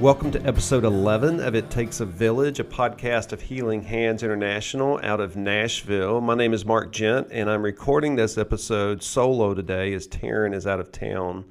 Welcome 0.00 0.30
to 0.30 0.42
episode 0.46 0.84
11 0.84 1.40
of 1.40 1.54
It 1.54 1.68
Takes 1.68 2.00
a 2.00 2.06
Village, 2.06 2.60
a 2.60 2.64
podcast 2.64 3.32
of 3.32 3.42
Healing 3.42 3.82
Hands 3.82 4.22
International 4.22 4.98
out 5.02 5.20
of 5.20 5.36
Nashville. 5.36 6.22
My 6.22 6.34
name 6.34 6.54
is 6.54 6.64
Mark 6.64 6.92
Gent, 6.92 7.28
and 7.30 7.50
I'm 7.50 7.62
recording 7.62 8.16
this 8.16 8.38
episode 8.38 9.02
solo 9.02 9.52
today 9.52 9.92
as 9.92 10.08
Taryn 10.08 10.54
is 10.54 10.66
out 10.66 10.80
of 10.80 10.90
town. 10.90 11.44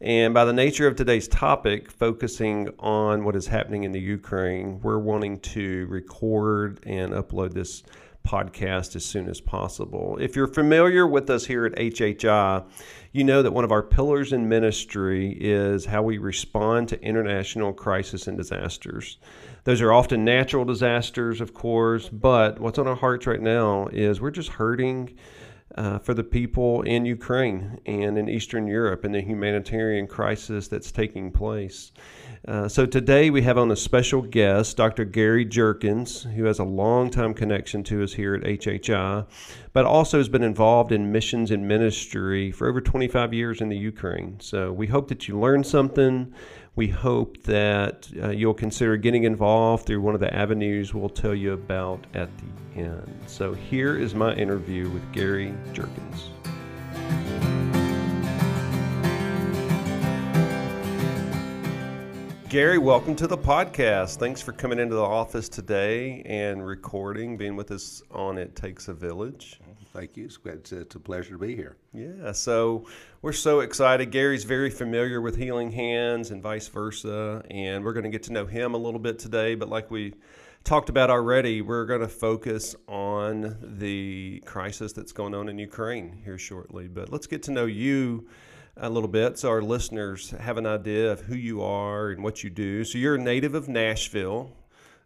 And 0.00 0.34
by 0.34 0.44
the 0.44 0.52
nature 0.52 0.86
of 0.86 0.94
today's 0.94 1.26
topic, 1.26 1.90
focusing 1.90 2.68
on 2.78 3.24
what 3.24 3.34
is 3.34 3.48
happening 3.48 3.82
in 3.82 3.90
the 3.90 4.00
Ukraine, 4.00 4.78
we're 4.82 4.98
wanting 5.00 5.40
to 5.40 5.86
record 5.86 6.78
and 6.86 7.12
upload 7.12 7.54
this 7.54 7.82
podcast 8.26 8.96
as 8.96 9.04
soon 9.04 9.28
as 9.28 9.40
possible. 9.40 10.18
If 10.20 10.34
you're 10.34 10.48
familiar 10.48 11.06
with 11.06 11.30
us 11.30 11.46
here 11.46 11.64
at 11.64 11.76
HHI, 11.76 12.66
you 13.12 13.24
know 13.24 13.42
that 13.42 13.52
one 13.52 13.64
of 13.64 13.72
our 13.72 13.82
pillars 13.82 14.32
in 14.32 14.48
ministry 14.48 15.36
is 15.40 15.86
how 15.86 16.02
we 16.02 16.18
respond 16.18 16.88
to 16.88 17.00
international 17.02 17.72
crisis 17.72 18.26
and 18.26 18.36
disasters. 18.36 19.18
Those 19.64 19.80
are 19.80 19.92
often 19.92 20.24
natural 20.24 20.64
disasters, 20.64 21.40
of 21.40 21.54
course, 21.54 22.08
but 22.08 22.60
what's 22.60 22.78
on 22.78 22.86
our 22.86 22.96
hearts 22.96 23.26
right 23.26 23.40
now 23.40 23.86
is 23.92 24.20
we're 24.20 24.30
just 24.30 24.50
hurting. 24.50 25.16
Uh, 25.74 25.98
for 25.98 26.14
the 26.14 26.22
people 26.22 26.80
in 26.82 27.04
Ukraine 27.04 27.80
and 27.84 28.16
in 28.16 28.28
Eastern 28.28 28.68
Europe 28.68 29.04
and 29.04 29.12
the 29.12 29.20
humanitarian 29.20 30.06
crisis 30.06 30.68
that's 30.68 30.92
taking 30.92 31.32
place. 31.32 31.90
Uh, 32.46 32.68
so 32.68 32.86
today 32.86 33.28
we 33.30 33.42
have 33.42 33.58
on 33.58 33.72
a 33.72 33.76
special 33.76 34.22
guest, 34.22 34.76
Dr. 34.76 35.04
Gary 35.04 35.44
Jerkins, 35.44 36.22
who 36.22 36.44
has 36.44 36.60
a 36.60 36.64
long-time 36.64 37.34
connection 37.34 37.82
to 37.82 38.04
us 38.04 38.12
here 38.12 38.36
at 38.36 38.42
HHI, 38.42 39.26
but 39.72 39.84
also 39.84 40.18
has 40.18 40.28
been 40.28 40.44
involved 40.44 40.92
in 40.92 41.10
missions 41.10 41.50
and 41.50 41.66
ministry 41.66 42.52
for 42.52 42.68
over 42.68 42.80
25 42.80 43.34
years 43.34 43.60
in 43.60 43.68
the 43.68 43.76
Ukraine. 43.76 44.38
So 44.38 44.72
we 44.72 44.86
hope 44.86 45.08
that 45.08 45.26
you 45.26 45.38
learn 45.38 45.64
something. 45.64 46.32
We 46.76 46.88
hope 46.88 47.42
that 47.44 48.08
uh, 48.22 48.28
you'll 48.28 48.54
consider 48.54 48.98
getting 48.98 49.24
involved 49.24 49.86
through 49.86 50.02
one 50.02 50.14
of 50.14 50.20
the 50.20 50.32
avenues 50.32 50.92
we'll 50.92 51.08
tell 51.08 51.34
you 51.34 51.54
about 51.54 52.06
at 52.12 52.28
the 52.36 52.82
end. 52.82 53.18
So 53.26 53.54
here 53.54 53.98
is 53.98 54.14
my 54.14 54.34
interview 54.34 54.90
with 54.90 55.10
Gary 55.12 55.54
Jerkins. 55.72 56.35
Gary, 62.56 62.78
welcome 62.78 63.14
to 63.16 63.26
the 63.26 63.36
podcast. 63.36 64.16
Thanks 64.16 64.40
for 64.40 64.52
coming 64.52 64.78
into 64.78 64.94
the 64.94 65.02
office 65.02 65.46
today 65.46 66.22
and 66.24 66.66
recording, 66.66 67.36
being 67.36 67.54
with 67.54 67.70
us 67.70 68.02
on 68.10 68.38
It 68.38 68.56
Takes 68.56 68.88
a 68.88 68.94
Village. 68.94 69.60
Thank 69.92 70.16
you. 70.16 70.24
It's, 70.24 70.38
it's, 70.42 70.72
it's 70.72 70.94
a 70.94 70.98
pleasure 70.98 71.32
to 71.32 71.38
be 71.38 71.54
here. 71.54 71.76
Yeah, 71.92 72.32
so 72.32 72.86
we're 73.20 73.34
so 73.34 73.60
excited. 73.60 74.10
Gary's 74.10 74.44
very 74.44 74.70
familiar 74.70 75.20
with 75.20 75.36
Healing 75.36 75.70
Hands 75.70 76.30
and 76.30 76.42
vice 76.42 76.66
versa, 76.68 77.44
and 77.50 77.84
we're 77.84 77.92
going 77.92 78.04
to 78.04 78.10
get 78.10 78.22
to 78.22 78.32
know 78.32 78.46
him 78.46 78.72
a 78.72 78.78
little 78.78 79.00
bit 79.00 79.18
today. 79.18 79.54
But 79.54 79.68
like 79.68 79.90
we 79.90 80.14
talked 80.64 80.88
about 80.88 81.10
already, 81.10 81.60
we're 81.60 81.84
going 81.84 82.00
to 82.00 82.08
focus 82.08 82.74
on 82.88 83.58
the 83.60 84.42
crisis 84.46 84.94
that's 84.94 85.12
going 85.12 85.34
on 85.34 85.50
in 85.50 85.58
Ukraine 85.58 86.22
here 86.24 86.38
shortly. 86.38 86.88
But 86.88 87.12
let's 87.12 87.26
get 87.26 87.42
to 87.42 87.50
know 87.50 87.66
you 87.66 88.26
a 88.76 88.90
little 88.90 89.08
bit 89.08 89.38
so 89.38 89.48
our 89.48 89.62
listeners 89.62 90.30
have 90.32 90.58
an 90.58 90.66
idea 90.66 91.10
of 91.10 91.20
who 91.20 91.34
you 91.34 91.62
are 91.62 92.10
and 92.10 92.22
what 92.22 92.44
you 92.44 92.50
do. 92.50 92.84
So 92.84 92.98
you're 92.98 93.14
a 93.14 93.18
native 93.18 93.54
of 93.54 93.68
Nashville, 93.68 94.52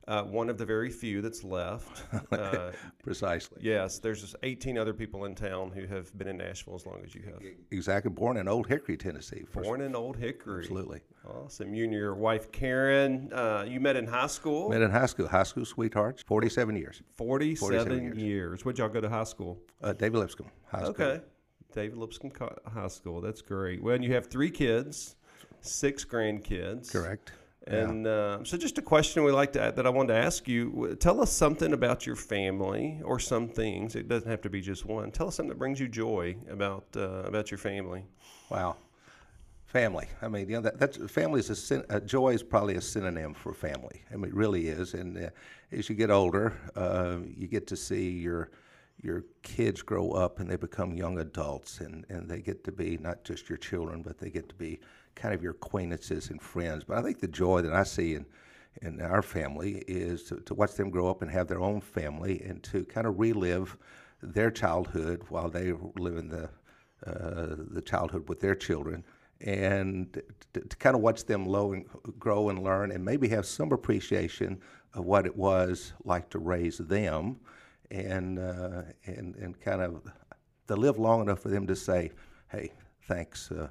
uh, 0.08 0.24
one 0.24 0.48
of 0.48 0.58
the 0.58 0.66
very 0.66 0.90
few 0.90 1.22
that's 1.22 1.44
left. 1.44 2.02
Uh, 2.32 2.70
Precisely. 3.02 3.58
yes, 3.60 3.98
there's 3.98 4.20
just 4.20 4.36
18 4.42 4.78
other 4.78 4.92
people 4.92 5.24
in 5.24 5.34
town 5.34 5.70
who 5.70 5.86
have 5.86 6.16
been 6.16 6.28
in 6.28 6.36
Nashville 6.36 6.74
as 6.74 6.86
long 6.86 7.00
as 7.04 7.14
you 7.14 7.22
have. 7.22 7.40
Exactly. 7.70 8.10
Born 8.10 8.36
in 8.36 8.46
Old 8.46 8.66
Hickory, 8.68 8.96
Tennessee. 8.96 9.44
Born 9.52 9.80
in 9.80 9.96
Old 9.96 10.16
Hickory. 10.16 10.61
Absolutely. 10.61 11.00
Awesome. 11.28 11.74
You 11.74 11.84
and 11.84 11.92
your 11.92 12.14
wife 12.14 12.52
Karen, 12.52 13.33
uh, 13.33 13.64
you 13.66 13.80
met 13.80 13.96
in 13.96 14.06
high 14.06 14.28
school. 14.28 14.68
Met 14.68 14.83
in 14.83 14.90
high 14.90 15.06
school. 15.06 15.28
High 15.28 15.42
school 15.42 15.64
sweethearts. 15.64 16.22
47 16.22 16.77
years. 16.77 17.02
47, 17.16 17.56
47 17.68 18.02
years. 18.05 18.18
years. 18.18 18.64
Where'd 18.64 18.78
y'all 18.78 18.89
go 18.89 19.00
to 19.00 19.08
high 19.08 19.24
school? 19.24 19.58
Uh, 19.83 19.92
David 19.92 20.18
Lipscomb 20.18 20.50
High 20.66 20.84
School. 20.84 20.90
Okay. 20.90 21.20
David 21.73 21.98
Lipscomb 21.98 22.33
High 22.73 22.89
School. 22.89 23.20
That's 23.20 23.42
great. 23.42 23.83
Well, 23.83 23.95
and 23.95 24.05
you 24.05 24.14
have 24.14 24.27
three 24.27 24.51
kids, 24.51 25.17
six 25.61 26.05
grandkids. 26.05 26.92
Correct. 26.92 27.33
And 27.67 28.07
uh, 28.07 28.42
so, 28.42 28.57
just 28.57 28.79
a 28.79 28.83
question 28.83 29.23
we 29.23 29.33
like 29.33 29.53
to 29.53 29.73
that 29.75 29.86
I 29.86 29.91
wanted 29.91 30.14
to 30.14 30.19
ask 30.19 30.48
you: 30.48 30.97
Tell 30.98 31.20
us 31.20 31.31
something 31.31 31.73
about 31.73 32.07
your 32.07 32.17
family, 32.17 33.01
or 33.05 33.19
some 33.19 33.48
things. 33.48 33.97
It 33.97 34.08
doesn't 34.08 34.29
have 34.29 34.41
to 34.42 34.51
be 34.51 34.61
just 34.61 34.86
one. 34.86 35.11
Tell 35.11 35.29
us 35.29 35.36
something 35.36 35.51
that 35.51 35.58
brings 35.58 35.79
you 35.79 35.86
joy 35.86 36.36
about 36.51 36.85
uh, 36.97 37.23
about 37.25 37.51
your 37.51 37.58
family. 37.58 38.05
Wow. 38.48 38.77
Family. 39.67 40.08
I 40.20 40.27
mean, 40.27 40.48
you 40.48 40.57
know, 40.57 40.63
that, 40.63 40.81
that's 40.81 40.97
family 41.13 41.39
is 41.39 41.51
a 41.51 41.55
syn- 41.55 41.85
uh, 41.91 42.01
joy 42.01 42.31
is 42.31 42.42
probably 42.42 42.75
a 42.75 42.81
synonym 42.81 43.35
for 43.35 43.55
family. 43.55 44.02
I 44.13 44.17
mean, 44.17 44.31
it 44.31 44.35
really 44.35 44.67
is. 44.67 44.95
And 44.95 45.17
uh, 45.17 45.29
as 45.70 45.89
you 45.89 45.95
get 45.95 46.11
older, 46.11 46.55
uh, 46.75 47.19
you 47.37 47.47
get 47.47 47.69
to 47.69 47.77
see 47.77 48.11
your 48.11 48.51
your 49.02 49.24
kids 49.42 49.83
grow 49.83 50.12
up 50.12 50.40
and 50.40 50.50
they 50.50 50.56
become 50.56 50.94
young 50.94 51.18
adults, 51.18 51.80
and, 51.80 52.05
and 52.08 52.28
they 52.28 52.40
get 52.40 52.64
to 52.64 52.72
be 52.72 52.98
not 52.98 53.24
just 53.24 53.48
your 53.48 53.58
children, 53.58 54.02
but 54.02 54.18
they 54.18 54.30
get 54.30 54.48
to 54.48 54.55
be 54.55 54.80
kind 55.14 55.34
of 55.34 55.42
your 55.42 55.52
acquaintances 55.52 56.30
and 56.30 56.40
friends. 56.40 56.84
But 56.84 56.98
I 56.98 57.02
think 57.02 57.20
the 57.20 57.28
joy 57.28 57.62
that 57.62 57.72
I 57.72 57.84
see 57.84 58.14
in 58.14 58.27
in 58.83 59.00
our 59.00 59.20
family 59.20 59.83
is 59.89 60.22
to, 60.22 60.36
to 60.36 60.55
watch 60.55 60.74
them 60.74 60.90
grow 60.90 61.10
up 61.10 61.22
and 61.22 61.30
have 61.30 61.48
their 61.48 61.60
own 61.60 61.80
family, 61.80 62.40
and 62.42 62.62
to 62.62 62.84
kind 62.84 63.06
of 63.06 63.18
relive 63.18 63.77
their 64.22 64.50
childhood 64.50 65.24
while 65.28 65.50
they 65.50 65.72
live 65.96 66.16
in 66.16 66.28
the 66.28 66.48
uh, 67.06 67.56
the 67.70 67.83
childhood 67.83 68.28
with 68.28 68.40
their 68.40 68.55
children, 68.55 69.02
and 69.40 70.22
to, 70.52 70.60
to 70.60 70.77
kind 70.77 70.94
of 70.94 71.02
watch 71.02 71.24
them 71.24 71.52
and 71.52 71.86
grow 72.18 72.50
and 72.50 72.62
learn, 72.62 72.92
and 72.92 73.05
maybe 73.05 73.28
have 73.28 73.46
some 73.46 73.72
appreciation 73.72 74.60
of 74.94 75.05
what 75.05 75.27
it 75.27 75.36
was 75.36 75.94
like 76.05 76.28
to 76.30 76.39
raise 76.39 76.78
them, 76.78 77.40
and 77.90 78.39
uh, 78.39 78.83
and 79.06 79.34
and 79.36 79.61
kind 79.61 79.83
of 79.83 80.02
to 80.68 80.77
live 80.77 80.98
long 80.98 81.23
enough 81.23 81.40
for 81.40 81.48
them 81.48 81.67
to 81.67 81.77
say, 81.77 82.12
"Hey, 82.48 82.73
thanks, 83.08 83.51
uh, 83.51 83.68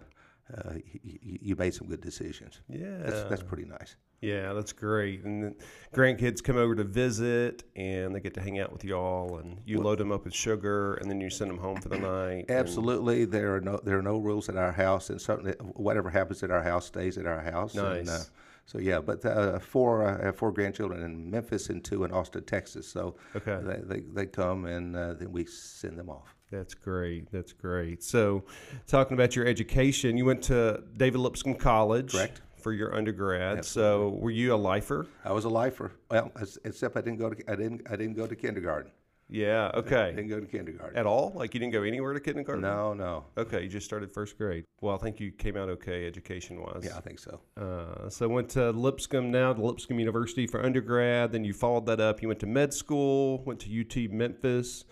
uh, 0.56 0.74
you, 1.04 1.38
you 1.42 1.56
made 1.56 1.74
some 1.74 1.88
good 1.88 2.02
decisions." 2.02 2.62
Yeah, 2.70 2.98
That's 3.00 3.24
that's 3.30 3.44
pretty 3.44 3.66
nice. 3.66 3.96
Yeah, 4.22 4.52
that's 4.52 4.74
great. 4.74 5.24
And 5.24 5.42
then 5.42 5.56
grandkids 5.94 6.44
come 6.44 6.58
over 6.58 6.76
to 6.76 6.84
visit, 6.84 7.64
and 7.78 8.14
they 8.14 8.20
get 8.20 8.34
to 8.34 8.42
hang 8.42 8.60
out 8.60 8.70
with 8.74 8.84
y'all, 8.84 9.38
and 9.38 9.62
you 9.66 9.80
load 9.80 9.98
them 9.98 10.12
up 10.12 10.26
with 10.26 10.34
sugar, 10.34 10.96
and 10.96 11.10
then 11.10 11.22
you 11.22 11.30
send 11.30 11.50
them 11.50 11.58
home 11.58 11.80
for 11.80 11.88
the 11.88 12.00
night. 12.00 12.48
Absolutely, 12.50 13.24
there 13.24 13.56
are 13.56 13.62
no 13.62 13.80
there 13.82 13.98
are 13.98 14.02
no 14.04 14.18
rules 14.18 14.50
at 14.50 14.58
our 14.58 14.74
house, 14.74 15.10
and 15.10 15.22
certainly 15.22 15.54
whatever 15.76 16.10
happens 16.10 16.44
at 16.44 16.52
our 16.52 16.62
house 16.62 16.86
stays 16.88 17.18
at 17.18 17.26
our 17.26 17.40
house. 17.40 17.76
And, 17.76 17.82
uh, 17.82 17.94
Nice. 17.94 18.32
So 18.70 18.78
yeah, 18.78 19.00
but 19.00 19.26
uh, 19.26 19.58
four 19.58 20.06
uh, 20.08 20.22
I 20.22 20.26
have 20.28 20.36
four 20.38 20.52
grandchildren 20.52 21.02
in 21.02 21.32
Memphis 21.32 21.70
and 21.70 21.84
two 21.84 22.04
in 22.04 22.12
Austin, 22.12 22.44
Texas. 22.44 22.88
So 22.88 23.16
Okay. 23.36 23.58
they, 23.64 23.80
they, 23.96 24.00
they 24.02 24.26
come 24.28 24.66
and 24.66 24.96
uh, 24.96 25.14
then 25.16 25.32
we 25.32 25.46
send 25.46 25.98
them 25.98 26.08
off. 26.10 26.36
That's 26.52 26.76
great. 26.76 27.32
That's 27.32 27.52
great. 27.54 28.04
So, 28.04 28.44
talking 28.88 29.14
about 29.16 29.36
your 29.36 29.46
education, 29.48 30.18
you 30.18 30.26
went 30.26 30.42
to 30.44 30.84
David 30.98 31.20
Lipscomb 31.20 31.56
College, 31.56 32.12
Correct. 32.12 32.42
for 32.58 32.74
your 32.74 32.96
undergrad. 32.96 33.64
So, 33.66 34.18
were 34.20 34.32
you 34.32 34.54
a 34.54 34.62
lifer? 34.72 35.06
I 35.24 35.32
was 35.32 35.46
a 35.46 35.50
lifer. 35.50 35.92
Well, 36.10 36.32
except 36.66 36.98
I 36.98 37.02
didn't 37.02 37.20
go 37.20 37.30
to 37.32 37.52
I 37.52 37.56
didn't 37.56 37.82
I 37.90 37.96
didn't 37.96 38.16
go 38.16 38.26
to 38.28 38.36
kindergarten. 38.36 38.92
Yeah. 39.30 39.70
I 39.74 39.78
Okay. 39.78 40.14
didn't 40.16 40.30
go 40.30 40.40
to 40.40 40.46
kindergarten. 40.48 40.98
At 40.98 41.06
all? 41.06 41.32
Like 41.36 41.54
you 41.54 41.60
didn't 41.60 41.74
go 41.74 41.84
anywhere 41.84 42.14
to 42.14 42.20
kindergarten? 42.20 42.62
No, 42.62 42.94
no. 42.94 43.26
Okay, 43.38 43.64
you 43.64 43.70
just 43.70 43.86
started 43.86 44.12
first 44.12 44.38
grade. 44.38 44.66
Well, 44.82 44.96
I 44.96 44.98
think 44.98 45.20
you 45.20 45.32
came 45.32 45.56
out 45.56 45.70
okay 45.70 46.08
education 46.08 46.60
wise. 46.62 46.82
Yeah, 46.84 46.98
I 46.98 47.02
think 47.02 47.20
so. 47.20 47.40
Uh, 47.56 48.10
so 48.10 48.28
went 48.28 48.50
to 48.52 48.72
Lipscomb 48.72 49.30
now 49.32 49.54
to 49.54 49.62
Lipscomb 49.62 50.00
University 50.00 50.48
for 50.48 50.64
undergrad. 50.66 51.32
Then 51.32 51.44
you 51.44 51.54
followed 51.54 51.86
that 51.86 52.00
up. 52.02 52.22
You 52.22 52.28
went 52.28 52.40
to 52.40 52.48
med 52.48 52.74
school. 52.74 53.44
Went 53.44 53.60
to 53.62 53.82
UT 53.82 54.12
Memphis 54.12 54.86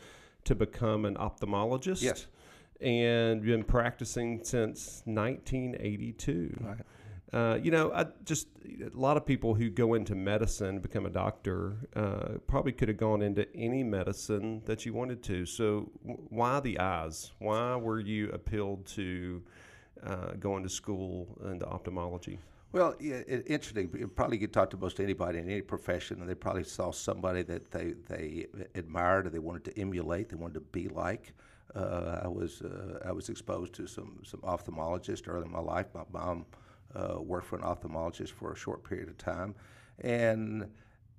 to 0.43 0.55
become 0.55 1.05
an 1.05 1.15
ophthalmologist. 1.15 2.01
Yes. 2.03 2.27
And 2.79 3.41
been 3.41 3.63
practicing 3.63 4.43
since 4.43 5.01
1982. 5.05 6.57
Right. 6.61 6.77
Uh, 7.33 7.59
you 7.61 7.71
know, 7.71 7.91
I 7.91 8.05
just 8.23 8.47
a 8.65 8.97
lot 8.97 9.17
of 9.17 9.25
people 9.25 9.53
who 9.53 9.69
go 9.69 9.95
into 9.95 10.15
medicine, 10.15 10.79
become 10.79 11.05
a 11.05 11.09
doctor, 11.09 11.75
uh, 11.95 12.37
probably 12.47 12.71
could 12.71 12.87
have 12.87 12.97
gone 12.97 13.21
into 13.21 13.45
any 13.53 13.83
medicine 13.83 14.61
that 14.65 14.85
you 14.85 14.93
wanted 14.93 15.23
to. 15.23 15.45
So, 15.45 15.91
why 16.03 16.59
the 16.61 16.79
eyes? 16.79 17.31
Why 17.39 17.75
were 17.75 17.99
you 17.99 18.29
appealed 18.29 18.85
to 18.87 19.43
uh, 20.03 20.31
going 20.39 20.63
to 20.63 20.69
school 20.69 21.27
into 21.51 21.65
ophthalmology? 21.65 22.39
Well, 22.71 22.95
yeah, 22.99 23.21
it, 23.27 23.43
interesting. 23.47 23.89
You 23.97 24.07
probably 24.07 24.37
could 24.37 24.53
talk 24.53 24.69
to 24.71 24.77
most 24.77 24.99
anybody 24.99 25.39
in 25.39 25.49
any 25.49 25.61
profession, 25.61 26.21
and 26.21 26.29
they 26.29 26.35
probably 26.35 26.63
saw 26.63 26.91
somebody 26.91 27.41
that 27.43 27.71
they, 27.71 27.93
they 28.07 28.47
admired 28.75 29.27
or 29.27 29.29
they 29.29 29.39
wanted 29.39 29.65
to 29.65 29.79
emulate, 29.79 30.29
they 30.29 30.35
wanted 30.35 30.55
to 30.55 30.61
be 30.61 30.87
like. 30.89 31.33
Uh, 31.75 32.21
I 32.23 32.27
was 32.27 32.61
uh, 32.61 32.99
I 33.05 33.11
was 33.11 33.27
exposed 33.27 33.73
to 33.73 33.87
some 33.87 34.19
some 34.23 34.39
ophthalmologists 34.39 35.27
early 35.27 35.45
in 35.45 35.51
my 35.51 35.59
life. 35.59 35.87
My 35.93 36.03
mom 36.13 36.45
uh, 36.95 37.21
worked 37.21 37.47
for 37.47 37.57
an 37.57 37.63
ophthalmologist 37.63 38.31
for 38.31 38.51
a 38.51 38.55
short 38.55 38.83
period 38.83 39.09
of 39.09 39.17
time, 39.17 39.55
and 39.99 40.69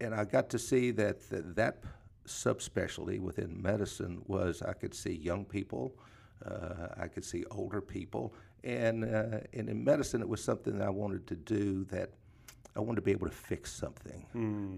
and 0.01 0.15
I 0.15 0.25
got 0.25 0.49
to 0.51 0.59
see 0.59 0.91
that 0.93 1.29
that, 1.31 1.57
that 1.57 1.83
subspecialty 2.27 3.21
within 3.21 3.61
medicine 3.61 4.23
was 4.27 4.63
I 4.63 4.73
could 4.75 4.95
see 4.95 5.13
young 5.13 5.45
people, 5.45 5.99
uh, 6.45 6.89
I 6.97 7.09
could 7.09 7.25
see 7.25 7.45
older 7.51 7.81
people, 7.81 8.35
and 8.65 9.05
uh, 9.05 9.41
and 9.53 9.69
in 9.69 9.83
medicine 9.85 10.21
it 10.21 10.29
was 10.29 10.43
something 10.43 10.79
that 10.79 10.87
I 10.87 10.91
wanted 10.91 11.27
to 11.29 11.37
do 11.37 11.85
that 11.87 12.11
I 12.77 12.81
wanted 12.81 12.97
to 12.97 13.03
be 13.03 13.13
able 13.13 13.27
to 13.27 13.35
fix 13.35 13.73
something. 13.73 14.27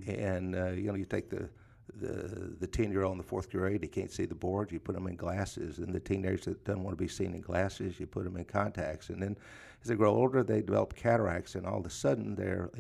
And 0.09 0.55
uh, 0.57 0.71
you 0.71 0.89
know, 0.89 0.95
you 0.95 1.05
take 1.05 1.29
the 1.31 1.49
the 1.97 2.55
the 2.59 2.67
ten 2.67 2.91
year 2.91 3.03
old 3.03 3.13
in 3.13 3.19
the 3.19 3.25
fourth 3.25 3.51
grade, 3.51 3.83
he 3.83 3.89
can't 3.89 4.11
see 4.11 4.27
the 4.27 4.35
board. 4.35 4.73
You 4.73 4.81
put 4.81 4.95
them 4.95 5.07
in 5.07 5.17
glasses, 5.17 5.79
and 5.79 5.95
the 5.95 6.01
teenagers 6.01 6.45
that 6.45 6.65
don't 6.65 6.83
want 6.83 6.97
to 6.97 7.03
be 7.03 7.09
seen 7.09 7.35
in 7.35 7.41
glasses, 7.41 7.99
you 7.99 8.07
put 8.07 8.25
them 8.25 8.37
in 8.37 8.45
contacts. 8.45 9.11
And 9.11 9.23
then 9.23 9.37
as 9.83 9.89
they 9.89 9.95
grow 9.95 10.15
older, 10.15 10.43
they 10.43 10.61
develop 10.61 10.95
cataracts, 10.95 11.55
and 11.55 11.67
all 11.67 11.79
of 11.81 11.87
a 11.87 11.91
sudden 11.91 12.35
their 12.35 12.71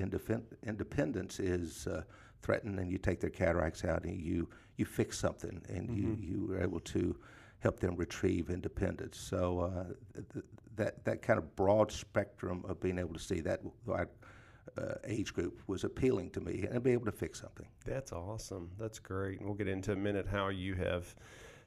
independence 0.63 1.41
is 1.41 1.87
uh, 1.87 2.03
threatened, 2.43 2.79
and 2.79 2.91
you 2.91 2.99
take 2.99 3.21
their 3.21 3.31
cataracts 3.31 3.85
out 3.85 4.05
and 4.05 4.21
you 4.21 4.49
you 4.77 4.85
fix 4.85 5.19
something, 5.19 5.63
and 5.69 5.91
you 5.95 6.17
you 6.21 6.53
are 6.53 6.63
able 6.63 6.81
to 6.81 7.17
help 7.59 7.79
them 7.81 7.95
retrieve 7.97 8.51
independence. 8.51 9.19
So 9.19 9.61
uh, 9.61 9.85
th- 10.15 10.27
th- 10.33 10.45
that 10.77 11.05
that 11.05 11.23
kind 11.23 11.39
of 11.39 11.55
broad 11.57 11.93
spectrum 11.93 12.65
of 12.69 12.81
being 12.81 12.99
able 12.99 13.15
to 13.15 13.21
see 13.21 13.41
that 13.41 13.61
uh, 14.81 14.95
age 15.05 15.35
group 15.35 15.61
was 15.67 15.85
appealing 15.85 16.31
to 16.31 16.41
me, 16.41 16.67
and 16.71 16.83
be 16.83 16.93
able 16.93 17.07
to 17.07 17.13
fix 17.13 17.41
something. 17.41 17.67
That's 17.85 18.13
awesome. 18.13 18.71
That's 18.79 18.99
great. 18.99 19.39
And 19.39 19.47
we'll 19.47 19.57
get 19.59 19.69
into 19.69 19.93
a 19.93 19.97
minute 19.97 20.27
how 20.27 20.49
you 20.49 20.75
have 20.75 21.15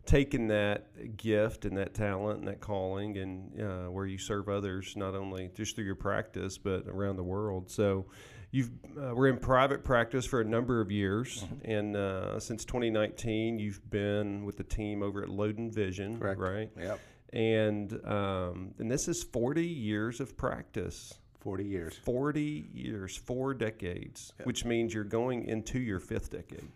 taken 0.05 0.47
that 0.47 1.15
gift 1.15 1.63
and 1.65 1.77
that 1.77 1.93
talent 1.93 2.39
and 2.39 2.47
that 2.47 2.59
calling 2.59 3.17
and 3.17 3.61
uh, 3.61 3.89
where 3.89 4.05
you 4.05 4.17
serve 4.17 4.49
others, 4.49 4.95
not 4.97 5.15
only 5.15 5.49
just 5.55 5.75
through 5.75 5.85
your 5.85 5.95
practice, 5.95 6.57
but 6.57 6.87
around 6.89 7.15
the 7.15 7.23
world. 7.23 7.69
So 7.69 8.07
you've 8.51 8.69
uh, 8.97 9.13
we're 9.15 9.29
in 9.29 9.37
private 9.37 9.83
practice 9.85 10.25
for 10.25 10.41
a 10.41 10.45
number 10.45 10.81
of 10.81 10.91
years. 10.91 11.45
And 11.63 11.95
uh, 11.95 12.39
since 12.39 12.65
2019, 12.65 13.59
you've 13.59 13.89
been 13.89 14.43
with 14.43 14.57
the 14.57 14.63
team 14.65 15.01
over 15.01 15.23
at 15.23 15.29
Loden 15.29 15.73
Vision, 15.73 16.19
Correct. 16.19 16.39
right? 16.39 16.69
Yep, 16.77 16.99
And, 17.31 17.93
um, 18.05 18.73
and 18.79 18.91
this 18.91 19.07
is 19.07 19.23
40 19.23 19.65
years 19.65 20.19
of 20.19 20.35
practice. 20.35 21.13
Forty 21.43 21.65
years. 21.65 21.93
40 22.03 22.69
years, 22.73 23.15
four 23.17 23.53
decades, 23.53 24.33
which 24.45 24.63
means 24.65 24.93
you're 24.93 25.03
going 25.03 25.45
into 25.45 25.79
your 25.79 25.99
fifth 25.99 26.31
decade. 26.31 26.67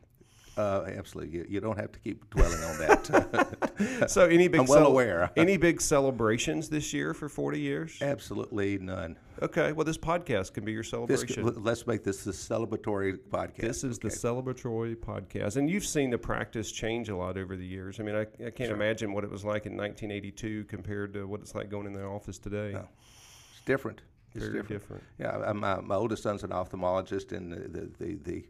Uh, 0.58 0.86
absolutely, 0.98 1.38
you, 1.38 1.46
you 1.48 1.60
don't 1.60 1.78
have 1.78 1.92
to 1.92 2.00
keep 2.00 2.28
dwelling 2.32 2.62
on 2.64 2.78
that. 2.80 4.10
So, 4.10 4.26
any 4.26 4.48
big 4.48 4.62
I'm 4.62 4.66
well 4.66 4.88
aware. 4.88 5.30
any 5.38 5.56
big 5.58 5.80
celebrations 5.82 6.68
this 6.68 6.92
year 6.94 7.14
for 7.14 7.30
40 7.30 7.60
years? 7.60 8.00
absolutely 8.02 8.80
none. 8.80 9.18
Okay, 9.40 9.72
well, 9.72 9.86
this 9.86 10.00
podcast 10.00 10.54
can 10.54 10.66
be 10.66 10.72
your 10.72 10.82
This, 10.82 10.90
celebration. 10.90 11.64
let's 11.64 11.86
make 11.86 12.04
this 12.04 12.24
the 12.24 12.32
celebratory 12.32 13.20
podcast. 13.30 13.58
This 13.58 13.84
is 13.84 14.00
the 14.00 14.08
celebratory 14.10 14.96
podcast, 14.96 15.58
and 15.58 15.70
you've 15.70 15.86
seen 15.86 16.10
the 16.10 16.18
practice 16.18 16.72
change 16.72 17.10
a 17.10 17.16
lot 17.16 17.38
over 17.38 17.56
the 17.56 17.66
years. 17.66 18.00
I 18.00 18.04
mean, 18.04 18.16
I, 18.16 18.26
I 18.44 18.50
can't 18.50 18.72
imagine 18.72 19.14
what 19.14 19.24
it 19.24 19.30
was 19.30 19.46
like 19.46 19.68
in 19.68 19.78
1982 19.78 20.64
compared 20.64 21.14
to 21.14 21.28
what 21.28 21.42
it's 21.42 21.54
like 21.54 21.70
going 21.70 21.86
in 21.86 21.94
the 21.94 22.04
office 22.04 22.40
today. 22.40 22.72
It's 22.72 23.62
different. 23.68 24.02
It's 24.36 24.46
Very 24.46 24.62
different. 24.62 24.68
different. 24.82 25.04
Yeah, 25.20 25.54
my, 25.54 25.80
my 25.82 25.96
oldest 25.96 26.24
son's 26.24 26.44
an 26.44 26.52
ophthalmologist, 26.52 27.32
and 27.32 27.52
the 27.52 27.68
the 27.68 27.92
the, 27.98 28.16
the, 28.16 28.46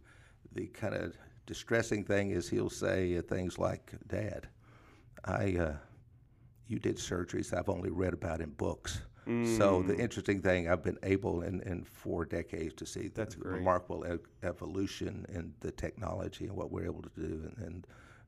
the 0.54 0.68
kind 0.68 0.94
of 0.96 1.16
distressing 1.46 2.04
thing 2.04 2.32
is 2.32 2.50
he'll 2.50 2.70
say 2.70 3.18
uh, 3.18 3.22
things 3.22 3.58
like, 3.58 3.94
"Dad, 4.08 4.48
I 5.26 5.56
uh, 5.58 5.74
you 6.68 6.80
did 6.80 6.98
surgeries 6.98 7.54
I've 7.58 7.70
only 7.70 7.90
read 7.90 8.14
about 8.14 8.42
in 8.42 8.50
books." 8.52 9.02
So 9.44 9.84
Mm. 9.84 9.88
the 9.88 9.98
interesting 9.98 10.42
thing, 10.42 10.68
I've 10.70 10.82
been 10.84 10.98
able 11.04 11.42
in, 11.42 11.62
in 11.62 11.84
four 11.84 12.26
decades 12.26 12.74
to 12.76 12.86
see 12.86 13.04
the 13.08 13.14
That's 13.14 13.36
great. 13.36 13.58
remarkable 13.60 14.06
e- 14.06 14.18
evolution 14.44 15.26
in 15.30 15.54
the 15.60 15.72
technology 15.72 16.46
and 16.48 16.56
what 16.56 16.72
we're 16.72 16.86
able 16.86 17.02
to 17.04 17.12
do 17.16 17.52
in, 17.58 17.64
in 17.66 17.86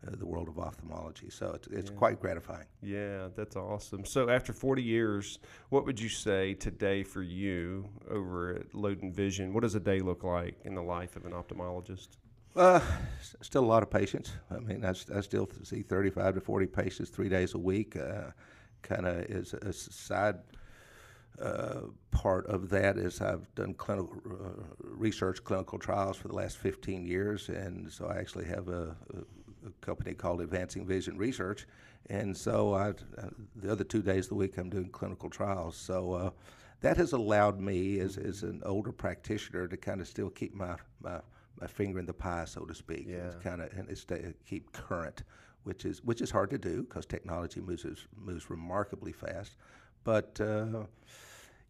uh, 0.07 0.15
the 0.15 0.25
world 0.25 0.47
of 0.47 0.57
ophthalmology. 0.57 1.29
So 1.29 1.51
it's, 1.55 1.67
it's 1.67 1.89
quite 1.89 2.19
gratifying. 2.19 2.65
Yeah, 2.81 3.27
that's 3.35 3.55
awesome. 3.55 4.05
So, 4.05 4.29
after 4.29 4.53
40 4.53 4.81
years, 4.81 5.39
what 5.69 5.85
would 5.85 5.99
you 5.99 6.09
say 6.09 6.53
today 6.53 7.03
for 7.03 7.21
you 7.21 7.89
over 8.09 8.55
at 8.55 8.71
Loden 8.73 9.13
Vision? 9.13 9.53
What 9.53 9.63
does 9.63 9.75
a 9.75 9.79
day 9.79 9.99
look 9.99 10.23
like 10.23 10.55
in 10.63 10.75
the 10.75 10.83
life 10.83 11.15
of 11.15 11.25
an 11.25 11.33
ophthalmologist? 11.33 12.07
Uh, 12.55 12.79
still 13.41 13.63
a 13.63 13.65
lot 13.65 13.83
of 13.83 13.89
patients. 13.89 14.31
I 14.49 14.59
mean, 14.59 14.83
I, 14.83 14.89
I 15.15 15.21
still 15.21 15.49
see 15.63 15.81
35 15.81 16.35
to 16.35 16.41
40 16.41 16.67
patients 16.67 17.09
three 17.09 17.29
days 17.29 17.53
a 17.53 17.59
week. 17.59 17.95
Uh, 17.95 18.31
kind 18.81 19.05
of 19.05 19.25
is 19.25 19.53
a 19.53 19.73
side 19.73 20.37
uh, 21.41 21.81
part 22.11 22.45
of 22.47 22.69
that 22.69 22.97
is 22.97 23.21
I've 23.21 23.53
done 23.55 23.73
clinical 23.73 24.21
uh, 24.29 24.63
research, 24.81 25.43
clinical 25.43 25.79
trials 25.79 26.17
for 26.17 26.27
the 26.27 26.35
last 26.35 26.57
15 26.57 27.05
years, 27.05 27.49
and 27.49 27.91
so 27.91 28.07
I 28.07 28.17
actually 28.17 28.45
have 28.45 28.67
a, 28.67 28.95
a, 29.65 29.85
company 29.85 30.13
called 30.13 30.41
Advancing 30.41 30.85
Vision 30.85 31.17
Research, 31.17 31.67
and 32.09 32.35
so 32.35 32.73
I, 32.73 32.89
uh, 32.89 33.29
the 33.55 33.71
other 33.71 33.83
two 33.83 34.01
days 34.01 34.25
of 34.25 34.29
the 34.29 34.35
week 34.35 34.57
I'm 34.57 34.69
doing 34.69 34.89
clinical 34.89 35.29
trials. 35.29 35.75
So 35.75 36.13
uh, 36.13 36.29
that 36.81 36.97
has 36.97 37.13
allowed 37.13 37.59
me, 37.59 37.99
as, 37.99 38.17
as 38.17 38.43
an 38.43 38.61
older 38.65 38.91
practitioner, 38.91 39.67
to 39.67 39.77
kind 39.77 40.01
of 40.01 40.07
still 40.07 40.29
keep 40.29 40.53
my, 40.53 40.75
my 41.01 41.19
my 41.59 41.67
finger 41.67 41.99
in 41.99 42.05
the 42.05 42.13
pie, 42.13 42.45
so 42.45 42.65
to 42.65 42.73
speak, 42.73 43.05
Yeah. 43.07 43.31
kind 43.43 43.61
of 43.61 43.71
and 43.73 43.97
stay, 43.97 44.33
keep 44.45 44.71
current, 44.71 45.23
which 45.63 45.85
is 45.85 46.03
which 46.03 46.21
is 46.21 46.31
hard 46.31 46.49
to 46.51 46.57
do 46.57 46.83
because 46.83 47.05
technology 47.05 47.59
moves 47.61 47.85
moves 48.15 48.49
remarkably 48.49 49.11
fast. 49.11 49.57
But 50.03 50.39
uh, 50.39 50.85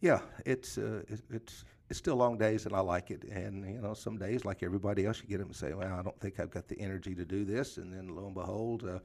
yeah, 0.00 0.20
it's 0.46 0.78
uh, 0.78 1.02
it, 1.08 1.20
it's 1.30 1.64
it's 1.90 1.98
still 1.98 2.16
long 2.16 2.38
days, 2.38 2.66
and 2.66 2.74
I 2.74 2.80
like 2.80 3.10
it. 3.10 3.24
And 3.24 3.68
you 3.74 3.82
know, 3.82 3.94
some 3.94 4.16
days, 4.16 4.44
like 4.44 4.62
everybody 4.62 5.04
else, 5.06 5.20
you 5.20 5.28
get 5.28 5.38
them 5.38 5.48
and 5.48 5.56
say, 5.56 5.74
"Well, 5.74 5.92
I 5.92 6.02
don't 6.02 6.18
think 6.20 6.38
I've 6.38 6.50
got 6.50 6.68
the 6.68 6.80
energy 6.80 7.14
to 7.16 7.24
do 7.24 7.44
this," 7.44 7.76
and 7.76 7.92
then 7.92 8.14
lo 8.14 8.26
and 8.26 8.34
behold. 8.34 8.88
Uh, 8.88 9.00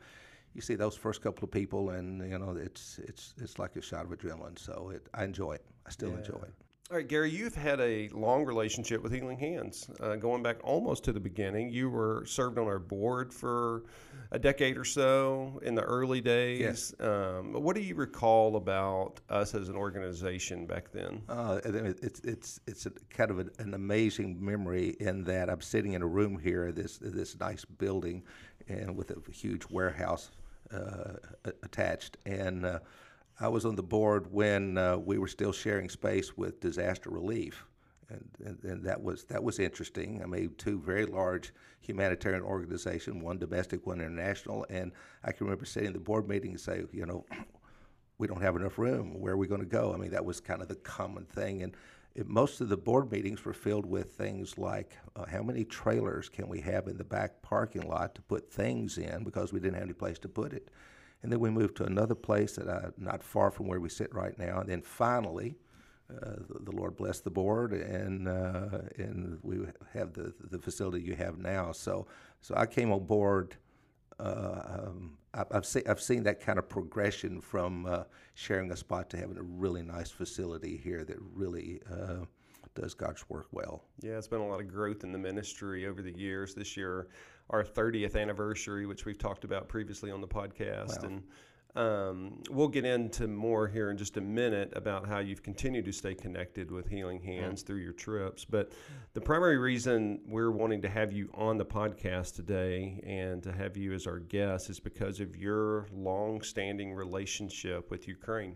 you 0.54 0.62
see 0.62 0.76
those 0.76 0.96
first 0.96 1.22
couple 1.22 1.44
of 1.44 1.52
people, 1.52 1.90
and 1.90 2.30
you 2.32 2.38
know 2.38 2.56
it's 2.56 3.00
it's 3.00 3.34
it's 3.42 3.60
like 3.60 3.76
a 3.76 3.82
shot 3.82 4.06
of 4.06 4.12
adrenaline. 4.12 4.58
So 4.58 4.92
it, 4.94 5.10
I 5.14 5.24
enjoy 5.24 5.54
it. 5.54 5.66
I 5.86 5.90
still 5.90 6.16
enjoy 6.16 6.40
it. 6.44 6.54
All 6.92 6.98
right, 6.98 7.08
Gary, 7.08 7.32
you've 7.32 7.56
had 7.56 7.80
a 7.82 8.10
long 8.10 8.46
relationship 8.46 9.02
with 9.02 9.12
Healing 9.12 9.40
Hands, 9.40 9.90
uh, 10.02 10.18
going 10.18 10.44
back 10.44 10.58
almost 10.64 11.04
to 11.06 11.12
the 11.14 11.20
beginning. 11.20 11.72
You 11.72 11.90
were 11.90 12.24
served 12.28 12.60
on 12.60 12.68
our 12.68 12.78
board 12.78 13.34
for 13.34 13.86
a 14.32 14.38
decade 14.38 14.78
or 14.78 14.86
so 14.86 15.60
in 15.64 15.74
the 15.74 15.82
early 15.82 16.22
days. 16.22 16.60
Yes. 16.60 16.94
Um, 17.00 17.54
what 17.54 17.76
do 17.76 17.82
you 17.82 17.96
recall 17.96 18.56
about 18.56 19.20
us 19.32 19.56
as 19.56 19.68
an 19.68 19.76
organization 19.76 20.68
back 20.68 20.92
then? 20.92 21.24
Uh, 21.28 21.60
and 21.66 21.74
then 21.74 21.86
it- 21.88 22.00
it's 22.04 22.20
it's 22.20 22.60
it's 22.68 22.86
a 22.86 22.92
kind 23.10 23.32
of 23.32 23.40
an, 23.40 23.50
an 23.58 23.74
amazing 23.74 24.38
memory 24.40 24.90
in 25.00 25.24
that 25.24 25.50
I'm 25.50 25.62
sitting 25.62 25.94
in 25.94 26.04
a 26.04 26.08
room 26.08 26.38
here, 26.38 26.72
this 26.72 27.00
this 27.00 27.36
nice 27.40 27.66
building, 27.66 28.22
and 28.68 28.96
with 28.96 29.10
a 29.10 29.32
huge 29.32 29.64
warehouse 29.72 30.30
uh, 30.72 31.14
attached, 31.64 32.18
and 32.28 32.64
uh, 32.64 32.80
I 33.40 33.48
was 33.50 33.66
on 33.66 33.76
the 33.76 33.84
board 33.84 34.32
when 34.32 34.78
uh, 34.78 34.98
we 34.98 35.18
were 35.18 35.28
still 35.28 35.52
sharing 35.52 35.90
space 35.90 36.38
with 36.38 36.62
disaster 36.62 37.10
relief. 37.10 37.66
And, 38.10 38.30
and, 38.46 38.64
and 38.64 38.84
that 38.84 39.02
was 39.02 39.24
that 39.26 39.44
was 39.44 39.58
interesting. 39.58 40.22
I 40.22 40.28
mean, 40.28 40.54
two 40.58 40.80
very 40.80 41.08
large 41.08 41.52
humanitarian 41.82 42.44
organizations, 42.44 43.22
one 43.22 43.40
domestic, 43.40 43.88
one 43.88 44.00
international, 44.00 44.66
and 44.70 44.92
I 45.24 45.32
can 45.32 45.48
remember 45.48 45.66
sitting 45.66 45.88
in 45.88 45.94
the 45.94 46.00
board 46.00 46.28
meeting 46.28 46.52
and 46.52 46.60
say, 46.60 46.84
you 46.92 47.06
know, 47.08 47.26
we 48.20 48.28
don't 48.28 48.42
have 48.42 48.56
enough 48.56 48.78
room. 48.78 49.20
Where 49.20 49.34
are 49.34 49.38
we 49.38 49.48
going 49.48 49.62
to 49.62 49.68
go? 49.68 49.92
I 49.92 49.98
mean, 49.98 50.12
that 50.12 50.24
was 50.24 50.40
kind 50.40 50.62
of 50.62 50.68
the 50.68 50.76
common 50.76 51.26
thing. 51.26 51.64
And 51.64 51.76
it, 52.14 52.28
most 52.28 52.62
of 52.62 52.70
the 52.70 52.78
board 52.78 53.12
meetings 53.12 53.44
were 53.44 53.54
filled 53.54 53.86
with 53.86 54.12
things 54.12 54.58
like 54.58 54.96
uh, 55.16 55.26
how 55.26 55.42
many 55.42 55.66
trailers 55.66 56.30
can 56.30 56.48
we 56.48 56.62
have 56.62 56.88
in 56.88 56.98
the 56.98 57.04
back 57.04 57.42
parking 57.42 57.88
lot 57.88 58.16
to 58.16 58.22
put 58.22 58.52
things 58.52 58.98
in 58.98 59.24
because 59.24 59.52
we 59.52 59.60
didn't 59.60 59.76
have 59.76 59.84
any 59.84 59.94
place 59.94 60.20
to 60.20 60.30
put 60.30 60.54
it. 60.54 60.70
And 61.26 61.32
then 61.32 61.40
we 61.40 61.50
moved 61.50 61.76
to 61.78 61.86
another 61.86 62.14
place 62.14 62.54
that 62.58 62.68
uh, 62.68 62.92
not 63.00 63.24
far 63.24 63.50
from 63.50 63.68
where 63.68 63.80
we 63.80 63.90
sit 63.90 64.14
right 64.14 64.38
now. 64.38 64.60
And 64.60 64.70
then 64.70 64.84
finally, 64.84 65.56
uh, 66.12 66.36
the, 66.48 66.60
the 66.66 66.72
Lord 66.72 66.96
bless 66.96 67.20
the 67.22 67.32
board, 67.32 67.74
and 67.74 68.28
uh, 68.28 68.82
and 69.00 69.40
we 69.42 69.58
have 69.96 70.14
the 70.14 70.36
the 70.52 70.60
facility 70.60 71.04
you 71.04 71.16
have 71.16 71.40
now. 71.40 71.72
So 71.72 72.06
so 72.42 72.54
I 72.56 72.68
came 72.68 72.92
on 72.92 73.08
board 73.08 73.56
uh, 74.20 74.84
um, 74.86 75.18
I- 75.34 75.46
I've 75.50 75.66
seen 75.66 75.82
I've 75.88 76.00
seen 76.02 76.22
that 76.26 76.40
kind 76.40 76.60
of 76.60 76.70
progression 76.70 77.42
from 77.42 77.88
uh, 77.88 78.04
sharing 78.36 78.72
a 78.72 78.76
spot 78.78 79.10
to 79.10 79.18
having 79.18 79.38
a 79.38 79.44
really 79.44 79.82
nice 79.82 80.12
facility 80.12 80.78
here 80.78 81.04
that 81.06 81.18
really 81.34 81.82
uh, 81.92 82.26
does 82.76 82.94
God's 82.94 83.28
work 83.30 83.48
well. 83.52 83.84
Yeah, 84.02 84.18
it's 84.20 84.28
been 84.28 84.42
a 84.42 84.48
lot 84.48 84.60
of 84.60 84.68
growth 84.68 85.04
in 85.04 85.12
the 85.12 85.18
ministry 85.18 85.88
over 85.88 86.04
the 86.04 86.16
years. 86.16 86.54
This 86.54 86.78
year, 86.78 87.08
our 87.50 87.64
30th 87.64 88.16
anniversary, 88.20 88.86
which 88.86 89.06
we've 89.06 89.18
talked 89.18 89.44
about 89.44 89.68
previously 89.68 90.12
on 90.12 90.22
the 90.22 90.28
podcast. 90.28 91.04
And 91.04 91.24
um, 91.76 92.42
we'll 92.50 92.70
get 92.70 92.86
into 92.86 93.28
more 93.28 93.68
here 93.68 93.92
in 93.92 93.98
just 93.98 94.16
a 94.16 94.22
minute 94.22 94.72
about 94.76 95.08
how 95.08 95.20
you've 95.20 95.44
continued 95.44 95.86
to 95.86 95.92
stay 95.92 96.16
connected 96.16 96.72
with 96.72 96.88
Healing 96.88 97.22
Hands 97.22 97.62
through 97.62 97.80
your 97.80 97.94
trips. 97.94 98.46
But 98.46 98.72
the 99.14 99.22
primary 99.22 99.58
reason 99.58 100.22
we're 100.26 100.52
wanting 100.52 100.82
to 100.84 100.90
have 100.90 101.12
you 101.12 101.30
on 101.34 101.58
the 101.58 101.66
podcast 101.66 102.36
today 102.36 103.02
and 103.06 103.44
to 103.44 103.52
have 103.52 103.76
you 103.76 103.94
as 103.94 104.08
our 104.08 104.20
guest 104.20 104.70
is 104.70 104.80
because 104.80 105.20
of 105.20 105.36
your 105.36 105.88
long 105.94 106.42
standing 106.42 106.94
relationship 106.94 107.92
with 107.92 108.08
Ukraine 108.08 108.56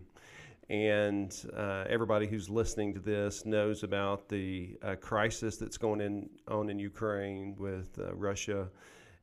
and 0.70 1.50
uh, 1.56 1.84
everybody 1.88 2.28
who's 2.28 2.48
listening 2.48 2.94
to 2.94 3.00
this 3.00 3.44
knows 3.44 3.82
about 3.82 4.28
the 4.28 4.78
uh, 4.82 4.94
crisis 4.94 5.56
that's 5.56 5.76
going 5.76 6.00
in, 6.00 6.30
on 6.46 6.70
in 6.70 6.78
Ukraine 6.78 7.56
with 7.58 7.98
uh, 7.98 8.14
Russia 8.14 8.68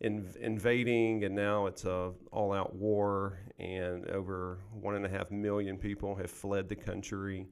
inv- 0.03 0.35
invading, 0.35 1.23
and 1.23 1.33
now 1.33 1.67
it's 1.67 1.85
a 1.85 2.11
all-out 2.33 2.75
war, 2.75 3.39
and 3.59 4.09
over 4.09 4.59
one 4.73 4.95
and 4.95 5.05
a 5.05 5.09
half 5.09 5.31
million 5.31 5.77
people 5.77 6.15
have 6.15 6.29
fled 6.29 6.67
the 6.67 6.75
country, 6.75 7.47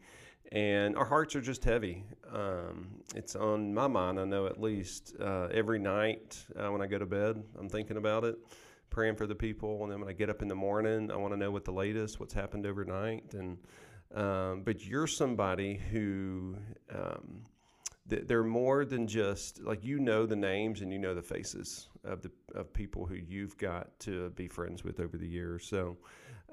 and 0.51 0.97
our 0.97 1.05
hearts 1.05 1.33
are 1.37 1.41
just 1.41 1.63
heavy. 1.63 2.03
Um, 2.33 2.87
it's 3.15 3.37
on 3.37 3.73
my 3.73 3.87
mind. 3.87 4.19
I 4.19 4.25
know 4.25 4.45
at 4.45 4.59
least 4.59 5.15
uh, 5.21 5.47
every 5.53 5.79
night 5.79 6.37
uh, 6.59 6.69
when 6.69 6.81
I 6.81 6.87
go 6.87 6.99
to 6.99 7.05
bed, 7.05 7.41
I'm 7.57 7.69
thinking 7.69 7.95
about 7.95 8.25
it, 8.25 8.35
praying 8.89 9.15
for 9.15 9.25
the 9.25 9.35
people, 9.35 9.83
and 9.83 9.91
then 9.93 10.01
when 10.01 10.09
I 10.09 10.13
get 10.13 10.29
up 10.29 10.41
in 10.41 10.49
the 10.49 10.55
morning, 10.55 11.11
I 11.11 11.15
want 11.15 11.33
to 11.33 11.37
know 11.37 11.49
what 11.49 11.63
the 11.63 11.71
latest, 11.71 12.19
what's 12.19 12.33
happened 12.33 12.65
overnight, 12.65 13.33
and 13.33 13.57
um, 14.15 14.61
but 14.63 14.85
you're 14.85 15.07
somebody 15.07 15.75
who 15.91 16.55
um, 16.93 17.43
they're 18.07 18.43
more 18.43 18.85
than 18.85 19.07
just 19.07 19.61
like 19.63 19.83
you 19.83 19.99
know 19.99 20.25
the 20.25 20.35
names 20.35 20.81
and 20.81 20.91
you 20.91 20.99
know 20.99 21.13
the 21.13 21.21
faces 21.21 21.87
of 22.03 22.21
the 22.21 22.31
of 22.53 22.71
people 22.71 23.05
who 23.05 23.15
you've 23.15 23.57
got 23.57 23.99
to 23.99 24.29
be 24.31 24.47
friends 24.47 24.83
with 24.83 24.99
over 24.99 25.17
the 25.17 25.27
years. 25.27 25.65
So 25.65 25.97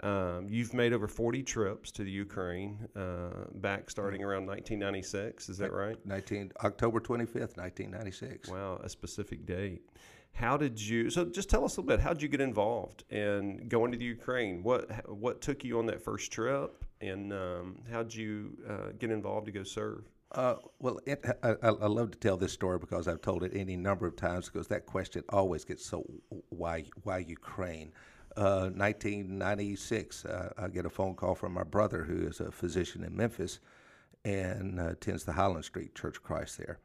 um, 0.02 0.47
you've 0.49 0.73
made 0.73 0.92
over 0.92 1.07
40 1.07 1.42
trips 1.42 1.92
to 1.92 2.04
the 2.04 2.11
Ukraine 2.11 2.88
uh, 2.97 3.45
back 3.54 3.90
starting 3.90 4.25
around 4.25 4.47
1996. 4.47 5.50
Is 5.50 5.59
that 5.59 5.73
right? 5.73 5.97
19 6.07 6.52
October 6.64 7.00
25th, 7.00 7.57
1996. 7.59 8.49
Wow, 8.49 8.81
a 8.83 8.88
specific 8.88 9.45
date. 9.45 9.83
How 10.33 10.57
did 10.57 10.81
you? 10.81 11.11
So 11.11 11.25
just 11.27 11.51
tell 11.51 11.65
us 11.65 11.77
a 11.77 11.81
little 11.81 11.97
bit. 11.97 12.01
How 12.01 12.12
did 12.12 12.23
you 12.23 12.29
get 12.29 12.41
involved 12.41 13.05
in 13.11 13.69
going 13.69 13.93
to 13.93 13.99
the 13.99 14.05
Ukraine? 14.05 14.62
What 14.62 15.09
what 15.09 15.41
took 15.41 15.65
you 15.65 15.79
on 15.79 15.87
that 15.87 16.03
first 16.03 16.33
trip, 16.33 16.85
and 17.01 17.33
um, 17.33 17.79
how 17.91 18.03
did 18.03 18.15
you 18.15 18.57
uh, 18.69 18.93
get 18.99 19.11
involved 19.11 19.47
to 19.47 19.53
go 19.53 19.62
serve? 19.62 20.05
Uh, 20.33 20.55
well, 20.79 20.99
it, 21.05 21.23
I, 21.43 21.57
I, 21.62 21.69
love 21.69 22.11
to 22.12 22.19
tell 22.19 22.39
this 22.39 22.55
story 22.55 22.79
because 22.79 23.07
I've 23.07 23.21
told 23.21 23.45
it 23.45 23.53
any 23.55 23.77
number 23.77 24.07
of 24.07 24.17
times 24.17 24.49
because 24.49 24.67
that 24.69 24.87
question 24.87 25.23
always 25.29 25.62
gets 25.62 25.85
so 25.85 26.05
why 26.49 26.85
why 27.03 27.19
Ukraine. 27.19 27.93
Uh, 28.35 28.71
1996, 28.75 30.25
uh, 30.25 30.53
I 30.57 30.69
get 30.69 30.87
a 30.87 30.91
phone 30.91 31.15
call 31.15 31.35
from 31.35 31.53
my 31.53 31.65
brother 31.65 32.03
who 32.03 32.27
is 32.27 32.41
a 32.41 32.51
physician 32.51 33.05
in 33.05 33.15
Memphis 33.15 33.61
and 34.25 34.81
uh, 34.81 34.91
attends 34.91 35.25
the 35.25 35.33
Highland 35.33 35.67
Street 35.67 35.95
Church 35.95 36.17
of 36.17 36.23
Christ 36.23 36.57
there, 36.57 36.79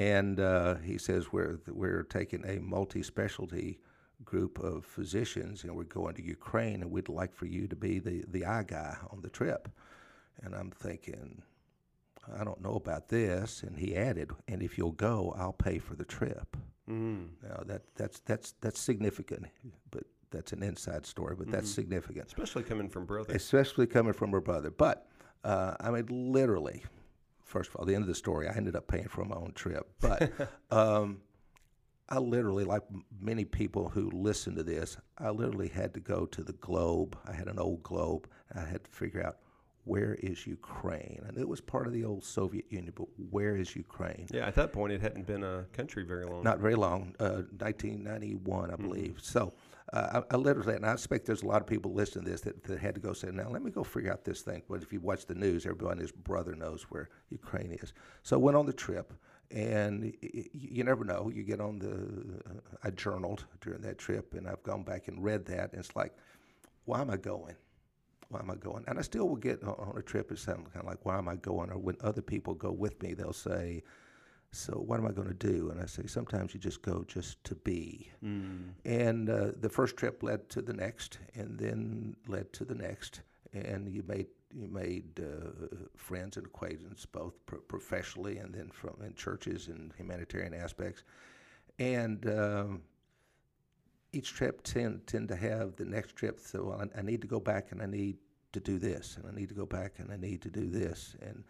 and 0.00 0.40
uh, 0.40 0.76
he 0.76 0.96
says 0.96 1.30
we're 1.30 1.60
we're 1.68 2.04
taking 2.04 2.42
a 2.46 2.58
multi-specialty 2.58 3.78
group 4.24 4.58
of 4.58 4.84
physicians 4.86 5.62
and 5.62 5.74
we're 5.76 5.84
going 5.84 6.14
to 6.14 6.22
Ukraine 6.22 6.80
and 6.80 6.90
we'd 6.90 7.10
like 7.10 7.34
for 7.34 7.46
you 7.46 7.68
to 7.68 7.76
be 7.76 7.98
the 7.98 8.24
the 8.28 8.46
eye 8.46 8.64
guy 8.66 8.96
on 9.10 9.20
the 9.20 9.28
trip, 9.28 9.68
and 10.42 10.54
I'm 10.54 10.70
thinking 10.70 11.42
I 12.34 12.44
don't 12.44 12.62
know 12.62 12.76
about 12.76 13.08
this. 13.08 13.62
And 13.62 13.78
he 13.78 13.94
added, 13.94 14.30
and 14.48 14.62
if 14.62 14.78
you'll 14.78 14.92
go, 14.92 15.34
I'll 15.36 15.52
pay 15.52 15.78
for 15.78 15.94
the 15.96 16.04
trip. 16.04 16.56
Mm. 16.88 17.28
Now 17.42 17.62
that 17.66 17.82
that's 17.94 18.20
that's 18.20 18.54
that's 18.62 18.80
significant, 18.80 19.48
but 19.90 20.04
that's 20.30 20.54
an 20.54 20.62
inside 20.62 21.04
story. 21.04 21.34
But 21.36 21.48
mm-hmm. 21.48 21.56
that's 21.56 21.70
significant, 21.70 22.26
especially 22.28 22.62
coming 22.62 22.88
from 22.88 23.04
brother. 23.04 23.34
Especially 23.34 23.86
coming 23.86 24.14
from 24.14 24.30
her 24.32 24.40
brother. 24.40 24.70
But 24.70 25.08
uh, 25.44 25.74
I 25.78 25.90
mean, 25.90 26.32
literally, 26.32 26.84
first 27.50 27.70
of 27.70 27.76
all, 27.76 27.84
the 27.84 27.94
end 27.94 28.02
of 28.02 28.08
the 28.08 28.14
story, 28.14 28.48
I 28.48 28.54
ended 28.54 28.76
up 28.76 28.86
paying 28.86 29.08
for 29.08 29.24
my 29.24 29.36
own 29.36 29.52
trip. 29.54 29.86
But 30.00 30.30
um, 30.70 31.20
I 32.08 32.18
literally, 32.18 32.64
like 32.64 32.82
many 33.20 33.44
people 33.44 33.88
who 33.88 34.10
listen 34.10 34.54
to 34.56 34.62
this, 34.62 34.96
I 35.18 35.30
literally 35.30 35.68
had 35.68 35.92
to 35.94 36.00
go 36.00 36.26
to 36.26 36.42
the 36.42 36.54
globe. 36.54 37.18
I 37.26 37.32
had 37.32 37.48
an 37.48 37.58
old 37.58 37.82
globe. 37.82 38.28
I 38.54 38.60
had 38.60 38.84
to 38.84 38.90
figure 38.90 39.24
out 39.24 39.38
where 39.84 40.14
is 40.14 40.46
Ukraine? 40.46 41.22
And 41.26 41.36
it 41.38 41.48
was 41.48 41.60
part 41.60 41.86
of 41.86 41.92
the 41.92 42.04
old 42.04 42.22
Soviet 42.24 42.66
Union, 42.70 42.92
but 42.94 43.08
where 43.30 43.56
is 43.56 43.74
Ukraine? 43.74 44.26
Yeah, 44.32 44.46
at 44.46 44.54
that 44.54 44.72
point, 44.72 44.92
it 44.92 45.00
hadn't 45.00 45.26
been 45.26 45.42
a 45.42 45.64
country 45.72 46.04
very 46.04 46.26
long. 46.26 46.44
Not 46.44 46.58
very 46.60 46.76
long, 46.76 47.14
uh, 47.18 47.42
1991, 47.58 48.70
I 48.70 48.74
mm-hmm. 48.74 48.86
believe. 48.86 49.18
So 49.22 49.52
uh, 49.92 50.22
I, 50.30 50.34
I, 50.34 50.36
literally, 50.36 50.74
and 50.76 50.86
I 50.86 50.92
expect 50.92 51.26
there's 51.26 51.42
a 51.42 51.46
lot 51.46 51.60
of 51.60 51.66
people 51.66 51.92
listening 51.92 52.24
to 52.24 52.30
this 52.30 52.40
that, 52.42 52.62
that 52.64 52.78
had 52.78 52.94
to 52.94 53.00
go 53.00 53.12
say, 53.12 53.30
now 53.32 53.48
let 53.48 53.62
me 53.62 53.70
go 53.70 53.82
figure 53.82 54.12
out 54.12 54.24
this 54.24 54.42
thing. 54.42 54.62
But 54.68 54.82
if 54.82 54.92
you 54.92 55.00
watch 55.00 55.26
the 55.26 55.34
news, 55.34 55.66
everybody 55.66 55.92
and 55.92 56.00
his 56.00 56.12
brother 56.12 56.54
knows 56.54 56.84
where 56.90 57.08
Ukraine 57.30 57.72
is. 57.72 57.92
So 58.22 58.36
I 58.36 58.38
went 58.38 58.56
on 58.56 58.66
the 58.66 58.72
trip, 58.72 59.12
and 59.50 60.14
you 60.22 60.84
never 60.84 61.04
know. 61.04 61.30
You 61.34 61.42
get 61.42 61.60
on 61.60 61.78
the, 61.78 62.50
uh, 62.50 62.60
I 62.84 62.90
journaled 62.90 63.44
during 63.60 63.80
that 63.82 63.98
trip, 63.98 64.34
and 64.34 64.46
I've 64.48 64.62
gone 64.62 64.84
back 64.84 65.08
and 65.08 65.22
read 65.22 65.44
that, 65.46 65.72
and 65.72 65.80
it's 65.80 65.96
like, 65.96 66.14
why 66.84 67.00
am 67.00 67.10
I 67.10 67.16
going? 67.16 67.56
why 68.30 68.38
am 68.38 68.50
I 68.50 68.54
going? 68.54 68.84
And 68.86 68.98
I 68.98 69.02
still 69.02 69.28
will 69.28 69.36
get 69.36 69.62
on 69.64 69.94
a 69.96 70.02
trip, 70.02 70.30
it 70.30 70.38
sounds 70.38 70.68
kind 70.72 70.84
of 70.84 70.86
like, 70.86 71.04
why 71.04 71.18
am 71.18 71.28
I 71.28 71.34
going? 71.36 71.70
Or 71.70 71.78
when 71.78 71.96
other 72.00 72.22
people 72.22 72.54
go 72.54 72.70
with 72.70 73.02
me, 73.02 73.12
they'll 73.12 73.32
say, 73.32 73.82
so 74.52 74.72
what 74.72 74.98
am 74.98 75.06
I 75.06 75.12
going 75.12 75.28
to 75.28 75.34
do? 75.34 75.70
And 75.70 75.80
I 75.80 75.86
say, 75.86 76.06
sometimes 76.06 76.54
you 76.54 76.60
just 76.60 76.82
go 76.82 77.04
just 77.06 77.42
to 77.44 77.54
be. 77.54 78.10
Mm. 78.24 78.70
And 78.84 79.30
uh, 79.30 79.52
the 79.60 79.68
first 79.68 79.96
trip 79.96 80.22
led 80.22 80.48
to 80.50 80.62
the 80.62 80.72
next, 80.72 81.18
and 81.34 81.58
then 81.58 82.16
led 82.26 82.52
to 82.54 82.64
the 82.64 82.74
next, 82.74 83.22
and 83.52 83.88
you 83.88 84.02
made 84.06 84.26
you 84.52 84.66
made 84.66 85.20
uh, 85.20 85.76
friends 85.96 86.36
and 86.36 86.44
acquaintances 86.46 87.06
both 87.06 87.34
pro- 87.46 87.60
professionally 87.60 88.38
and 88.38 88.52
then 88.52 88.68
from 88.68 88.96
in 89.06 89.14
churches 89.14 89.68
and 89.68 89.92
humanitarian 89.96 90.54
aspects, 90.54 91.04
and. 91.78 92.26
Um, 92.26 92.82
each 94.12 94.34
trip 94.34 94.60
tend 94.64 95.06
tend 95.06 95.28
to 95.28 95.36
have 95.36 95.76
the 95.76 95.84
next 95.84 96.16
trip. 96.16 96.40
So 96.40 96.64
well, 96.64 96.82
I, 96.82 96.98
I, 96.98 97.02
need 97.02 97.20
to 97.22 97.28
go 97.28 97.38
back 97.38 97.70
and 97.70 97.80
I 97.80 97.86
need 97.86 98.16
to 98.50 98.58
do 98.58 98.76
this, 98.76 99.16
and 99.16 99.24
I 99.24 99.32
need 99.32 99.48
to 99.50 99.54
go 99.54 99.66
back 99.66 100.00
and 100.00 100.10
I 100.10 100.16
need 100.16 100.42
to 100.42 100.50
do 100.50 100.68
this, 100.68 101.14
and 101.22 101.44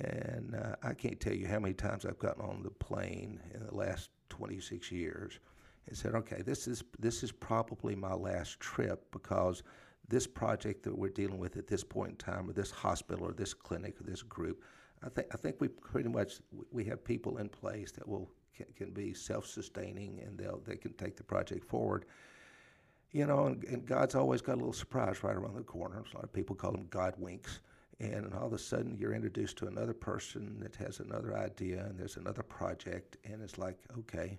and 0.00 0.54
uh, 0.54 0.76
I 0.82 0.94
can't 0.94 1.18
tell 1.18 1.34
you 1.34 1.46
how 1.46 1.58
many 1.58 1.74
times 1.74 2.04
I've 2.04 2.18
gotten 2.18 2.42
on 2.42 2.62
the 2.62 2.70
plane 2.70 3.40
in 3.54 3.66
the 3.66 3.74
last 3.74 4.10
26 4.28 4.92
years 4.92 5.40
and 5.88 5.96
said, 5.96 6.14
okay, 6.14 6.42
this 6.42 6.68
is 6.68 6.84
this 6.98 7.22
is 7.22 7.32
probably 7.32 7.96
my 7.96 8.14
last 8.14 8.60
trip 8.60 9.06
because 9.10 9.62
this 10.08 10.26
project 10.26 10.82
that 10.84 10.96
we're 10.96 11.08
dealing 11.08 11.38
with 11.38 11.56
at 11.56 11.66
this 11.66 11.82
point 11.84 12.10
in 12.10 12.16
time, 12.16 12.48
or 12.48 12.52
this 12.52 12.70
hospital, 12.70 13.26
or 13.26 13.32
this 13.32 13.52
clinic, 13.52 14.00
or 14.00 14.04
this 14.04 14.22
group, 14.22 14.62
I 15.02 15.08
think 15.08 15.28
I 15.32 15.36
think 15.36 15.56
we 15.60 15.68
pretty 15.68 16.08
much 16.08 16.40
we 16.70 16.84
have 16.84 17.04
people 17.04 17.38
in 17.38 17.48
place 17.48 17.90
that 17.92 18.06
will 18.06 18.30
can, 18.56 18.66
can 18.76 18.90
be 18.90 19.14
self-sustaining 19.14 20.20
and 20.24 20.38
they'll 20.38 20.60
they 20.66 20.76
can 20.76 20.92
take 20.94 21.16
the 21.16 21.24
project 21.24 21.64
forward. 21.64 22.04
You 23.10 23.26
know, 23.26 23.46
and, 23.46 23.64
and 23.64 23.86
God's 23.86 24.14
always 24.14 24.42
got 24.42 24.54
a 24.54 24.56
little 24.56 24.72
surprise 24.72 25.22
right 25.22 25.34
around 25.34 25.56
the 25.56 25.62
corner. 25.62 26.04
A 26.12 26.16
lot 26.16 26.24
of 26.24 26.32
people 26.32 26.54
call 26.54 26.72
them 26.72 26.86
God 26.90 27.14
winks. 27.16 27.60
And 28.00 28.32
all 28.32 28.46
of 28.46 28.52
a 28.52 28.58
sudden, 28.58 28.96
you're 28.96 29.14
introduced 29.14 29.56
to 29.58 29.66
another 29.66 29.92
person 29.92 30.58
that 30.60 30.76
has 30.76 31.00
another 31.00 31.36
idea, 31.36 31.84
and 31.84 31.98
there's 31.98 32.16
another 32.16 32.44
project, 32.44 33.16
and 33.24 33.42
it's 33.42 33.58
like, 33.58 33.76
okay, 33.98 34.38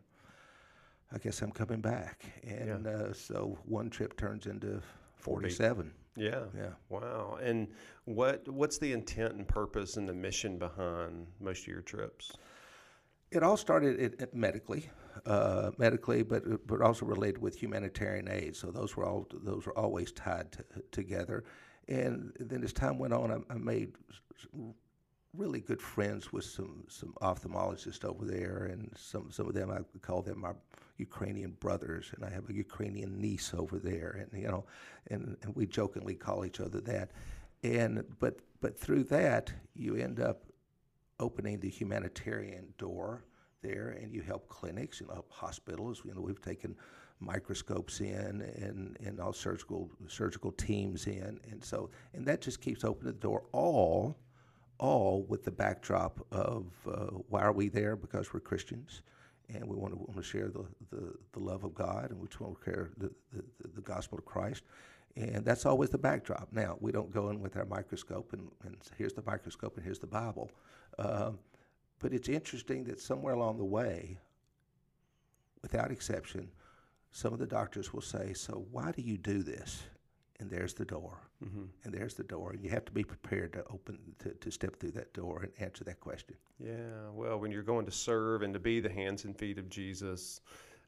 I 1.12 1.18
guess 1.18 1.42
I'm 1.42 1.52
coming 1.52 1.82
back. 1.82 2.26
And 2.44 2.86
yeah. 2.86 2.92
uh, 2.92 3.14
so 3.14 3.58
one 3.66 3.90
trip 3.90 4.16
turns 4.18 4.46
into 4.46 4.82
47. 5.18 5.92
Yeah. 6.16 6.42
Yeah. 6.56 6.70
Wow. 6.90 7.38
And 7.42 7.68
what 8.06 8.48
what's 8.50 8.78
the 8.78 8.92
intent 8.92 9.36
and 9.36 9.48
purpose 9.48 9.98
and 9.98 10.08
the 10.08 10.14
mission 10.14 10.58
behind 10.58 11.28
most 11.40 11.62
of 11.62 11.68
your 11.68 11.82
trips? 11.82 12.34
It 13.32 13.44
all 13.44 13.58
started 13.58 14.28
medically, 14.34 14.90
uh, 15.26 15.72
medically, 15.78 16.24
but 16.24 16.68
but 16.68 16.82
also 16.82 17.06
related 17.06 17.40
with 17.42 17.62
humanitarian 17.62 18.28
aid. 18.30 18.56
So 18.56 18.72
those 18.72 18.98
were 18.98 19.06
all 19.06 19.28
those 19.32 19.66
were 19.66 19.78
always 19.78 20.12
tied 20.12 20.52
to, 20.54 20.64
together. 20.92 21.44
And 21.90 22.32
then 22.40 22.64
as 22.64 22.72
time 22.72 23.00
went 23.00 23.14
on, 23.14 23.32
I, 23.32 23.54
I, 23.54 23.58
made 23.58 23.94
really 25.34 25.60
good 25.60 25.82
friends 25.82 26.32
with 26.32 26.46
some 26.46 26.84
some 26.88 27.14
ophthalmologists 27.22 28.06
over 28.06 28.26
there, 28.26 28.70
and 28.72 28.92
some 28.96 29.32
some 29.32 29.48
of 29.48 29.56
them 29.56 29.72
I 29.72 29.80
call 30.00 30.22
them 30.22 30.42
my 30.42 30.52
Ukrainian 30.98 31.52
brothers, 31.60 32.12
and 32.16 32.24
I 32.24 32.30
have 32.30 32.48
a 32.48 32.54
Ukrainian 32.54 33.20
niece 33.20 33.54
over 33.56 33.80
there, 33.80 34.20
and 34.32 34.42
you 34.42 34.48
know, 34.48 34.66
and, 35.08 35.36
and 35.42 35.56
we 35.56 35.66
jokingly 35.66 36.16
call 36.16 36.46
each 36.46 36.60
other 36.60 36.80
that. 36.82 37.10
And 37.64 38.04
but 38.20 38.40
but 38.62 38.78
through 38.78 39.06
that, 39.06 39.52
you 39.74 39.96
end 39.96 40.20
up 40.20 40.44
opening 41.20 41.60
the 41.60 41.70
humanitarian 41.70 42.68
door 42.78 43.26
there, 43.64 43.98
and 44.02 44.14
you 44.14 44.22
help 44.22 44.48
clinics 44.48 45.02
and 45.02 45.10
help 45.10 45.32
hospitals. 45.32 46.02
You 46.06 46.14
know, 46.14 46.22
we've 46.22 46.42
taken 46.42 46.76
microscopes 47.20 48.00
in 48.00 48.42
and, 48.62 48.98
and 49.06 49.20
all 49.20 49.34
surgical 49.34 49.90
surgical 50.08 50.52
teams 50.54 51.08
in, 51.08 51.40
and 51.52 51.64
so 51.64 51.90
and 52.14 52.26
that 52.26 52.42
just 52.42 52.62
keeps 52.62 52.84
opening 52.84 53.14
the 53.14 53.20
door. 53.20 53.44
All, 53.52 54.18
all 54.78 55.24
with 55.24 55.44
the 55.44 55.52
backdrop 55.52 56.26
of 56.32 56.66
uh, 56.88 57.18
why 57.28 57.42
are 57.42 57.52
we 57.52 57.68
there? 57.70 57.96
Because 57.96 58.34
we're 58.34 58.40
Christians, 58.40 59.02
and 59.54 59.66
we 59.66 59.76
want 59.76 59.94
to, 59.94 59.98
want 59.98 60.16
to 60.16 60.24
share 60.24 60.50
the, 60.50 60.66
the, 60.92 61.14
the 61.34 61.40
love 61.40 61.64
of 61.64 61.74
God, 61.74 62.12
and 62.12 62.20
we 62.20 62.28
want 62.40 62.60
to 62.60 62.66
share 62.66 62.90
the, 62.98 63.12
the, 63.34 63.44
the 63.76 63.82
gospel 63.82 64.18
of 64.18 64.26
Christ. 64.26 64.64
And 65.16 65.44
that's 65.44 65.66
always 65.66 65.90
the 65.90 65.98
backdrop. 65.98 66.48
Now, 66.52 66.78
we 66.80 66.92
don't 66.92 67.12
go 67.12 67.30
in 67.30 67.42
with 67.42 67.58
our 67.58 67.66
microscope 67.66 68.32
and, 68.32 68.48
and 68.64 68.78
here's 68.98 69.14
the 69.14 69.24
microscope 69.26 69.76
and 69.76 69.84
here's 69.84 70.00
the 70.00 70.08
Bible. 70.08 70.52
Um, 70.98 71.40
but 72.00 72.14
it's 72.14 72.30
interesting 72.30 72.84
that 72.86 73.02
somewhere 73.02 73.34
along 73.34 73.58
the 73.58 73.66
way, 73.66 74.18
without 75.62 75.92
exception, 75.92 76.50
some 77.12 77.34
of 77.34 77.40
the 77.40 77.48
doctors 77.48 77.94
will 77.94 78.02
say, 78.02 78.34
So 78.34 78.66
why 78.72 78.92
do 78.92 79.02
you 79.02 79.18
do 79.18 79.44
this? 79.44 79.84
And 80.40 80.50
there's 80.50 80.74
the 80.74 80.86
door. 80.86 81.20
Mm-hmm. 81.44 81.66
And 81.84 81.94
there's 81.94 82.14
the 82.14 82.24
door. 82.24 82.52
And 82.52 82.64
you 82.64 82.70
have 82.70 82.86
to 82.86 82.92
be 82.92 83.04
prepared 83.04 83.54
to 83.54 83.64
open, 83.72 84.00
to, 84.20 84.30
to 84.30 84.52
step 84.52 84.80
through 84.80 84.92
that 84.92 85.14
door 85.14 85.42
and 85.44 85.52
answer 85.60 85.84
that 85.84 86.00
question. 86.00 86.36
Yeah. 86.60 87.10
Well, 87.12 87.40
when 87.40 87.52
you're 87.52 87.62
going 87.62 87.86
to 87.86 87.92
serve 87.92 88.42
and 88.42 88.54
to 88.54 88.60
be 88.60 88.80
the 88.80 88.90
hands 88.90 89.26
and 89.26 89.38
feet 89.38 89.58
of 89.58 89.70
Jesus, 89.70 90.40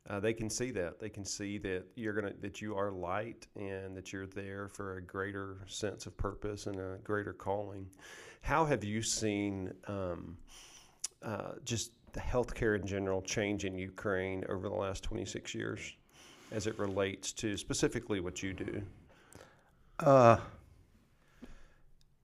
uh, 0.09 0.19
they 0.19 0.33
can 0.33 0.49
see 0.49 0.71
that. 0.71 0.99
They 0.99 1.09
can 1.09 1.25
see 1.25 1.57
that 1.59 1.83
you're 1.95 2.13
gonna 2.13 2.33
that 2.41 2.61
you 2.61 2.75
are 2.75 2.91
light 2.91 3.45
and 3.55 3.95
that 3.95 4.11
you're 4.11 4.25
there 4.25 4.67
for 4.67 4.97
a 4.97 5.01
greater 5.01 5.57
sense 5.67 6.05
of 6.05 6.17
purpose 6.17 6.65
and 6.65 6.79
a 6.79 6.97
greater 7.03 7.33
calling. 7.33 7.87
How 8.41 8.65
have 8.65 8.83
you 8.83 9.03
seen 9.03 9.71
um, 9.87 10.37
uh, 11.21 11.53
just 11.63 11.91
the 12.13 12.19
healthcare 12.19 12.75
in 12.75 12.85
general 12.85 13.21
change 13.21 13.63
in 13.63 13.77
Ukraine 13.77 14.43
over 14.49 14.67
the 14.67 14.75
last 14.75 15.03
26 15.03 15.53
years, 15.55 15.93
as 16.51 16.67
it 16.67 16.77
relates 16.77 17.31
to 17.31 17.57
specifically 17.57 18.19
what 18.19 18.43
you 18.43 18.53
do? 18.53 18.81
Uh, 19.99 20.37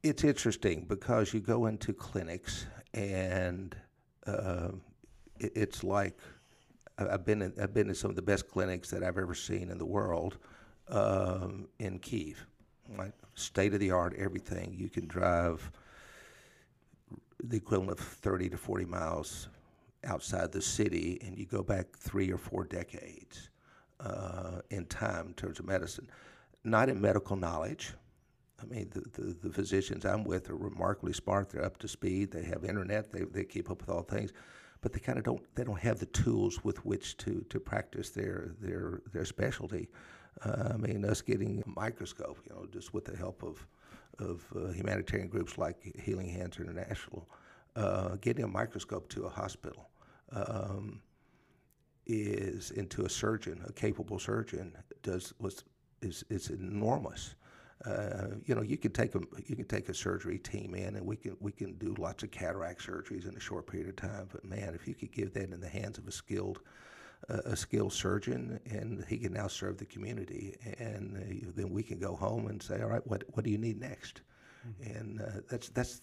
it's 0.04 0.24
interesting 0.24 0.86
because 0.88 1.34
you 1.34 1.40
go 1.40 1.68
into 1.68 1.94
clinics 1.94 2.66
and 2.94 3.76
uh, 4.26 4.70
it, 5.40 5.52
it's 5.56 5.84
like 5.84 6.20
I've 6.98 7.26
been 7.26 7.42
in, 7.42 7.54
I've 7.62 7.74
been 7.74 7.90
in 7.90 7.96
some 7.96 8.10
of 8.10 8.16
the 8.16 8.22
best 8.22 8.50
clinics 8.50 8.90
that 8.90 9.04
I've 9.04 9.18
ever 9.18 9.36
seen 9.36 9.70
in 9.70 9.78
the 9.78 9.86
world 9.86 10.38
um, 10.90 11.68
in 11.80 12.00
Kiev? 12.00 12.46
State 13.36 13.74
of 13.74 13.80
the 13.80 13.92
art, 13.92 14.16
everything. 14.18 14.74
You 14.78 14.90
can 14.90 15.08
drive 15.08 15.70
the 17.44 17.58
equivalent 17.58 18.00
of 18.00 18.00
30 18.00 18.50
to 18.50 18.58
40 18.58 18.86
miles 18.86 19.50
outside 20.06 20.52
the 20.52 20.62
city, 20.62 21.20
and 21.24 21.38
you 21.38 21.46
go 21.46 21.62
back 21.62 21.96
three 21.98 22.32
or 22.32 22.38
four 22.38 22.64
decades 22.64 23.50
uh, 24.00 24.62
in 24.70 24.86
time 24.86 25.28
in 25.28 25.34
terms 25.34 25.60
of 25.60 25.66
medicine. 25.66 26.10
Not 26.64 26.90
in 26.90 27.00
medical 27.00 27.36
knowledge. 27.36 27.94
I 28.62 28.66
mean, 28.66 28.90
the, 28.92 29.02
the, 29.22 29.34
the 29.34 29.50
physicians 29.50 30.06
I'm 30.06 30.24
with 30.24 30.50
are 30.50 30.56
remarkably 30.56 31.14
smart. 31.14 31.50
They're 31.50 31.64
up 31.64 31.78
to 31.80 31.88
speed. 31.88 32.32
They 32.32 32.44
have 32.44 32.64
internet. 32.64 33.12
They, 33.12 33.22
they 33.22 33.44
keep 33.44 33.70
up 33.70 33.82
with 33.82 33.90
all 33.90 34.02
things, 34.02 34.34
but 34.82 34.94
they 34.94 35.00
kind 35.00 35.18
of 35.18 35.24
don't. 35.24 35.44
They 35.56 35.64
don't 35.64 35.80
have 35.80 36.00
the 36.00 36.08
tools 36.08 36.64
with 36.64 36.84
which 36.84 37.18
to, 37.18 37.46
to 37.50 37.60
practice 37.60 38.10
their 38.10 38.56
their 38.60 39.02
their 39.14 39.26
specialty. 39.26 39.90
Uh, 40.44 40.72
I 40.74 40.78
mean, 40.78 41.06
us 41.06 41.22
getting 41.22 41.64
a 41.66 41.80
microscope, 41.80 42.40
you 42.48 42.56
know, 42.56 42.66
just 42.72 42.94
with 42.94 43.06
the 43.06 43.16
help 43.16 43.44
of 43.44 43.66
of 44.20 44.44
uh, 44.56 44.72
humanitarian 44.72 45.28
groups 45.28 45.58
like 45.58 45.96
Healing 46.04 46.30
Hands 46.30 46.56
International, 46.60 47.30
uh, 47.76 48.16
getting 48.16 48.44
a 48.44 48.48
microscope 48.48 49.08
to 49.10 49.26
a 49.26 49.30
hospital. 49.30 49.90
Um, 50.32 51.02
is 52.08 52.72
into 52.72 53.06
a 53.06 53.10
surgeon, 53.10 53.62
a 53.68 53.74
capable 53.74 54.20
surgeon, 54.20 54.76
does 55.04 55.34
was 55.40 55.64
is 56.02 56.24
is 56.30 56.50
enormous. 56.50 57.36
Uh, 57.86 58.30
you 58.46 58.56
know, 58.56 58.64
you 58.64 58.78
can 58.78 58.92
take 58.92 59.14
a 59.16 59.20
you 59.46 59.56
can 59.56 59.66
take 59.66 59.90
a 59.90 59.94
surgery 59.94 60.40
team 60.40 60.74
in, 60.74 60.96
and 60.96 61.06
we 61.06 61.16
can 61.16 61.38
we 61.40 61.52
can 61.52 61.74
do 61.74 61.96
lots 62.00 62.24
of 62.24 62.32
cataract 62.32 62.86
surgeries 62.86 63.28
in 63.28 63.36
a 63.36 63.40
short 63.40 63.68
period 63.68 63.90
of 63.90 63.96
time. 63.96 64.28
But 64.32 64.44
man, 64.46 64.74
if 64.74 64.88
you 64.88 64.96
could 64.96 65.12
give 65.12 65.34
that 65.34 65.52
in 65.52 65.60
the 65.60 65.70
hands 65.70 65.98
of 65.98 66.08
a 66.08 66.12
skilled 66.12 66.62
uh, 67.30 67.42
a 67.46 67.56
skilled 67.56 67.94
surgeon, 67.94 68.60
and 68.70 69.04
he 69.08 69.18
can 69.18 69.34
now 69.34 69.48
serve 69.48 69.78
the 69.78 69.86
community, 69.86 70.56
and 70.80 71.18
uh, 71.18 71.52
then 71.56 71.70
we 71.70 71.84
can 71.84 72.00
go 72.00 72.16
home 72.16 72.48
and 72.48 72.62
say, 72.62 72.82
all 72.82 72.90
right, 72.90 73.06
what 73.06 73.24
what 73.34 73.44
do 73.44 73.52
you 73.52 73.58
need 73.58 73.80
next? 73.80 74.22
And 74.84 75.22
uh, 75.22 75.42
that's 75.50 75.70
that's 75.70 76.02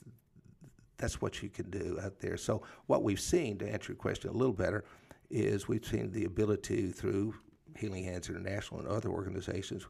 that's 0.97 1.21
what 1.21 1.43
you 1.43 1.49
can 1.49 1.71
do 1.71 1.99
out 2.03 2.19
there. 2.21 2.37
So 2.37 2.63
what 2.87 3.03
we've 3.03 3.21
seen, 3.21 3.59
to 3.59 3.69
answer 3.69 3.93
your 3.93 3.97
question 3.97 4.31
a 4.31 4.33
little 4.33 4.55
better, 4.55 4.85
is 5.31 5.69
we've 5.69 5.85
seen 5.85 6.11
the 6.11 6.25
ability 6.25 6.89
through 6.89 7.35
Healing 7.77 8.05
Hands 8.05 8.29
International 8.29 8.81
and 8.81 8.89
other 8.89 9.09
organizations 9.09 9.87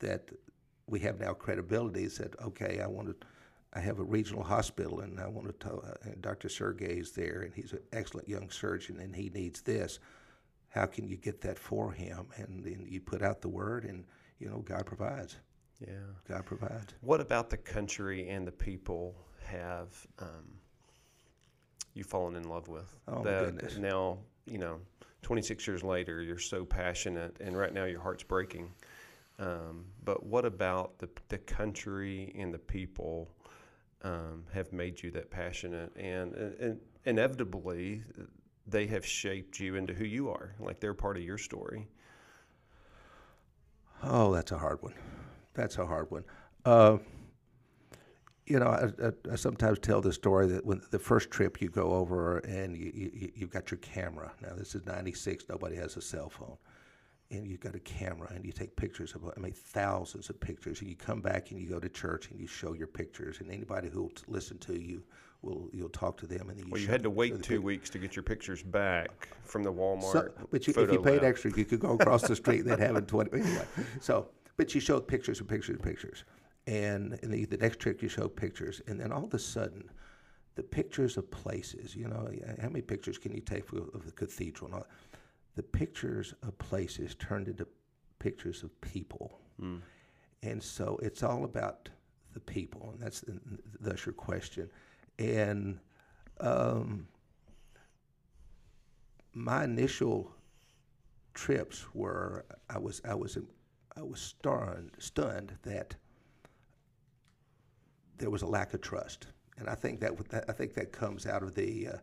that 0.00 0.30
we 0.86 1.00
have 1.00 1.20
now 1.20 1.32
credibility. 1.32 2.06
That 2.06 2.38
okay, 2.40 2.80
I 2.82 2.86
want 2.86 3.08
to, 3.08 3.26
I 3.74 3.80
have 3.80 3.98
a 3.98 4.04
regional 4.04 4.42
hospital, 4.42 5.00
and 5.00 5.20
I 5.20 5.28
want 5.28 5.46
to 5.46 5.52
tell 5.52 5.84
uh, 5.86 6.10
and 6.10 6.20
Dr. 6.22 6.48
Sergey 6.48 6.98
is 6.98 7.12
there, 7.12 7.42
and 7.42 7.54
he's 7.54 7.72
an 7.72 7.80
excellent 7.92 8.28
young 8.28 8.50
surgeon, 8.50 8.98
and 9.00 9.14
he 9.14 9.30
needs 9.30 9.62
this. 9.62 9.98
How 10.70 10.86
can 10.86 11.08
you 11.08 11.16
get 11.16 11.40
that 11.42 11.58
for 11.58 11.92
him? 11.92 12.26
And 12.36 12.62
then 12.62 12.86
you 12.88 13.00
put 13.00 13.22
out 13.22 13.40
the 13.40 13.48
word, 13.48 13.84
and 13.84 14.04
you 14.38 14.48
know 14.48 14.58
God 14.58 14.86
provides. 14.86 15.36
Yeah. 15.80 15.92
God 16.28 16.44
provides. 16.44 16.94
What 17.00 17.20
about 17.20 17.50
the 17.50 17.56
country 17.56 18.28
and 18.28 18.46
the 18.46 18.52
people 18.52 19.14
have 19.44 19.88
um, 20.18 20.58
you 21.94 22.04
fallen 22.04 22.36
in 22.36 22.48
love 22.48 22.68
with? 22.68 22.96
Oh, 23.06 23.22
that 23.22 23.44
goodness. 23.44 23.76
now, 23.76 24.18
you 24.50 24.58
know, 24.58 24.78
26 25.22 25.66
years 25.66 25.82
later, 25.82 26.22
you're 26.22 26.38
so 26.38 26.64
passionate, 26.64 27.36
and 27.40 27.56
right 27.56 27.72
now 27.72 27.84
your 27.84 28.00
heart's 28.00 28.22
breaking. 28.22 28.70
Um, 29.38 29.84
but 30.04 30.24
what 30.24 30.44
about 30.44 30.98
the, 30.98 31.08
the 31.28 31.38
country 31.38 32.34
and 32.36 32.52
the 32.52 32.58
people 32.58 33.28
um, 34.02 34.44
have 34.52 34.72
made 34.72 35.02
you 35.02 35.10
that 35.12 35.30
passionate? 35.30 35.94
And, 35.96 36.34
and 36.34 36.80
inevitably, 37.04 38.02
they 38.66 38.86
have 38.86 39.04
shaped 39.04 39.60
you 39.60 39.76
into 39.76 39.94
who 39.94 40.04
you 40.04 40.28
are. 40.28 40.54
Like 40.58 40.80
they're 40.80 40.94
part 40.94 41.16
of 41.16 41.22
your 41.22 41.38
story. 41.38 41.88
Oh, 44.02 44.32
that's 44.32 44.52
a 44.52 44.58
hard 44.58 44.82
one. 44.82 44.94
That's 45.54 45.78
a 45.78 45.86
hard 45.86 46.10
one. 46.10 46.24
Uh, 46.64 46.98
you 48.48 48.58
know, 48.58 48.68
I, 48.68 49.06
I, 49.06 49.32
I 49.32 49.36
sometimes 49.36 49.78
tell 49.78 50.00
the 50.00 50.12
story 50.12 50.46
that 50.48 50.64
when 50.64 50.80
the 50.90 50.98
first 50.98 51.30
trip 51.30 51.60
you 51.60 51.68
go 51.68 51.92
over 51.92 52.38
and 52.38 52.76
you, 52.76 52.90
you, 52.94 53.32
you've 53.34 53.50
got 53.50 53.70
your 53.70 53.78
camera. 53.78 54.32
Now, 54.42 54.54
this 54.56 54.74
is 54.74 54.86
96, 54.86 55.44
nobody 55.48 55.76
has 55.76 55.96
a 55.96 56.00
cell 56.00 56.30
phone. 56.30 56.56
And 57.30 57.46
you've 57.46 57.60
got 57.60 57.74
a 57.74 57.80
camera 57.80 58.32
and 58.34 58.42
you 58.46 58.52
take 58.52 58.74
pictures 58.74 59.14
of, 59.14 59.30
I 59.36 59.38
mean, 59.38 59.52
thousands 59.52 60.30
of 60.30 60.40
pictures. 60.40 60.80
And 60.80 60.88
you 60.88 60.96
come 60.96 61.20
back 61.20 61.50
and 61.50 61.60
you 61.60 61.68
go 61.68 61.78
to 61.78 61.88
church 61.90 62.30
and 62.30 62.40
you 62.40 62.46
show 62.46 62.72
your 62.72 62.86
pictures. 62.86 63.40
And 63.40 63.50
anybody 63.50 63.90
who 63.90 64.04
will 64.04 64.08
t- 64.08 64.22
listen 64.28 64.56
to 64.60 64.80
you, 64.80 65.02
will 65.42 65.68
you'll 65.74 65.90
talk 65.90 66.16
to 66.18 66.26
them. 66.26 66.48
And 66.48 66.58
then 66.58 66.66
you 66.66 66.72
Well, 66.72 66.80
you 66.80 66.88
had 66.88 67.02
to 67.02 67.10
wait 67.10 67.42
two 67.42 67.60
weeks 67.60 67.90
to 67.90 67.98
get 67.98 68.16
your 68.16 68.22
pictures 68.22 68.62
back 68.62 69.28
from 69.44 69.62
the 69.62 69.72
Walmart. 69.72 70.10
so, 70.10 70.30
but 70.50 70.66
you, 70.66 70.72
if 70.74 70.90
you 70.90 71.02
paid 71.02 71.22
lab. 71.22 71.24
extra, 71.24 71.52
you 71.54 71.66
could 71.66 71.80
go 71.80 71.92
across 71.92 72.22
the 72.26 72.34
street. 72.34 72.60
And 72.60 72.70
they'd 72.70 72.78
have 72.80 72.96
it 72.96 73.06
twenty 73.06 73.30
anyway. 73.40 73.66
So, 74.00 74.28
but 74.56 74.74
you 74.74 74.80
showed 74.80 75.06
pictures 75.06 75.38
and 75.40 75.48
pictures 75.48 75.76
and 75.76 75.82
pictures, 75.82 76.24
and, 76.68 77.18
the, 77.22 77.46
the 77.46 77.56
next 77.56 77.78
trick 77.80 78.02
you 78.02 78.08
show 78.08 78.28
pictures, 78.28 78.82
and 78.86 79.00
then 79.00 79.10
all 79.12 79.24
of 79.24 79.34
a 79.34 79.38
sudden, 79.38 79.90
the 80.54 80.62
pictures 80.62 81.16
of 81.16 81.30
places. 81.30 81.96
You 81.96 82.08
know, 82.08 82.30
how 82.60 82.68
many 82.68 82.82
pictures 82.82 83.16
can 83.18 83.32
you 83.32 83.40
take 83.40 83.72
of, 83.72 83.88
of 83.94 84.04
the 84.04 84.12
cathedral? 84.12 84.66
And 84.66 84.74
all, 84.76 84.86
the 85.56 85.62
pictures 85.62 86.34
of 86.42 86.56
places 86.58 87.14
turned 87.14 87.48
into 87.48 87.66
pictures 88.18 88.62
of 88.62 88.80
people, 88.80 89.40
and 90.42 90.62
so 90.62 90.98
it's 91.02 91.22
all 91.22 91.44
about 91.44 91.88
the 92.34 92.40
people, 92.40 92.90
and 92.92 93.00
that's 93.00 93.20
the, 93.22 93.40
thus 93.80 94.06
your 94.06 94.12
question, 94.12 94.70
and. 95.18 95.78
Um, 96.40 97.08
my 99.34 99.64
initial 99.64 100.32
trips 101.34 101.86
were 101.94 102.44
I 102.68 102.78
was 102.78 103.00
I 103.04 103.14
was 103.14 103.38
I 103.96 104.02
was 104.02 104.20
stunned 104.20 104.92
stunned 104.98 105.52
that 105.62 105.94
there 108.18 108.30
was 108.30 108.42
a 108.42 108.46
lack 108.46 108.74
of 108.74 108.80
trust, 108.80 109.26
and 109.58 109.68
I 109.68 109.74
think 109.74 110.00
that 110.00 110.12
I 110.48 110.52
think 110.52 110.74
that 110.74 110.92
comes 110.92 111.26
out 111.26 111.42
of 111.42 111.54
the 111.54 111.88
uh, 111.88 111.96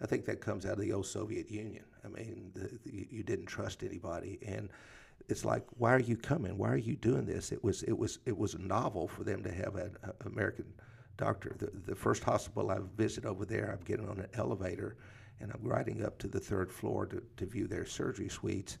I 0.00 0.06
think 0.06 0.24
that 0.26 0.40
comes 0.40 0.66
out 0.66 0.72
of 0.74 0.80
the 0.80 0.92
old 0.92 1.06
Soviet 1.06 1.50
Union. 1.50 1.84
I 2.04 2.08
mean, 2.08 2.50
the, 2.54 2.78
the, 2.84 3.06
you- 3.10 3.22
didn't 3.22 3.46
trust 3.46 3.82
anybody, 3.84 4.38
and 4.46 4.68
it's 5.28 5.44
like, 5.44 5.64
why 5.78 5.92
are 5.94 6.00
you 6.00 6.16
coming? 6.16 6.58
Why 6.58 6.70
are 6.70 6.76
you 6.76 6.96
doing 6.96 7.24
this? 7.26 7.52
It 7.52 7.62
was 7.62 7.82
it 7.84 7.96
was 7.96 8.18
it 8.26 8.36
was 8.36 8.58
novel 8.58 9.06
for 9.08 9.24
them 9.24 9.42
to 9.44 9.52
have 9.52 9.76
an 9.76 9.96
a 10.02 10.26
American 10.26 10.66
doctor. 11.16 11.54
The, 11.58 11.70
the 11.86 11.94
first 11.94 12.24
hospital 12.24 12.70
I 12.70 12.78
visited 12.96 13.28
over 13.28 13.44
there, 13.44 13.70
I'm 13.70 13.84
getting 13.84 14.08
on 14.08 14.18
an 14.18 14.28
elevator, 14.34 14.96
and 15.40 15.52
I'm 15.52 15.62
riding 15.62 16.04
up 16.04 16.18
to 16.18 16.28
the 16.28 16.40
third 16.40 16.70
floor 16.70 17.06
to, 17.06 17.22
to 17.36 17.46
view 17.46 17.66
their 17.66 17.86
surgery 17.86 18.28
suites. 18.28 18.78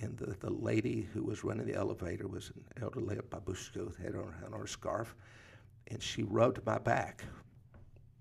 And 0.00 0.16
the, 0.16 0.36
the 0.38 0.50
lady 0.50 1.08
who 1.12 1.24
was 1.24 1.42
running 1.42 1.66
the 1.66 1.74
elevator 1.74 2.28
was 2.28 2.52
an 2.54 2.82
elderly 2.82 3.16
babushka 3.16 3.84
with 3.84 3.96
had 3.96 4.14
on, 4.14 4.32
had 4.40 4.52
on 4.52 4.60
her 4.60 4.66
scarf, 4.66 5.16
and 5.90 6.02
she 6.02 6.22
rubbed 6.22 6.64
my 6.64 6.78
back 6.78 7.24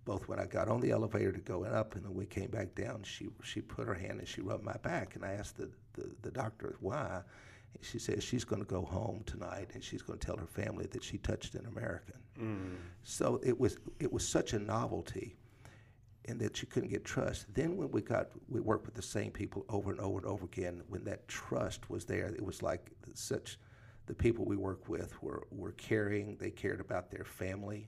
both 0.10 0.28
when 0.28 0.40
I 0.40 0.48
got 0.48 0.70
on 0.70 0.82
the 0.82 0.90
elevator 0.90 1.32
to 1.32 1.40
go 1.40 1.64
up 1.66 1.96
and 1.96 2.04
then 2.04 2.16
we 2.16 2.26
came 2.26 2.50
back 2.50 2.74
down, 2.74 3.04
she 3.04 3.28
she 3.44 3.62
put 3.62 3.88
her 3.88 3.94
hand 3.94 4.18
and 4.18 4.28
she 4.28 4.42
rubbed 4.42 4.64
my 4.64 4.78
back. 4.82 5.16
And 5.16 5.24
I 5.24 5.34
asked 5.34 5.58
the, 5.58 5.70
the, 5.94 6.10
the 6.24 6.32
doctor 6.32 6.78
why. 6.80 7.22
And 7.76 7.86
she 7.86 8.00
says 8.00 8.24
she's 8.24 8.44
going 8.44 8.60
to 8.60 8.68
go 8.68 8.82
home 8.82 9.22
tonight 9.28 9.70
and 9.76 9.84
she's 9.84 10.02
going 10.02 10.18
to 10.18 10.26
tell 10.26 10.38
her 10.38 10.48
family 10.48 10.88
that 10.88 11.04
she 11.04 11.20
touched 11.20 11.54
an 11.54 11.68
American. 11.68 12.16
Mm. 12.42 12.78
So 13.04 13.40
it 13.44 13.60
was 13.60 13.78
it 14.00 14.12
was 14.12 14.28
such 14.28 14.54
a 14.54 14.58
novelty, 14.60 15.36
and 16.26 16.40
that 16.40 16.60
you 16.64 16.68
couldn't 16.68 16.90
get 16.90 17.06
trust. 17.06 17.46
Then 17.54 17.78
when 17.78 17.92
we 17.92 18.02
got 18.02 18.30
we 18.48 18.62
worked 18.62 18.88
with 18.88 18.96
the 18.96 19.04
same 19.04 19.30
people 19.30 19.64
over 19.70 19.92
and 19.92 20.00
over 20.00 20.18
and 20.18 20.26
over 20.26 20.46
again. 20.46 20.82
When 20.88 21.04
that 21.04 21.28
trust 21.28 21.88
was 21.88 22.06
there, 22.06 22.30
it 22.30 22.44
was 22.44 22.64
like 22.64 22.90
such. 23.14 23.60
The 24.10 24.16
people 24.16 24.44
we 24.44 24.58
work 24.58 24.90
with 24.90 25.22
were 25.22 25.44
were 25.52 25.74
caring. 25.74 26.36
They 26.38 26.50
cared 26.50 26.82
about 26.82 27.12
their 27.12 27.24
family. 27.24 27.88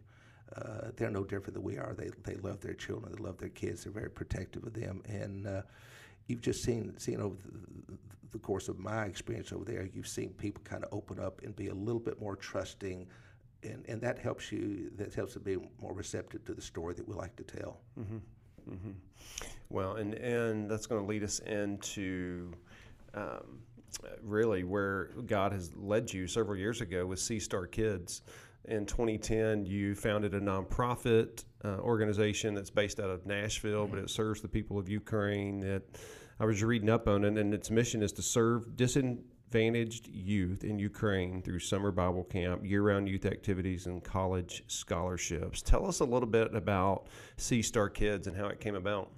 Uh, 0.56 0.92
they're 0.96 1.10
no 1.10 1.24
different 1.24 1.56
than 1.56 1.64
we 1.64 1.80
are. 1.80 1.96
They 1.98 2.12
they 2.24 2.36
love 2.36 2.62
their 2.62 2.76
children. 2.76 3.12
They 3.12 3.24
love 3.24 3.40
their 3.40 3.50
kids. 3.50 3.84
They're 3.84 3.92
very 3.92 4.12
protective 4.12 4.64
of 4.64 4.74
them. 4.74 5.02
And 5.10 5.48
uh, 5.48 5.64
you've 6.28 6.42
just 6.42 6.62
seen 6.64 6.96
seen 7.00 7.20
over 7.20 7.38
the, 7.88 7.98
the 8.34 8.38
course 8.38 8.70
of 8.70 8.78
my 8.78 9.06
experience 9.06 9.52
over 9.52 9.66
there, 9.66 9.90
you've 9.92 10.08
seen 10.08 10.30
people 10.34 10.62
kind 10.64 10.84
of 10.84 10.94
open 10.94 11.20
up 11.20 11.42
and 11.42 11.56
be 11.56 11.70
a 11.70 11.74
little 11.74 12.00
bit 12.00 12.22
more 12.22 12.36
trusting. 12.36 13.08
And, 13.64 13.84
and 13.88 14.00
that 14.02 14.20
helps 14.20 14.52
you. 14.52 14.92
That 14.98 15.16
helps 15.16 15.34
them 15.34 15.42
be 15.42 15.58
more 15.82 15.94
receptive 15.94 16.46
to 16.46 16.54
the 16.54 16.62
story 16.62 16.94
that 16.94 17.08
we 17.08 17.16
like 17.16 17.36
to 17.38 17.44
tell. 17.44 17.82
Mm 18.00 18.22
hmm. 18.70 18.92
Well, 19.70 19.96
and 19.96 20.14
and 20.14 20.70
that's 20.70 20.86
going 20.86 21.02
to 21.02 21.08
lead 21.08 21.24
us 21.24 21.40
into 21.40 22.52
um, 23.16 23.64
really 24.22 24.64
where 24.64 25.06
God 25.26 25.52
has 25.52 25.72
led 25.76 26.12
you 26.12 26.28
several 26.28 26.58
years 26.58 26.82
ago 26.82 27.06
with 27.06 27.20
Sea 27.20 27.40
Star 27.40 27.68
Kids. 27.68 28.22
In 28.66 28.86
2010, 28.86 29.66
you 29.66 29.96
founded 29.96 30.36
a 30.36 30.40
nonprofit 30.40 31.46
uh, 31.66 31.78
organization 31.80 32.54
that's 32.54 32.70
based 32.70 33.00
out 33.00 33.10
of 33.10 33.26
Nashville, 33.26 33.88
but 33.88 34.00
it 34.00 34.10
serves 34.10 34.42
the 34.42 34.48
people 34.48 34.78
of 34.78 34.88
Ukraine. 34.88 35.60
That 35.60 35.82
I 36.40 36.46
was 36.46 36.64
reading 36.64 36.90
up 36.90 37.08
on 37.08 37.24
it, 37.24 37.38
and 37.38 37.54
its 37.54 37.72
mission 37.72 38.04
is 38.04 38.12
to 38.14 38.22
serve 38.22 38.76
disadvantaged 38.76 40.08
youth 40.08 40.64
in 40.64 40.78
Ukraine 40.78 41.42
through 41.42 41.60
summer 41.60 41.92
Bible 41.92 42.24
camp, 42.24 42.64
year-round 42.64 43.08
youth 43.08 43.26
activities, 43.26 43.88
and 43.88 44.04
college 44.04 44.64
scholarships. 44.68 45.62
Tell 45.62 45.88
us 45.88 46.00
a 46.00 46.06
little 46.06 46.30
bit 46.30 46.54
about 46.54 47.08
Sea 47.38 47.64
Star 47.64 47.90
Kids 47.90 48.28
and 48.28 48.38
how 48.38 48.48
it 48.48 48.60
came 48.60 48.76
about. 48.76 49.12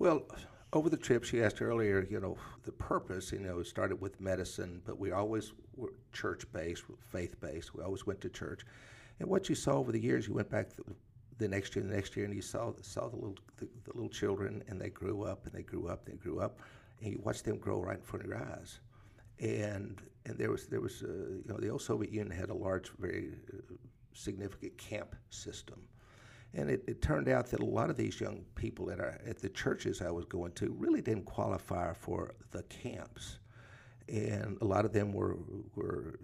Well, 0.00 0.26
over 0.72 0.88
the 0.88 0.96
trip, 0.96 1.24
she 1.24 1.42
asked 1.42 1.60
earlier, 1.60 2.06
you 2.08 2.20
know, 2.20 2.36
the 2.64 2.72
purpose, 2.72 3.32
you 3.32 3.40
know, 3.40 3.58
it 3.58 3.66
started 3.66 4.00
with 4.00 4.20
medicine, 4.20 4.80
but 4.84 4.98
we 4.98 5.10
always 5.10 5.52
were 5.76 5.92
church 6.12 6.44
based, 6.52 6.84
faith 7.00 7.40
based. 7.40 7.74
We 7.74 7.82
always 7.82 8.06
went 8.06 8.20
to 8.20 8.28
church. 8.28 8.64
And 9.18 9.28
what 9.28 9.48
you 9.48 9.54
saw 9.54 9.72
over 9.72 9.90
the 9.92 10.00
years, 10.00 10.28
you 10.28 10.34
went 10.34 10.48
back 10.48 10.68
the 11.38 11.48
next 11.48 11.74
year, 11.74 11.84
the 11.84 11.94
next 11.94 12.16
year, 12.16 12.24
and 12.24 12.34
you 12.34 12.42
saw 12.42 12.72
saw 12.82 13.08
the 13.08 13.16
little 13.16 13.36
the, 13.56 13.68
the 13.84 13.92
little 13.94 14.08
children, 14.08 14.62
and 14.68 14.80
they 14.80 14.90
grew 14.90 15.24
up, 15.24 15.46
and 15.46 15.54
they 15.54 15.62
grew 15.62 15.88
up, 15.88 16.06
and 16.06 16.14
they 16.14 16.22
grew 16.22 16.40
up, 16.40 16.60
and 17.02 17.12
you 17.12 17.20
watched 17.22 17.44
them 17.44 17.58
grow 17.58 17.80
right 17.80 17.98
in 17.98 18.02
front 18.02 18.24
of 18.24 18.30
your 18.30 18.38
eyes. 18.38 18.80
And 19.40 20.00
and 20.26 20.38
there 20.38 20.50
was 20.50 20.66
there 20.66 20.80
was 20.80 21.02
uh, 21.02 21.06
you 21.08 21.44
know 21.46 21.56
the 21.56 21.68
old 21.68 21.82
Soviet 21.82 22.12
Union 22.12 22.30
had 22.30 22.50
a 22.50 22.54
large, 22.54 22.90
very 22.98 23.32
uh, 23.52 23.74
significant 24.12 24.76
camp 24.78 25.16
system 25.30 25.80
and 26.54 26.70
it, 26.70 26.82
it, 26.86 27.00
turned 27.00 27.28
out 27.28 27.46
that 27.50 27.60
a 27.60 27.64
lot 27.64 27.90
of 27.90 27.96
these 27.96 28.20
young 28.20 28.44
people 28.54 28.90
at, 28.90 28.98
our, 28.98 29.20
at 29.26 29.38
the 29.38 29.48
churches 29.48 30.02
I 30.02 30.10
was 30.10 30.24
going 30.24 30.52
to 30.52 30.74
really 30.78 31.00
didn't 31.00 31.24
qualify 31.24 31.92
for 31.92 32.34
the 32.50 32.62
camps. 32.64 33.38
And 34.08 34.58
a 34.60 34.64
lot 34.64 34.84
of 34.84 34.92
them 34.92 35.12
were, 35.12 35.36
were 35.76 36.18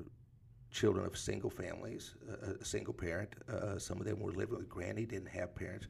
children 0.73 1.07
of 1.07 1.17
single 1.17 1.51
families, 1.51 2.15
a 2.61 2.65
single 2.65 2.93
parent. 2.93 3.35
Uh, 3.49 3.79
some 3.79 4.01
of 4.01 4.05
them 4.05 4.19
were 4.19 4.33
living 4.33 4.59
with 4.59 4.69
granny, 4.69 5.07
didn't 5.07 5.29
have 5.29 5.55
parents. 5.55 5.87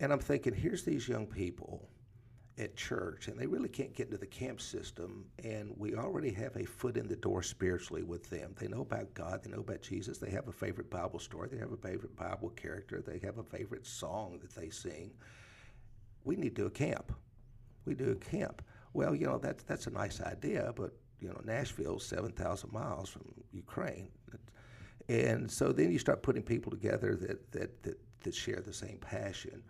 And 0.00 0.12
I'm 0.12 0.18
thinking, 0.18 0.54
here's 0.54 0.82
these 0.82 1.06
young 1.06 1.26
people 1.26 1.88
at 2.58 2.76
church, 2.76 3.28
and 3.28 3.38
they 3.38 3.46
really 3.46 3.68
can't 3.68 3.94
get 3.94 4.06
into 4.06 4.18
the 4.18 4.26
camp 4.26 4.60
system. 4.60 5.24
And 5.44 5.72
we 5.76 5.94
already 5.94 6.32
have 6.32 6.56
a 6.56 6.64
foot 6.64 6.96
in 6.96 7.06
the 7.06 7.16
door 7.16 7.42
spiritually 7.42 8.02
with 8.02 8.28
them. 8.30 8.54
They 8.58 8.68
know 8.68 8.80
about 8.80 9.14
God, 9.14 9.42
they 9.42 9.50
know 9.50 9.60
about 9.60 9.82
Jesus, 9.82 10.18
they 10.18 10.30
have 10.30 10.48
a 10.48 10.52
favorite 10.52 10.90
Bible 10.90 11.18
story, 11.18 11.48
they 11.50 11.58
have 11.58 11.72
a 11.72 11.76
favorite 11.76 12.16
Bible 12.16 12.50
character, 12.50 13.00
they 13.00 13.20
have 13.24 13.38
a 13.38 13.44
favorite 13.44 13.86
song 13.86 14.38
that 14.42 14.54
they 14.54 14.70
sing. 14.70 15.12
We 16.24 16.36
need 16.36 16.56
to 16.56 16.62
do 16.62 16.66
a 16.66 16.70
camp. 16.70 17.12
We 17.84 17.94
do 17.94 18.10
a 18.10 18.16
camp. 18.16 18.62
Well, 18.92 19.14
you 19.14 19.26
know, 19.26 19.38
that's, 19.38 19.62
that's 19.62 19.86
a 19.86 19.90
nice 19.90 20.20
idea, 20.20 20.72
but, 20.74 20.92
you 21.20 21.28
know, 21.28 21.40
Nashville's 21.44 22.04
7,000 22.04 22.72
miles 22.72 23.08
from 23.08 23.22
Ukraine. 23.52 24.08
And 25.08 25.50
so 25.50 25.72
then 25.72 25.90
you 25.90 25.98
start 25.98 26.22
putting 26.22 26.42
people 26.42 26.70
together 26.70 27.16
that, 27.16 27.50
that, 27.52 27.82
that, 27.82 27.98
that 28.22 28.34
share 28.34 28.60
the 28.60 28.72
same 28.72 28.98
passion. 28.98 29.62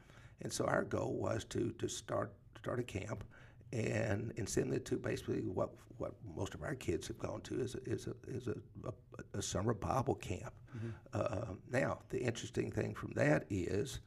And 0.42 0.52
so 0.52 0.64
our 0.64 0.84
goal 0.84 1.14
was 1.14 1.44
to, 1.46 1.72
to 1.78 1.88
start 1.88 2.32
start 2.58 2.78
a 2.80 2.82
camp 2.82 3.24
and 3.72 4.32
and 4.36 4.48
send 4.48 4.72
it 4.72 4.84
to 4.86 4.96
basically 4.96 5.42
what 5.42 5.70
what 5.98 6.12
most 6.36 6.54
of 6.54 6.62
our 6.62 6.74
kids 6.74 7.08
have 7.08 7.18
gone 7.18 7.40
to 7.42 7.60
is 7.60 7.74
a, 7.74 7.82
is 7.90 8.06
a, 8.06 8.14
is 8.28 8.48
a, 8.48 8.54
a, 8.86 9.38
a 9.38 9.42
summer 9.42 9.74
Bible 9.74 10.14
camp. 10.14 10.54
Mm-hmm. 10.76 10.88
Uh, 11.12 11.54
now 11.70 11.98
the 12.08 12.20
interesting 12.20 12.70
thing 12.70 12.94
from 12.94 13.12
that 13.14 13.44
is. 13.50 14.00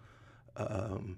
Um, 0.57 1.17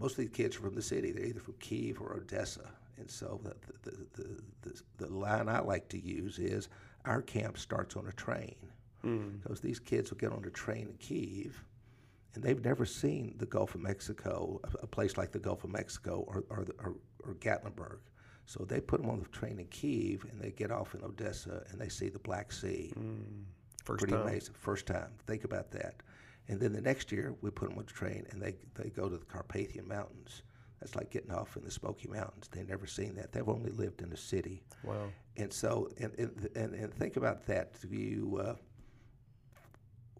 most 0.00 0.12
of 0.12 0.18
these 0.18 0.30
kids 0.30 0.56
are 0.56 0.60
from 0.60 0.74
the 0.74 0.82
city. 0.82 1.10
They're 1.10 1.24
either 1.24 1.40
from 1.40 1.54
Kiev 1.58 2.00
or 2.00 2.14
Odessa. 2.14 2.70
And 2.98 3.10
so 3.10 3.40
the, 3.42 3.54
the, 3.82 3.96
the, 4.14 4.42
the, 4.62 4.82
the 4.98 5.12
line 5.12 5.48
I 5.48 5.60
like 5.60 5.88
to 5.88 5.98
use 5.98 6.38
is 6.38 6.68
our 7.04 7.22
camp 7.22 7.58
starts 7.58 7.96
on 7.96 8.06
a 8.06 8.12
train. 8.12 8.54
Mm. 9.04 9.42
Because 9.42 9.60
these 9.60 9.78
kids 9.78 10.10
will 10.10 10.18
get 10.18 10.32
on 10.32 10.44
a 10.44 10.50
train 10.50 10.88
in 10.88 10.96
Kiev 10.98 11.64
and 12.38 12.46
they've 12.46 12.64
never 12.64 12.84
seen 12.84 13.34
the 13.38 13.46
Gulf 13.46 13.74
of 13.74 13.80
Mexico, 13.80 14.60
a 14.80 14.86
place 14.86 15.16
like 15.16 15.32
the 15.32 15.40
Gulf 15.40 15.64
of 15.64 15.70
Mexico 15.70 16.24
or, 16.28 16.44
or, 16.50 16.64
the, 16.64 16.72
or, 16.84 16.94
or 17.24 17.34
Gatlinburg. 17.34 17.98
So 18.46 18.64
they 18.64 18.80
put 18.80 19.02
them 19.02 19.10
on 19.10 19.18
the 19.18 19.28
train 19.30 19.58
in 19.58 19.66
Kiev, 19.66 20.24
and 20.30 20.40
they 20.40 20.52
get 20.52 20.70
off 20.70 20.94
in 20.94 21.02
Odessa, 21.02 21.64
and 21.68 21.80
they 21.80 21.88
see 21.88 22.08
the 22.08 22.20
Black 22.20 22.52
Sea. 22.52 22.92
Mm, 22.96 23.42
first 23.84 23.98
Pretty 23.98 24.12
time. 24.12 24.22
amazing. 24.22 24.54
First 24.54 24.86
time. 24.86 25.10
Think 25.26 25.42
about 25.42 25.72
that. 25.72 25.96
And 26.46 26.60
then 26.60 26.72
the 26.72 26.80
next 26.80 27.10
year, 27.10 27.34
we 27.40 27.50
put 27.50 27.70
them 27.70 27.78
on 27.78 27.86
the 27.86 27.92
train, 27.92 28.24
and 28.30 28.40
they, 28.40 28.54
they 28.76 28.90
go 28.90 29.08
to 29.08 29.16
the 29.16 29.26
Carpathian 29.26 29.88
Mountains. 29.88 30.42
That's 30.78 30.94
like 30.94 31.10
getting 31.10 31.32
off 31.32 31.56
in 31.56 31.64
the 31.64 31.72
Smoky 31.72 32.08
Mountains. 32.08 32.48
They've 32.52 32.68
never 32.68 32.86
seen 32.86 33.16
that. 33.16 33.32
They've 33.32 33.48
only 33.48 33.72
lived 33.72 34.00
in 34.00 34.12
a 34.12 34.16
city. 34.16 34.62
Wow. 34.84 35.08
And 35.36 35.52
so, 35.52 35.90
and, 35.98 36.14
and, 36.16 36.48
and, 36.54 36.74
and 36.74 36.94
think 36.94 37.16
about 37.16 37.44
that. 37.46 37.72
You, 37.90 38.40
uh, 38.46 38.54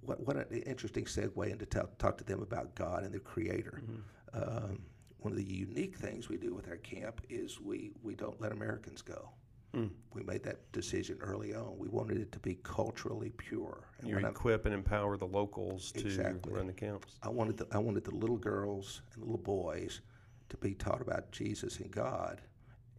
what, 0.08 0.26
what 0.26 0.36
an 0.36 0.62
interesting 0.66 1.04
segue 1.04 1.50
into 1.50 1.66
talk, 1.66 1.98
talk 1.98 2.16
to 2.18 2.24
them 2.24 2.40
about 2.40 2.74
God 2.74 3.04
and 3.04 3.12
the 3.12 3.18
Creator. 3.18 3.82
Mm-hmm. 3.84 4.42
Um, 4.42 4.78
one 5.18 5.32
of 5.32 5.36
the 5.36 5.44
unique 5.44 5.96
things 5.96 6.28
we 6.28 6.38
do 6.38 6.54
with 6.54 6.68
our 6.68 6.76
camp 6.76 7.20
is 7.28 7.60
we, 7.60 7.90
we 8.02 8.14
don't 8.14 8.40
let 8.40 8.52
Americans 8.52 9.02
go. 9.02 9.30
Mm. 9.76 9.90
We 10.14 10.22
made 10.22 10.42
that 10.44 10.72
decision 10.72 11.18
early 11.20 11.54
on. 11.54 11.76
We 11.76 11.88
wanted 11.88 12.18
it 12.18 12.32
to 12.32 12.38
be 12.38 12.58
culturally 12.62 13.32
pure. 13.36 13.88
And 13.98 14.08
you 14.08 14.16
equip 14.16 14.64
and 14.64 14.74
empower 14.74 15.18
the 15.18 15.26
locals 15.26 15.92
to 15.92 16.40
run 16.46 16.66
the 16.66 16.72
camps. 16.72 17.18
I 17.22 17.28
wanted 17.28 17.58
the, 17.58 17.66
I 17.70 17.78
wanted 17.78 18.04
the 18.04 18.14
little 18.14 18.38
girls 18.38 19.02
and 19.12 19.22
the 19.22 19.26
little 19.26 19.42
boys 19.42 20.00
to 20.48 20.56
be 20.56 20.72
taught 20.72 21.02
about 21.02 21.30
Jesus 21.32 21.80
and 21.80 21.90
God 21.90 22.40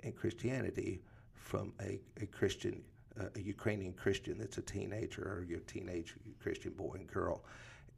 and 0.04 0.16
Christianity 0.16 1.02
from 1.34 1.74
a, 1.82 2.00
a 2.22 2.28
Christian 2.28 2.84
a 3.36 3.40
Ukrainian 3.40 3.94
Christian 3.94 4.38
that's 4.38 4.58
a 4.58 4.62
teenager 4.62 5.22
or 5.22 5.46
your 5.48 5.60
teenage 5.62 6.16
Christian 6.42 6.72
boy 6.72 6.96
and 6.96 7.08
girl, 7.08 7.44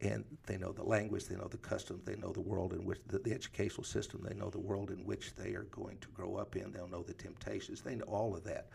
and 0.00 0.24
they 0.46 0.56
know 0.56 0.72
the 0.72 0.82
language, 0.82 1.26
they 1.26 1.36
know 1.36 1.48
the 1.48 1.58
customs, 1.58 2.02
they 2.04 2.16
know 2.16 2.32
the 2.32 2.40
world 2.40 2.72
in 2.72 2.84
which 2.84 2.98
the, 3.06 3.18
the, 3.18 3.32
educational 3.32 3.84
system, 3.84 4.24
they 4.26 4.34
know 4.34 4.50
the 4.50 4.58
world 4.58 4.90
in 4.90 5.04
which 5.04 5.34
they 5.36 5.54
are 5.54 5.66
going 5.70 5.98
to 5.98 6.08
grow 6.08 6.36
up 6.36 6.56
in. 6.56 6.72
They'll 6.72 6.88
know 6.88 7.02
the 7.02 7.14
temptations, 7.14 7.82
they 7.82 7.94
know 7.94 8.04
all 8.06 8.34
of 8.34 8.42
that. 8.44 8.68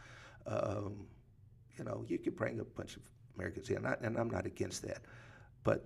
Um, 0.45 1.07
you 1.77 1.83
know, 1.83 2.05
you 2.07 2.17
could 2.17 2.35
bring 2.35 2.59
a 2.59 2.63
bunch 2.63 2.95
of 2.95 3.01
Americans 3.35 3.69
in, 3.69 3.77
and, 3.77 3.87
I, 3.87 3.97
and 4.01 4.17
I'm 4.17 4.29
not 4.29 4.45
against 4.45 4.83
that, 4.83 5.01
but 5.63 5.85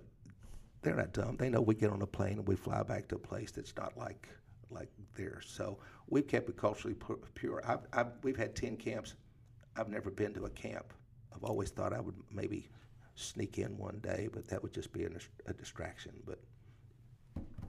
they're 0.82 0.94
not 0.96 1.12
dumb. 1.12 1.36
They 1.36 1.48
know 1.48 1.60
we 1.60 1.74
get 1.74 1.90
on 1.90 2.02
a 2.02 2.06
plane 2.06 2.38
and 2.38 2.46
we 2.46 2.56
fly 2.56 2.82
back 2.82 3.08
to 3.08 3.16
a 3.16 3.18
place 3.18 3.50
that's 3.50 3.74
not 3.76 3.96
like 3.96 4.28
like 4.70 4.88
theirs. 5.14 5.44
So 5.48 5.78
we've 6.08 6.26
kept 6.26 6.48
it 6.48 6.56
culturally 6.56 6.96
pure. 7.34 7.62
I've, 7.66 7.80
I've, 7.92 8.12
we've 8.22 8.36
had 8.36 8.56
ten 8.56 8.76
camps 8.76 9.14
I've 9.76 9.88
never 9.88 10.10
been 10.10 10.34
to 10.34 10.44
a 10.44 10.50
camp. 10.50 10.92
I've 11.34 11.44
always 11.44 11.70
thought 11.70 11.92
I 11.92 12.00
would 12.00 12.16
maybe 12.30 12.68
sneak 13.14 13.58
in 13.58 13.76
one 13.78 14.00
day, 14.02 14.28
but 14.32 14.48
that 14.48 14.62
would 14.62 14.72
just 14.72 14.92
be 14.92 15.04
a, 15.04 15.10
a 15.46 15.52
distraction. 15.52 16.12
But 16.26 16.40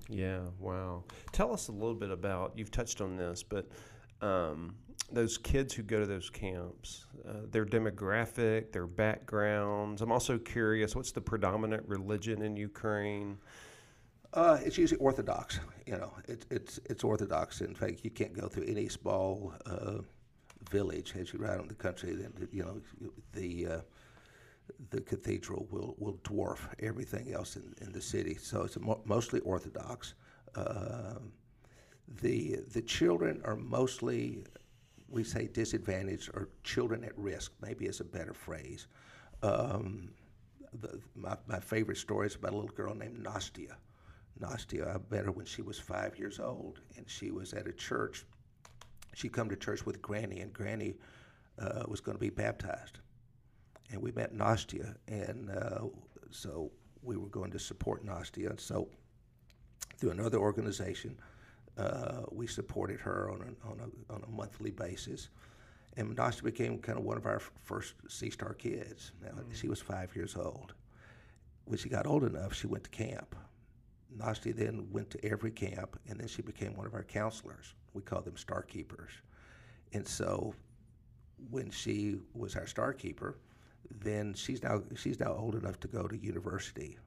yeah, 0.09 0.41
wow. 0.59 1.03
Tell 1.31 1.53
us 1.53 1.67
a 1.69 1.71
little 1.71 1.95
bit 1.95 2.11
about. 2.11 2.53
You've 2.55 2.71
touched 2.71 3.01
on 3.01 3.17
this, 3.17 3.43
but 3.43 3.67
um, 4.21 4.75
those 5.11 5.37
kids 5.37 5.73
who 5.73 5.83
go 5.83 5.99
to 5.99 6.05
those 6.05 6.29
camps, 6.29 7.05
uh, 7.27 7.45
their 7.51 7.65
demographic, 7.65 8.71
their 8.71 8.87
backgrounds. 8.87 10.01
I'm 10.01 10.11
also 10.11 10.37
curious. 10.37 10.95
What's 10.95 11.11
the 11.11 11.21
predominant 11.21 11.83
religion 11.87 12.41
in 12.41 12.55
Ukraine? 12.57 13.37
Uh, 14.33 14.57
it's 14.63 14.77
usually 14.77 14.99
Orthodox. 14.99 15.59
You 15.85 15.97
know, 15.97 16.13
it's 16.27 16.45
it's 16.49 16.79
it's 16.85 17.03
Orthodox. 17.03 17.61
In 17.61 17.75
fact, 17.75 17.99
you 18.03 18.09
can't 18.09 18.33
go 18.33 18.47
through 18.47 18.65
any 18.65 18.87
small 18.87 19.53
uh, 19.65 19.99
village 20.77 21.13
as 21.19 21.31
you 21.31 21.39
ride 21.39 21.59
on 21.63 21.67
the 21.67 21.79
country, 21.85 22.11
then 22.21 22.31
you 22.51 22.63
know 22.65 22.77
the 23.33 23.49
uh, 23.75 23.81
the 24.89 25.01
cathedral 25.01 25.67
will, 25.71 25.95
will 25.97 26.17
dwarf 26.23 26.61
everything 26.79 27.33
else 27.33 27.51
in, 27.61 27.67
in 27.85 27.91
the 27.91 28.01
city. 28.01 28.35
So 28.35 28.63
it's 28.63 28.79
mo- 28.79 29.03
mostly 29.05 29.39
Orthodox. 29.41 30.13
Uh, 30.55 31.19
the 32.21 32.37
the 32.75 32.81
children 32.81 33.41
are 33.45 33.55
mostly 33.55 34.43
we 35.09 35.23
say 35.23 35.47
disadvantaged 35.47 36.29
or 36.33 36.49
children 36.63 37.03
at 37.03 37.17
risk. 37.17 37.51
Maybe 37.61 37.85
is 37.85 37.99
a 37.99 38.09
better 38.17 38.33
phrase. 38.33 38.87
Um, 39.43 40.09
the, 40.81 40.99
my, 41.15 41.35
my 41.47 41.59
favorite 41.59 41.99
story 41.99 42.27
is 42.27 42.35
about 42.35 42.53
a 42.53 42.55
little 42.55 42.75
girl 42.75 42.95
named 42.95 43.23
Nastia. 43.23 43.75
Nastia, 44.39 44.95
I 44.95 44.97
met 45.13 45.25
her 45.25 45.31
when 45.31 45.45
she 45.45 45.61
was 45.61 45.77
five 45.77 46.17
years 46.17 46.39
old, 46.39 46.79
and 46.97 47.05
she 47.07 47.29
was 47.29 47.53
at 47.53 47.67
a 47.67 47.71
church 47.73 48.25
she'd 49.13 49.33
come 49.33 49.49
to 49.49 49.55
church 49.55 49.85
with 49.85 50.01
Granny, 50.01 50.39
and 50.39 50.53
Granny 50.53 50.95
uh, 51.59 51.83
was 51.87 52.01
going 52.01 52.15
to 52.17 52.21
be 52.21 52.29
baptized. 52.29 52.99
And 53.91 54.01
we 54.01 54.11
met 54.11 54.35
Nastia, 54.35 54.95
and 55.07 55.49
uh, 55.49 55.85
so 56.31 56.71
we 57.01 57.17
were 57.17 57.29
going 57.29 57.51
to 57.51 57.59
support 57.59 58.05
Nastia. 58.05 58.49
And 58.49 58.59
so 58.59 58.87
through 59.97 60.11
another 60.11 60.37
organization, 60.37 61.17
uh, 61.77 62.21
we 62.31 62.47
supported 62.47 62.99
her 62.99 63.29
on 63.31 63.41
a, 63.41 63.67
on, 63.69 63.79
a, 63.79 64.13
on 64.13 64.23
a 64.23 64.31
monthly 64.31 64.71
basis. 64.71 65.29
And 65.95 66.15
Nastia 66.15 66.43
became 66.43 66.79
kind 66.79 66.97
of 66.97 67.03
one 67.03 67.17
of 67.17 67.25
our 67.25 67.39
first 67.39 67.93
Sea 68.07 68.31
Star 68.31 68.53
kids. 68.53 69.11
Now, 69.21 69.29
mm-hmm. 69.29 69.53
she 69.53 69.67
was 69.67 69.79
five 69.79 70.15
years 70.15 70.35
old. 70.35 70.73
When 71.65 71.77
she 71.77 71.89
got 71.89 72.07
old 72.07 72.23
enough, 72.23 72.53
she 72.53 72.67
went 72.67 72.83
to 72.85 72.89
camp. 72.89 73.35
Nastia 74.17 74.55
then 74.55 74.87
went 74.91 75.09
to 75.11 75.25
every 75.25 75.51
camp, 75.51 75.99
and 76.07 76.19
then 76.19 76.27
she 76.27 76.41
became 76.41 76.75
one 76.75 76.85
of 76.85 76.93
our 76.93 77.03
counselors. 77.03 77.75
We 77.93 78.01
call 78.01 78.21
them 78.21 78.37
star 78.37 78.61
keepers. 78.61 79.11
And 79.93 80.07
so 80.07 80.53
when 81.49 81.69
she 81.69 82.17
was 82.33 82.55
our 82.55 82.67
star 82.67 82.93
keeper, 82.93 83.37
then 83.89 84.33
she's 84.33 84.63
now 84.63 84.81
she's 84.95 85.19
now 85.19 85.33
old 85.33 85.55
enough 85.55 85.79
to 85.81 85.87
go 85.87 86.07
to 86.07 86.17
university. 86.17 86.97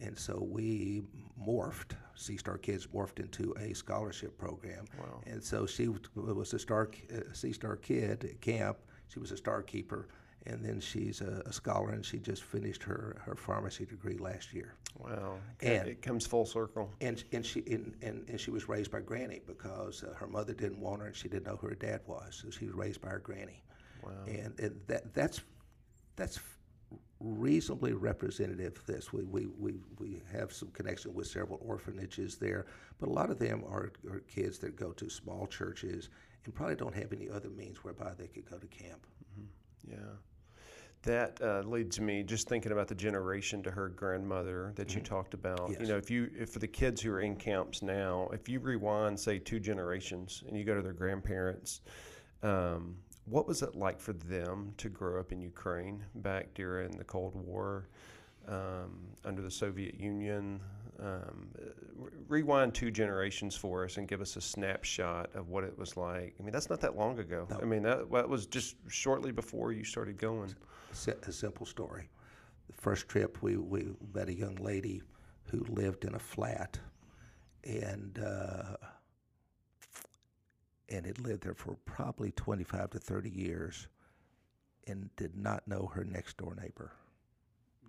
And 0.00 0.18
so 0.18 0.46
we 0.50 1.02
morphed, 1.40 1.92
Sea 2.14 2.36
Star 2.36 2.58
Kids 2.58 2.86
morphed 2.88 3.20
into 3.20 3.54
a 3.60 3.74
scholarship 3.74 4.36
program. 4.36 4.84
Wow. 4.98 5.20
And 5.26 5.42
so 5.42 5.66
she 5.66 5.88
was 6.14 6.52
a 6.52 6.58
star, 6.58 6.90
C 7.32 7.50
uh, 7.50 7.52
Star 7.52 7.76
kid 7.76 8.24
at 8.24 8.40
camp. 8.40 8.78
She 9.08 9.20
was 9.20 9.30
a 9.30 9.36
star 9.36 9.62
keeper, 9.62 10.08
and 10.46 10.64
then 10.64 10.80
she's 10.80 11.20
a, 11.20 11.42
a 11.46 11.52
scholar, 11.52 11.90
and 11.90 12.04
she 12.04 12.18
just 12.18 12.42
finished 12.42 12.82
her, 12.82 13.20
her 13.24 13.34
pharmacy 13.34 13.86
degree 13.86 14.18
last 14.18 14.52
year. 14.52 14.74
Wow. 14.98 15.38
And- 15.60 15.88
it 15.88 16.02
comes 16.02 16.26
full 16.26 16.46
circle. 16.46 16.90
And 17.00 17.22
and 17.32 17.44
she 17.44 17.60
and, 17.70 17.94
and, 18.02 18.28
and 18.28 18.40
she 18.40 18.50
was 18.50 18.68
raised 18.68 18.90
by 18.90 19.00
granny 19.00 19.40
because 19.46 20.02
uh, 20.02 20.14
her 20.14 20.26
mother 20.26 20.52
didn't 20.52 20.78
want 20.80 21.00
her, 21.00 21.06
and 21.08 21.16
she 21.16 21.28
didn't 21.28 21.46
know 21.46 21.56
who 21.56 21.68
her 21.68 21.74
dad 21.74 22.00
was, 22.06 22.42
so 22.42 22.50
she 22.50 22.66
was 22.66 22.74
raised 22.74 23.00
by 23.00 23.08
her 23.08 23.18
granny. 23.18 23.62
Wow. 24.02 24.10
And, 24.26 24.58
and 24.60 24.80
that 24.86 25.14
that's 25.14 25.40
that's 26.16 26.38
reasonably 27.20 27.92
representative 27.92 28.76
of 28.76 28.86
this. 28.86 29.12
We, 29.12 29.24
we, 29.24 29.46
we, 29.58 29.74
we 29.98 30.22
have 30.32 30.52
some 30.52 30.68
connection 30.70 31.14
with 31.14 31.26
several 31.26 31.58
orphanages 31.66 32.36
there, 32.36 32.66
but 32.98 33.08
a 33.08 33.12
lot 33.12 33.30
of 33.30 33.38
them 33.38 33.64
are, 33.66 33.92
are 34.10 34.20
kids 34.20 34.58
that 34.58 34.76
go 34.76 34.92
to 34.92 35.08
small 35.08 35.46
churches 35.46 36.10
and 36.44 36.54
probably 36.54 36.76
don't 36.76 36.94
have 36.94 37.12
any 37.12 37.30
other 37.30 37.48
means 37.48 37.82
whereby 37.82 38.12
they 38.18 38.26
could 38.26 38.48
go 38.48 38.58
to 38.58 38.66
camp. 38.66 39.06
Yeah. 39.88 39.96
That 41.04 41.38
uh, 41.42 41.60
leads 41.66 42.00
me 42.00 42.22
just 42.22 42.48
thinking 42.48 42.72
about 42.72 42.88
the 42.88 42.94
generation 42.94 43.62
to 43.64 43.70
her 43.70 43.90
grandmother 43.90 44.72
that 44.76 44.94
you 44.94 45.02
talked 45.02 45.34
about. 45.34 45.70
You 45.78 45.86
know, 45.86 45.98
if 45.98 46.10
you 46.10 46.30
if 46.38 46.50
for 46.50 46.60
the 46.60 46.66
kids 46.66 47.02
who 47.02 47.12
are 47.12 47.20
in 47.20 47.36
camps 47.36 47.82
now, 47.82 48.28
if 48.32 48.48
you 48.48 48.58
rewind 48.58 49.20
say 49.20 49.38
two 49.38 49.60
generations 49.60 50.42
and 50.48 50.56
you 50.56 50.64
go 50.64 50.74
to 50.74 50.80
their 50.80 50.94
grandparents, 50.94 51.82
um, 52.42 52.96
what 53.26 53.46
was 53.46 53.62
it 53.62 53.74
like 53.74 54.00
for 54.00 54.14
them 54.14 54.72
to 54.78 54.88
grow 54.88 55.20
up 55.20 55.30
in 55.30 55.40
Ukraine 55.40 56.02
back 56.16 56.54
during 56.54 56.90
the 56.92 57.04
Cold 57.04 57.34
War, 57.34 57.88
um, 58.48 59.00
under 59.24 59.42
the 59.42 59.50
Soviet 59.50 60.00
Union? 60.00 60.60
Um, 61.00 61.48
re- 61.96 62.10
rewind 62.28 62.72
two 62.72 62.90
generations 62.90 63.56
for 63.56 63.84
us 63.84 63.96
and 63.96 64.06
give 64.06 64.20
us 64.20 64.36
a 64.36 64.40
snapshot 64.40 65.34
of 65.34 65.48
what 65.48 65.64
it 65.64 65.76
was 65.76 65.96
like. 65.96 66.34
I 66.38 66.42
mean, 66.42 66.52
that's 66.52 66.70
not 66.70 66.80
that 66.82 66.96
long 66.96 67.18
ago. 67.18 67.48
I 67.60 67.64
mean, 67.64 67.82
that, 67.82 68.10
that 68.12 68.28
was 68.28 68.46
just 68.46 68.76
shortly 68.88 69.32
before 69.32 69.72
you 69.72 69.84
started 69.84 70.18
going. 70.18 70.54
A 70.94 71.32
simple 71.32 71.66
story. 71.66 72.08
The 72.68 72.72
first 72.80 73.08
trip, 73.08 73.38
we, 73.42 73.56
we 73.56 73.88
met 74.14 74.28
a 74.28 74.34
young 74.34 74.54
lady 74.54 75.02
who 75.50 75.64
lived 75.68 76.04
in 76.04 76.14
a 76.14 76.18
flat, 76.20 76.78
and 77.64 78.18
uh, 78.24 78.76
and 80.88 81.04
had 81.04 81.18
lived 81.18 81.42
there 81.42 81.54
for 81.54 81.76
probably 81.84 82.30
25 82.30 82.90
to 82.90 82.98
30 82.98 83.28
years, 83.28 83.88
and 84.86 85.10
did 85.16 85.36
not 85.36 85.66
know 85.66 85.90
her 85.92 86.04
next 86.04 86.36
door 86.36 86.54
neighbor. 86.54 86.92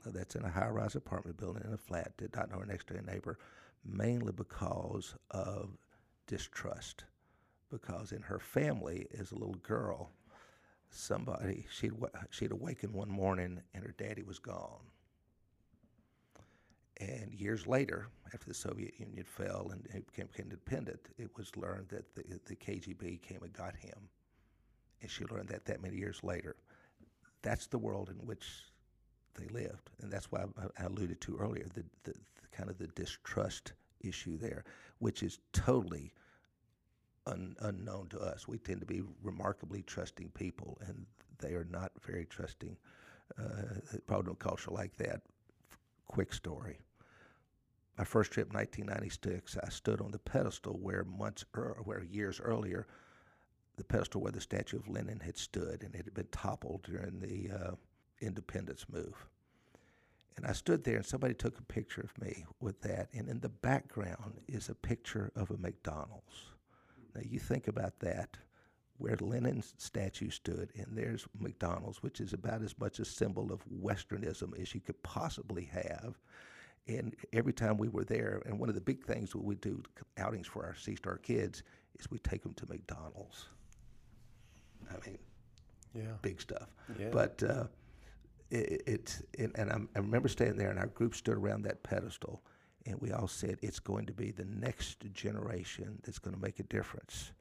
Now, 0.04 0.12
that's 0.12 0.36
in 0.36 0.44
a 0.44 0.50
high-rise 0.50 0.96
apartment 0.96 1.38
building 1.38 1.64
in 1.66 1.74
a 1.74 1.78
flat. 1.78 2.18
Did 2.18 2.36
not 2.36 2.50
know 2.50 2.60
her 2.60 2.66
next 2.66 2.88
door 2.88 3.02
neighbor, 3.06 3.38
mainly 3.86 4.32
because 4.32 5.14
of 5.30 5.70
distrust. 6.28 7.06
Because 7.70 8.12
in 8.12 8.24
her 8.24 8.40
family, 8.40 9.08
as 9.18 9.32
a 9.32 9.36
little 9.36 9.60
girl, 9.62 10.12
somebody 10.96 11.66
she'd 11.70 11.94
she'd 12.30 12.52
awakened 12.52 12.94
one 12.94 13.10
morning 13.10 13.62
and 13.74 13.84
her 13.84 13.94
daddy 13.98 14.24
was 14.24 14.40
gone. 14.40 14.82
And 17.02 17.34
years 17.34 17.68
later, 17.68 18.08
after 18.34 18.48
the 18.48 18.54
Soviet 18.54 18.94
Union 18.98 19.26
fell 19.26 19.70
and 19.72 19.86
it 19.94 20.08
became 20.08 20.30
independent, 20.40 21.02
it 21.18 21.30
was 21.38 21.56
learned 21.58 21.90
that 21.90 22.16
the, 22.16 22.40
the 22.46 22.56
KGB 22.56 23.22
came 23.22 23.44
and 23.44 23.52
got 23.52 23.76
him. 23.76 24.10
And 25.02 25.12
she 25.12 25.26
learned 25.26 25.50
that 25.50 25.66
that 25.66 25.82
many 25.82 25.98
years 25.98 26.24
later. 26.24 26.56
That's 27.42 27.68
the 27.68 27.78
world 27.78 28.10
in 28.10 28.26
which 28.26 28.48
they 29.36 29.48
lived, 29.48 29.90
and 30.02 30.12
that's 30.12 30.32
why 30.32 30.46
I, 30.80 30.86
alluded 30.86 31.20
to 31.22 31.38
earlier 31.38 31.66
the, 31.74 31.84
the, 32.04 32.14
the 32.14 32.48
kind 32.58 32.70
of 32.70 32.78
the 32.78 32.88
distrust 32.88 33.74
issue 34.00 34.38
there, 34.38 34.64
which 35.00 35.22
is 35.22 35.40
totally 35.52 36.14
un, 37.28 37.56
unknown 37.60 38.08
to 38.10 38.20
us. 38.20 38.48
We 38.48 38.58
tend 38.58 38.80
to 38.82 38.86
be 38.86 39.04
remarkably 39.24 39.84
trusting 39.84 40.30
people, 40.30 40.78
and 40.86 41.06
they 41.40 41.54
are 41.54 41.68
not 41.70 41.92
very 42.06 42.26
trusting. 42.26 42.78
Uh, 43.40 43.98
probably 44.06 44.30
no 44.30 44.36
culture 44.36 44.72
like 44.72 44.96
that. 44.98 45.22
Quick 46.08 46.34
story. 46.34 46.80
My 47.98 48.04
first 48.04 48.32
trip, 48.32 48.54
1996, 48.54 49.58
I 49.64 49.70
stood 49.70 50.02
on 50.02 50.12
the 50.12 50.20
pedestal 50.20 50.78
where 50.82 51.06
months, 51.06 51.46
ear 51.56 51.78
where 51.84 52.04
years 52.04 52.42
earlier, 52.42 52.88
the 53.78 53.84
pedestal 53.84 54.22
where 54.22 54.32
the 54.32 54.42
statue 54.42 54.78
of 54.78 54.88
Lenin 54.88 55.20
had 55.20 55.38
stood, 55.38 55.84
and 55.84 55.96
it 55.96 56.06
had 56.06 56.14
been 56.14 56.28
toppled 56.32 56.84
during 56.84 57.20
the 57.20 57.50
uh, 57.52 57.72
independence 58.22 58.86
move. 58.90 59.28
And 60.38 60.46
I 60.46 60.52
stood 60.52 60.84
there, 60.84 60.98
and 60.98 61.06
somebody 61.06 61.34
took 61.34 61.58
a 61.58 61.64
picture 61.64 62.02
of 62.02 62.22
me 62.22 62.46
with 62.60 62.82
that, 62.82 63.08
and 63.14 63.30
in 63.30 63.40
the 63.40 63.50
background 63.50 64.42
is 64.48 64.68
a 64.68 64.76
picture 64.76 65.32
of 65.36 65.50
a 65.50 65.58
McDonald's. 65.58 66.52
Now 67.16 67.22
you 67.28 67.40
think 67.40 67.68
about 67.68 68.00
that, 68.00 68.38
where 68.98 69.16
Lenin's 69.20 69.74
statue 69.78 70.30
stood, 70.30 70.72
and 70.76 70.88
there's 70.92 71.26
McDonald's, 71.40 72.04
which 72.04 72.20
is 72.22 72.34
about 72.34 72.62
as 72.62 72.78
much 72.80 73.00
a 73.00 73.06
symbol 73.06 73.52
of 73.52 73.62
Westernism 73.70 74.60
as 74.62 74.74
you 74.76 74.82
could 74.82 75.02
possibly 75.04 75.64
have. 75.66 76.20
And 76.88 77.16
every 77.34 77.54
time 77.54 77.78
we 77.78 77.88
were 77.90 78.04
there, 78.04 78.42
and 78.46 78.60
one 78.60 78.70
of 78.70 78.76
the 78.76 78.82
big 78.82 79.04
things 79.04 79.32
that 79.32 79.44
we 79.44 79.56
do 79.56 79.82
outings 80.18 80.46
for 80.48 80.66
our 80.66 80.76
Sea 80.76 80.96
Star 80.96 81.18
kids 81.18 81.64
is 82.00 82.12
we 82.12 82.20
take 82.20 82.44
them 82.44 82.54
to 82.56 82.66
McDonald's. 82.68 83.46
I 84.92 84.94
mean, 85.08 85.18
Yeah. 85.96 86.14
big 86.22 86.40
stuff. 86.40 86.70
Yeah. 87.00 87.10
But 87.12 87.42
uh, 87.44 87.66
it, 88.52 89.22
and 89.40 89.52
I'm, 89.58 89.90
I 89.96 90.00
remember 90.00 90.28
standing 90.28 90.58
there, 90.58 90.70
and 90.70 90.78
our 90.80 90.88
group 90.88 91.16
stood 91.16 91.38
around 91.38 91.64
that 91.64 91.82
pedestal, 91.84 92.44
and 92.86 93.00
we 93.02 93.12
all 93.12 93.28
said, 93.28 93.58
"It's 93.62 93.80
going 93.80 94.06
to 94.06 94.14
be 94.14 94.32
the 94.32 94.46
next 94.46 95.12
generation 95.14 96.00
that's 96.04 96.20
going 96.20 96.36
to 96.36 96.42
make 96.42 96.60
a 96.60 96.64
difference." 96.64 97.32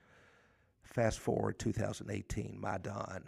Fast 0.82 1.18
forward 1.18 1.58
2018, 1.58 2.58
my 2.60 2.72
Maidan, 2.72 3.24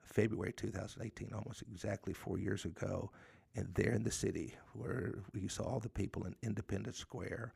February 0.00 0.52
2018, 0.52 1.32
almost 1.34 1.62
exactly 1.70 2.12
four 2.12 2.38
years 2.38 2.64
ago, 2.64 3.10
and 3.54 3.72
there 3.74 3.92
in 3.92 4.04
the 4.04 4.10
city 4.10 4.54
where 4.72 5.14
we 5.34 5.48
saw 5.48 5.64
all 5.64 5.80
the 5.80 5.88
people 5.88 6.24
in 6.24 6.34
Independence 6.42 6.98
Square, 6.98 7.52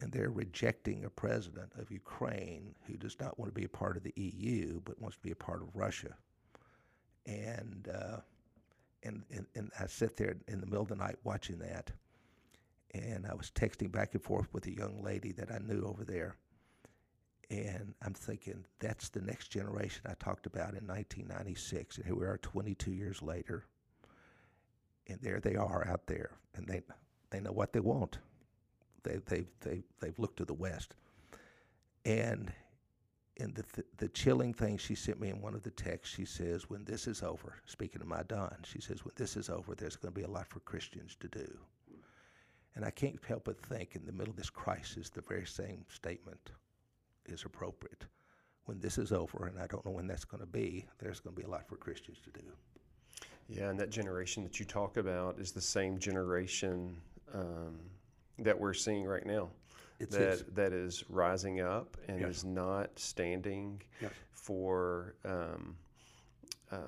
and 0.00 0.12
they're 0.12 0.30
rejecting 0.30 1.04
a 1.04 1.10
president 1.10 1.72
of 1.76 1.90
Ukraine 1.90 2.74
who 2.86 2.96
does 2.96 3.18
not 3.18 3.38
want 3.38 3.50
to 3.52 3.60
be 3.60 3.64
a 3.64 3.68
part 3.68 3.96
of 3.96 4.02
the 4.02 4.12
EU 4.16 4.80
but 4.84 5.00
wants 5.00 5.16
to 5.16 5.22
be 5.22 5.32
a 5.32 5.36
part 5.36 5.62
of 5.62 5.74
Russia. 5.74 6.14
And 7.26 7.88
uh, 7.92 8.18
and, 9.02 9.22
and 9.30 9.46
and 9.54 9.70
I 9.78 9.86
sit 9.86 10.16
there 10.16 10.36
in 10.46 10.60
the 10.60 10.66
middle 10.66 10.82
of 10.82 10.88
the 10.88 10.96
night 10.96 11.16
watching 11.24 11.58
that, 11.58 11.90
and 12.92 13.26
I 13.26 13.34
was 13.34 13.50
texting 13.50 13.92
back 13.92 14.14
and 14.14 14.22
forth 14.22 14.48
with 14.52 14.66
a 14.66 14.74
young 14.74 15.02
lady 15.02 15.32
that 15.32 15.50
I 15.52 15.58
knew 15.58 15.84
over 15.84 16.04
there. 16.04 16.36
And 17.50 17.94
I'm 18.02 18.14
thinking 18.14 18.64
that's 18.78 19.08
the 19.08 19.22
next 19.22 19.48
generation 19.48 20.02
I 20.06 20.14
talked 20.14 20.46
about 20.46 20.74
in 20.74 20.86
1996, 20.86 21.96
and 21.96 22.06
here 22.06 22.14
we 22.14 22.26
are 22.26 22.38
22 22.38 22.92
years 22.92 23.22
later, 23.22 23.64
and 25.06 25.18
there 25.22 25.40
they 25.40 25.56
are 25.56 25.86
out 25.88 26.06
there, 26.06 26.32
and 26.54 26.66
they 26.66 26.82
they 27.30 27.40
know 27.40 27.52
what 27.52 27.72
they 27.72 27.80
want. 27.80 28.18
They 29.02 29.18
they 29.26 29.44
they 29.60 29.82
they've 30.00 30.18
looked 30.18 30.36
to 30.38 30.44
the 30.44 30.52
West, 30.52 30.94
and 32.04 32.52
and 33.38 33.54
the 33.54 33.62
th- 33.62 33.86
the 33.96 34.08
chilling 34.08 34.52
thing 34.52 34.76
she 34.76 34.94
sent 34.94 35.18
me 35.18 35.30
in 35.30 35.40
one 35.40 35.54
of 35.54 35.62
the 35.62 35.70
texts, 35.70 36.14
she 36.14 36.26
says, 36.26 36.68
"When 36.68 36.84
this 36.84 37.06
is 37.06 37.22
over," 37.22 37.62
speaking 37.64 38.02
of 38.02 38.08
Maidan, 38.08 38.58
she 38.64 38.80
says, 38.80 39.06
"When 39.06 39.14
this 39.16 39.38
is 39.38 39.48
over, 39.48 39.74
there's 39.74 39.96
going 39.96 40.12
to 40.12 40.20
be 40.20 40.26
a 40.26 40.30
lot 40.30 40.48
for 40.48 40.60
Christians 40.60 41.16
to 41.20 41.28
do." 41.28 41.58
And 42.78 42.86
I 42.86 42.90
can't 42.92 43.18
help 43.26 43.42
but 43.42 43.60
think, 43.60 43.96
in 43.96 44.06
the 44.06 44.12
middle 44.12 44.30
of 44.30 44.36
this 44.36 44.50
crisis, 44.50 45.10
the 45.10 45.20
very 45.22 45.44
same 45.44 45.84
statement 45.92 46.52
is 47.26 47.42
appropriate. 47.44 48.04
When 48.66 48.78
this 48.78 48.98
is 48.98 49.10
over, 49.10 49.46
and 49.48 49.58
I 49.58 49.66
don't 49.66 49.84
know 49.84 49.90
when 49.90 50.06
that's 50.06 50.24
going 50.24 50.42
to 50.42 50.46
be, 50.46 50.86
there's 51.00 51.18
going 51.18 51.34
to 51.34 51.42
be 51.42 51.44
a 51.44 51.50
lot 51.50 51.66
for 51.66 51.74
Christians 51.76 52.18
to 52.22 52.30
do. 52.30 52.46
Yeah, 53.48 53.70
and 53.70 53.80
that 53.80 53.90
generation 53.90 54.44
that 54.44 54.60
you 54.60 54.64
talk 54.64 54.96
about 54.96 55.40
is 55.40 55.50
the 55.50 55.60
same 55.60 55.98
generation 55.98 56.96
um, 57.34 57.80
that 58.38 58.56
we're 58.56 58.74
seeing 58.74 59.04
right 59.04 59.26
now. 59.26 59.50
It's 59.98 60.14
that 60.14 60.30
his- 60.30 60.44
that 60.54 60.72
is 60.72 61.02
rising 61.10 61.60
up 61.60 61.96
and 62.06 62.20
Yes. 62.20 62.30
is 62.36 62.44
not 62.44 62.96
standing 62.96 63.82
Yes. 64.00 64.12
for 64.30 65.16
um, 65.24 65.76
uh, 66.70 66.78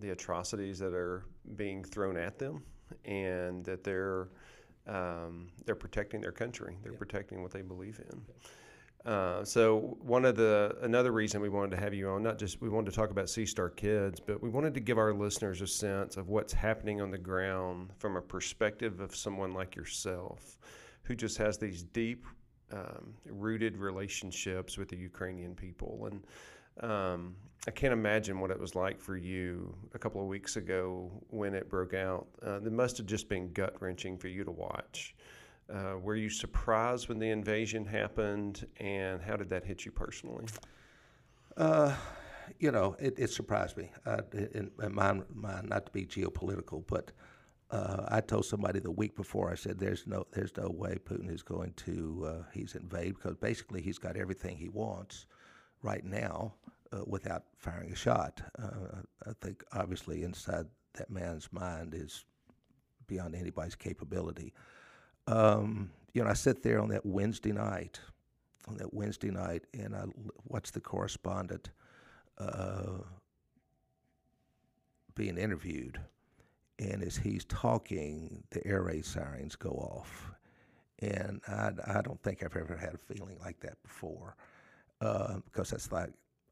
the 0.00 0.10
atrocities 0.10 0.80
that 0.80 0.92
are 0.92 1.22
being 1.54 1.84
thrown 1.84 2.16
at 2.16 2.36
them, 2.36 2.64
and 3.04 3.64
that 3.64 3.84
they're 3.84 4.26
um, 4.86 5.48
they're 5.64 5.74
protecting 5.74 6.20
their 6.20 6.32
country. 6.32 6.76
They're 6.82 6.92
protecting 6.92 7.42
what 7.42 7.50
they 7.50 7.62
believe 7.62 8.00
in. 8.10 8.22
Uh, 9.10 9.44
so 9.44 9.96
one 10.00 10.24
of 10.24 10.34
the 10.34 10.76
another 10.82 11.12
reason 11.12 11.40
we 11.40 11.48
wanted 11.48 11.70
to 11.70 11.76
have 11.76 11.94
you 11.94 12.08
on, 12.08 12.24
not 12.24 12.38
just 12.38 12.60
we 12.60 12.68
wanted 12.68 12.90
to 12.90 12.96
talk 12.96 13.10
about 13.10 13.30
Sea 13.30 13.46
Star 13.46 13.70
Kids, 13.70 14.18
but 14.18 14.42
we 14.42 14.48
wanted 14.48 14.74
to 14.74 14.80
give 14.80 14.98
our 14.98 15.14
listeners 15.14 15.60
a 15.60 15.66
sense 15.66 16.16
of 16.16 16.28
what's 16.28 16.52
happening 16.52 17.00
on 17.00 17.12
the 17.12 17.18
ground 17.18 17.90
from 17.98 18.16
a 18.16 18.20
perspective 18.20 18.98
of 18.98 19.14
someone 19.14 19.52
like 19.52 19.76
yourself, 19.76 20.58
who 21.04 21.14
just 21.14 21.38
has 21.38 21.56
these 21.56 21.84
deep 21.84 22.26
um, 22.72 23.14
rooted 23.26 23.76
relationships 23.76 24.76
with 24.76 24.88
the 24.88 24.96
Ukrainian 24.96 25.54
people. 25.54 26.08
And 26.10 26.24
Um, 26.80 27.36
I 27.66 27.72
can't 27.72 27.92
imagine 27.92 28.38
what 28.38 28.50
it 28.50 28.60
was 28.60 28.74
like 28.76 29.00
for 29.00 29.16
you 29.16 29.74
a 29.92 29.98
couple 29.98 30.20
of 30.20 30.28
weeks 30.28 30.56
ago 30.56 31.10
when 31.30 31.54
it 31.54 31.68
broke 31.68 31.94
out. 31.94 32.28
Uh, 32.44 32.60
it 32.60 32.72
must 32.72 32.96
have 32.98 33.06
just 33.06 33.28
been 33.28 33.52
gut 33.52 33.74
wrenching 33.80 34.18
for 34.18 34.28
you 34.28 34.44
to 34.44 34.52
watch. 34.52 35.16
Uh, 35.72 35.96
were 36.00 36.14
you 36.14 36.30
surprised 36.30 37.08
when 37.08 37.18
the 37.18 37.28
invasion 37.28 37.84
happened, 37.84 38.66
and 38.78 39.20
how 39.20 39.34
did 39.34 39.50
that 39.50 39.64
hit 39.64 39.84
you 39.84 39.90
personally? 39.90 40.44
Uh, 41.56 41.92
you 42.60 42.70
know, 42.70 42.94
it, 43.00 43.18
it 43.18 43.30
surprised 43.30 43.76
me. 43.76 43.90
Uh, 44.04 44.22
in, 44.32 44.70
not 44.78 45.86
to 45.86 45.92
be 45.92 46.06
geopolitical, 46.06 46.84
but 46.86 47.10
uh, 47.72 48.04
I 48.06 48.20
told 48.20 48.44
somebody 48.44 48.78
the 48.78 48.92
week 48.92 49.16
before. 49.16 49.50
I 49.50 49.56
said, 49.56 49.76
"There's 49.76 50.06
no, 50.06 50.24
there's 50.30 50.56
no 50.56 50.68
way 50.68 50.98
Putin 51.04 51.34
is 51.34 51.42
going 51.42 51.72
to 51.78 52.26
uh, 52.28 52.42
he's 52.54 52.76
invade 52.76 53.16
because 53.16 53.34
basically 53.34 53.82
he's 53.82 53.98
got 53.98 54.16
everything 54.16 54.56
he 54.56 54.68
wants 54.68 55.26
right 55.82 56.04
now 56.04 56.54
uh, 56.92 57.02
without 57.06 57.44
firing 57.56 57.92
a 57.92 57.96
shot." 57.96 58.42
Uh, 58.58 59.02
I 59.26 59.32
think 59.40 59.64
obviously 59.72 60.22
inside 60.22 60.66
that 60.94 61.10
man's 61.10 61.52
mind 61.52 61.94
is 61.94 62.24
beyond 63.06 63.34
anybody's 63.34 63.74
capability. 63.74 64.52
Um, 65.26 65.90
you 66.12 66.22
know, 66.22 66.30
I 66.30 66.34
sit 66.34 66.62
there 66.62 66.80
on 66.80 66.88
that 66.88 67.04
Wednesday 67.04 67.52
night, 67.52 68.00
on 68.68 68.76
that 68.78 68.94
Wednesday 68.94 69.30
night, 69.30 69.64
and 69.74 69.94
I 69.94 70.04
watch 70.46 70.72
the 70.72 70.80
correspondent 70.80 71.70
uh, 72.38 72.98
being 75.14 75.38
interviewed, 75.38 76.00
and 76.78 77.02
as 77.02 77.16
he's 77.16 77.44
talking, 77.44 78.44
the 78.50 78.66
air 78.66 78.82
raid 78.82 79.04
sirens 79.04 79.56
go 79.56 79.70
off, 79.70 80.30
and 81.00 81.40
I, 81.48 81.70
I 81.86 82.02
don't 82.02 82.22
think 82.22 82.42
I've 82.42 82.56
ever 82.56 82.76
had 82.76 82.94
a 82.94 83.14
feeling 83.14 83.38
like 83.44 83.60
that 83.60 83.82
before, 83.82 84.36
uh, 85.00 85.36
because 85.44 85.70
that's 85.70 85.92
like 85.92 86.10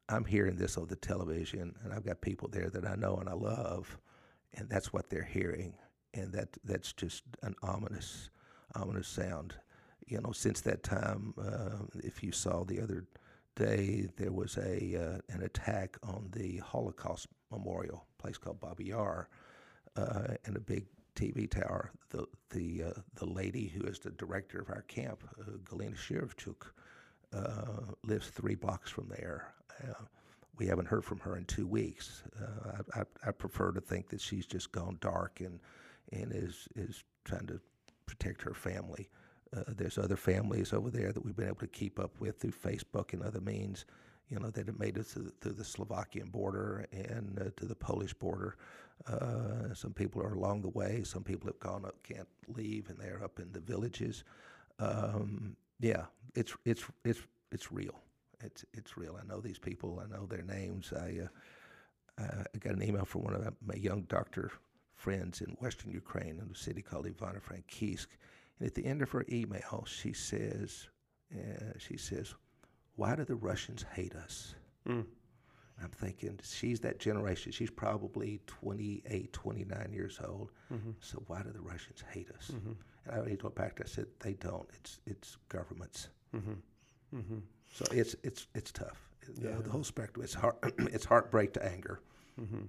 I'm 0.09 0.25
hearing 0.25 0.55
this 0.55 0.77
on 0.77 0.87
the 0.87 0.95
television, 0.95 1.75
and 1.83 1.93
I've 1.93 2.05
got 2.05 2.21
people 2.21 2.47
there 2.47 2.69
that 2.69 2.85
I 2.85 2.95
know 2.95 3.17
and 3.17 3.27
I 3.27 3.33
love, 3.33 3.97
and 4.53 4.69
that's 4.69 4.93
what 4.93 5.09
they're 5.09 5.23
hearing, 5.23 5.73
and 6.13 6.31
that 6.33 6.49
that's 6.63 6.93
just 6.93 7.23
an 7.41 7.55
ominous 7.63 8.29
ominous 8.75 9.07
sound. 9.07 9.55
You 10.07 10.21
know, 10.21 10.31
since 10.31 10.61
that 10.61 10.83
time, 10.83 11.33
uh, 11.39 11.85
if 12.03 12.23
you 12.23 12.31
saw 12.31 12.63
the 12.63 12.81
other 12.81 13.05
day, 13.55 14.07
there 14.17 14.31
was 14.31 14.57
a 14.57 14.95
uh, 14.95 15.33
an 15.33 15.43
attack 15.43 15.97
on 16.03 16.29
the 16.33 16.57
Holocaust 16.57 17.27
Memorial, 17.51 18.05
place 18.19 18.37
called 18.37 18.59
Babi 18.59 18.85
Yar, 18.85 19.29
uh, 19.95 20.35
and 20.45 20.55
a 20.55 20.59
big 20.59 20.85
TV 21.15 21.49
tower. 21.49 21.91
The 22.09 22.27
the 22.51 22.83
uh, 22.83 22.99
the 23.15 23.25
lady 23.25 23.67
who 23.67 23.85
is 23.85 23.99
the 23.99 24.11
director 24.11 24.59
of 24.59 24.69
our 24.69 24.83
camp, 24.83 25.23
uh, 25.39 25.51
Galina 25.63 25.95
Shirvchuk, 25.95 26.67
uh, 27.35 27.93
lives 28.03 28.29
three 28.29 28.55
blocks 28.55 28.89
from 28.89 29.07
there. 29.09 29.53
Uh, 29.83 29.93
we 30.57 30.67
haven't 30.67 30.87
heard 30.87 31.03
from 31.03 31.19
her 31.19 31.35
in 31.35 31.45
two 31.45 31.67
weeks. 31.67 32.23
Uh, 32.41 32.81
I, 32.95 33.01
I, 33.01 33.03
I 33.27 33.31
prefer 33.31 33.71
to 33.73 33.81
think 33.81 34.09
that 34.09 34.21
she's 34.21 34.45
just 34.45 34.71
gone 34.71 34.97
dark 35.01 35.41
and 35.41 35.59
and 36.11 36.31
is 36.31 36.67
is 36.75 37.03
trying 37.25 37.47
to 37.47 37.59
protect 38.05 38.41
her 38.43 38.53
family. 38.53 39.09
Uh, 39.55 39.63
there's 39.67 39.97
other 39.97 40.15
families 40.15 40.71
over 40.71 40.89
there 40.89 41.11
that 41.11 41.23
we've 41.23 41.35
been 41.35 41.47
able 41.47 41.57
to 41.57 41.67
keep 41.67 41.99
up 41.99 42.11
with 42.19 42.39
through 42.39 42.51
Facebook 42.51 43.13
and 43.13 43.23
other 43.23 43.41
means. 43.41 43.85
You 44.29 44.39
know, 44.39 44.49
that 44.49 44.65
have 44.65 44.79
made 44.79 44.97
it 44.97 45.05
through, 45.05 45.31
the 45.41 45.63
Slovakian 45.63 46.29
border 46.29 46.87
and 46.91 47.37
uh, 47.39 47.51
to 47.57 47.65
the 47.65 47.75
Polish 47.75 48.13
border. 48.13 48.57
Some 49.73 49.93
people 49.93 50.21
are 50.23 50.33
along 50.33 50.61
the 50.61 50.69
way. 50.69 51.03
Some 51.03 51.23
people 51.23 51.47
have 51.47 51.59
gone 51.59 51.85
up, 51.85 52.01
can't 52.01 52.27
leave, 52.47 52.89
and 52.89 52.97
they're 52.97 53.23
up 53.23 53.39
in 53.39 53.51
the 53.51 53.59
villages. 53.59 54.23
Um, 54.79 55.55
yeah, 55.79 56.05
it's 56.35 56.53
it's 56.65 56.83
it's 57.03 57.21
it's 57.51 57.71
real. 57.71 57.99
It's 58.43 58.65
it's 58.73 58.97
real. 58.97 59.17
I 59.21 59.25
know 59.25 59.39
these 59.39 59.59
people. 59.59 60.01
I 60.03 60.13
know 60.13 60.25
their 60.25 60.43
names. 60.43 60.93
I 60.93 61.27
uh, 62.17 62.43
I 62.53 62.57
got 62.59 62.73
an 62.75 62.83
email 62.83 63.05
from 63.05 63.23
one 63.23 63.33
of 63.35 63.53
my 63.65 63.75
young 63.75 64.03
doctor 64.03 64.51
friends 64.95 65.41
in 65.41 65.55
Western 65.59 65.91
Ukraine 65.91 66.39
in 66.39 66.49
a 66.51 66.57
city 66.57 66.81
called 66.81 67.05
Ivano-Frankivsk. 67.05 68.07
And 68.59 68.67
at 68.67 68.73
the 68.73 68.85
end 68.85 69.01
of 69.01 69.11
her 69.11 69.25
email, 69.29 69.85
she 69.85 70.13
says, 70.13 70.87
uh, 71.33 71.73
she 71.77 71.97
says, 71.97 72.33
why 72.95 73.15
do 73.15 73.25
the 73.25 73.35
Russians 73.35 73.85
hate 73.93 74.15
us? 74.15 74.55
Mm. 74.87 75.05
I'm 75.83 75.89
thinking 75.89 76.39
she's 76.41 76.79
that 76.81 76.99
generation. 76.99 77.51
She's 77.51 77.69
probably 77.69 78.39
28, 78.47 79.33
29 79.33 79.89
years 79.91 80.19
old. 80.25 80.51
Mm-hmm. 80.73 80.91
So 81.01 81.21
why 81.27 81.41
do 81.43 81.51
the 81.51 81.61
Russians 81.61 82.03
hate 82.11 82.29
us? 82.31 82.51
Mm-hmm. 82.53 82.71
And 83.05 83.15
I 83.15 83.17
already 83.17 83.37
told 83.37 83.55
back. 83.55 83.79
I 83.83 83.87
said 83.87 84.07
they 84.19 84.33
don't. 84.33 84.67
It's 84.73 84.99
it's 85.05 85.37
governments. 85.49 86.09
Mm-hmm. 86.35 87.17
mm-hmm. 87.17 87.37
So 87.73 87.85
it's 87.91 88.15
it's 88.23 88.47
it's 88.55 88.71
tough. 88.71 89.01
Yeah. 89.41 89.51
The 89.63 89.69
whole 89.69 89.83
spectrum. 89.83 90.23
It's 90.23 90.33
heart. 90.33 90.57
it's 90.79 91.05
heartbreak 91.05 91.53
to 91.53 91.65
anger. 91.65 92.01
Mm-hmm. 92.39 92.65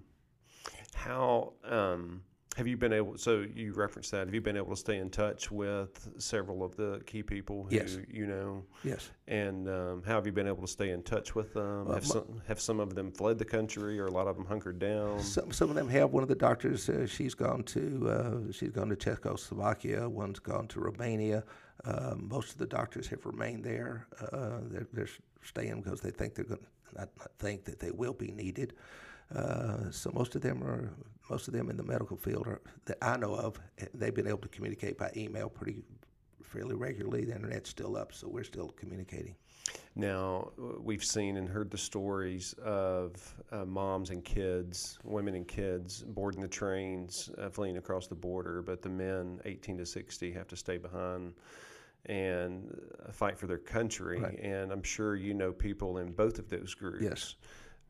How 0.95 1.53
um, 1.65 2.23
have 2.57 2.67
you 2.67 2.79
been 2.79 2.95
able? 2.95 3.19
So 3.19 3.45
you 3.55 3.75
referenced 3.75 4.11
that. 4.13 4.27
Have 4.27 4.35
you 4.35 4.41
been 4.41 4.57
able 4.57 4.71
to 4.71 4.77
stay 4.77 4.97
in 4.97 5.11
touch 5.11 5.51
with 5.51 6.09
several 6.17 6.65
of 6.65 6.75
the 6.75 7.03
key 7.05 7.23
people 7.23 7.65
who 7.65 7.77
yes. 7.77 7.99
you 8.11 8.27
know? 8.27 8.65
Yes. 8.83 9.11
And 9.29 9.69
um, 9.69 10.03
how 10.07 10.15
have 10.15 10.25
you 10.25 10.33
been 10.33 10.47
able 10.47 10.63
to 10.63 10.69
stay 10.69 10.91
in 10.91 11.03
touch 11.03 11.35
with 11.35 11.53
them? 11.53 11.91
Uh, 11.91 11.95
have, 11.95 12.07
some, 12.07 12.41
have 12.49 12.59
some 12.59 12.81
of 12.81 12.95
them 12.95 13.13
fled 13.13 13.39
the 13.39 13.45
country, 13.45 14.01
or 14.01 14.07
a 14.07 14.11
lot 14.11 14.27
of 14.27 14.37
them 14.37 14.47
hunkered 14.47 14.79
down? 14.79 15.21
Some 15.21 15.53
some 15.53 15.69
of 15.69 15.77
them 15.77 15.89
have. 15.91 16.13
One 16.13 16.23
of 16.23 16.31
the 16.31 16.35
doctors, 16.35 16.89
uh, 16.89 17.07
she's 17.07 17.35
gone 17.35 17.63
to 17.65 18.09
uh, 18.09 18.53
she's 18.53 18.71
gone 18.71 18.89
to 18.89 18.97
Czechoslovakia. 18.97 20.09
One's 20.09 20.39
gone 20.39 20.67
to 20.69 20.81
Romania. 20.81 21.45
Um, 21.85 22.27
most 22.29 22.53
of 22.53 22.59
the 22.59 22.67
doctors 22.67 23.07
have 23.09 23.27
remained 23.27 23.65
there. 23.65 24.07
Uh, 24.33 24.61
they're, 24.63 24.87
they're 24.95 25.09
staying 25.43 25.83
because 25.83 26.01
they 26.01 26.11
think 26.11 26.35
they're 26.35 26.47
going 26.47 26.61
not 26.97 27.11
think 27.39 27.65
that 27.65 27.79
they 27.79 27.91
will 27.91 28.15
be 28.15 28.31
needed. 28.31 28.73
Uh, 29.35 29.91
so 29.91 30.11
most 30.15 30.35
of 30.37 30.43
them 30.43 30.63
are 30.63 30.93
most 31.29 31.49
of 31.49 31.55
them 31.55 31.69
in 31.71 31.77
the 31.77 31.83
medical 31.83 32.17
field 32.17 32.47
are, 32.47 32.61
that 32.85 32.99
I 33.03 33.17
know 33.17 33.35
of. 33.35 33.59
They've 33.95 34.15
been 34.15 34.29
able 34.29 34.39
to 34.39 34.49
communicate 34.49 34.97
by 34.97 35.11
email 35.17 35.49
pretty 35.49 35.83
fairly 36.45 36.77
regularly. 36.77 37.25
The 37.25 37.35
internet's 37.35 37.71
still 37.71 37.97
up, 37.97 38.13
so 38.13 38.29
we're 38.29 38.45
still 38.45 38.69
communicating. 38.69 39.35
Now 39.97 40.53
we've 40.79 41.05
seen 41.05 41.37
and 41.37 41.49
heard 41.49 41.71
the 41.71 41.79
stories 41.79 42.55
of 42.65 43.35
uh, 43.51 43.65
moms 43.65 44.11
and 44.11 44.25
kids, 44.25 44.99
women 45.03 45.35
and 45.35 45.49
kids 45.49 46.05
boarding 46.07 46.41
the 46.41 46.49
trains, 46.49 47.31
uh, 47.39 47.49
fleeing 47.49 47.77
across 47.77 48.07
the 48.07 48.15
border, 48.15 48.63
but 48.63 48.83
the 48.83 48.89
men 48.89 49.41
18 49.45 49.79
to 49.79 49.87
60 49.87 50.33
have 50.33 50.47
to 50.49 50.57
stay 50.57 50.77
behind 50.77 51.35
and 52.07 52.73
uh, 53.05 53.11
fight 53.11 53.37
for 53.37 53.47
their 53.47 53.59
country. 53.59 54.21
Right. 54.21 54.39
And 54.39 54.71
I'm 54.71 54.83
sure 54.83 55.17
you 55.17 55.35
know 55.35 55.53
people 55.53 55.99
in 55.99 56.13
both 56.13 56.39
of 56.39 56.49
those 56.49 56.75
groups. 56.75 57.03
Yes. 57.03 57.35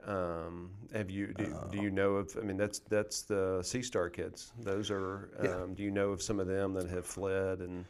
Um, 0.07 0.71
have 0.95 1.11
you 1.11 1.35
do, 1.37 1.57
do, 1.73 1.83
you 1.83 1.91
know 1.91 2.15
of? 2.15 2.37
I 2.41 2.45
mean, 2.45 2.57
that's 2.57 2.79
that's 2.79 3.23
the 3.23 3.61
Sea 3.63 3.83
Star 3.83 4.09
kids. 4.09 4.53
Those 4.61 4.91
are. 4.91 5.31
Um, 5.41 5.45
yeah. 5.45 5.67
Do 5.75 5.83
you 5.83 5.91
know 5.91 6.11
of 6.11 6.23
some 6.23 6.39
of 6.39 6.47
them 6.47 6.75
that 6.75 6.89
have 6.89 7.05
fled 7.05 7.59
and 7.59 7.85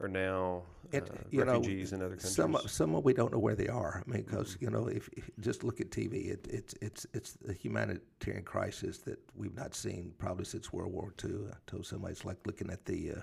are 0.00 0.08
now 0.08 0.62
uh, 0.94 1.00
refugees 1.32 1.92
know, 1.92 1.98
in 1.98 2.04
other 2.04 2.14
countries? 2.14 2.34
Some 2.34 2.56
some 2.66 3.02
we 3.02 3.12
don't 3.12 3.32
know 3.32 3.38
where 3.38 3.54
they 3.54 3.68
are. 3.68 4.02
I 4.06 4.10
mean, 4.10 4.22
because 4.22 4.56
you 4.60 4.70
know, 4.70 4.86
if, 4.86 5.10
if, 5.12 5.30
just 5.40 5.62
look 5.62 5.82
at 5.82 5.90
TV, 5.90 6.30
it, 6.30 6.46
it's 6.50 6.74
it's 6.80 7.06
it's 7.12 7.36
a 7.46 7.52
humanitarian 7.52 8.44
crisis 8.44 8.98
that 8.98 9.18
we've 9.36 9.54
not 9.54 9.74
seen 9.74 10.12
probably 10.18 10.46
since 10.46 10.72
World 10.72 10.92
War 10.92 11.12
II. 11.22 11.48
I 11.50 11.56
told 11.66 11.84
somebody 11.84 12.12
it's 12.12 12.24
like 12.24 12.38
looking 12.46 12.70
at 12.70 12.86
the 12.86 13.12
uh, 13.12 13.20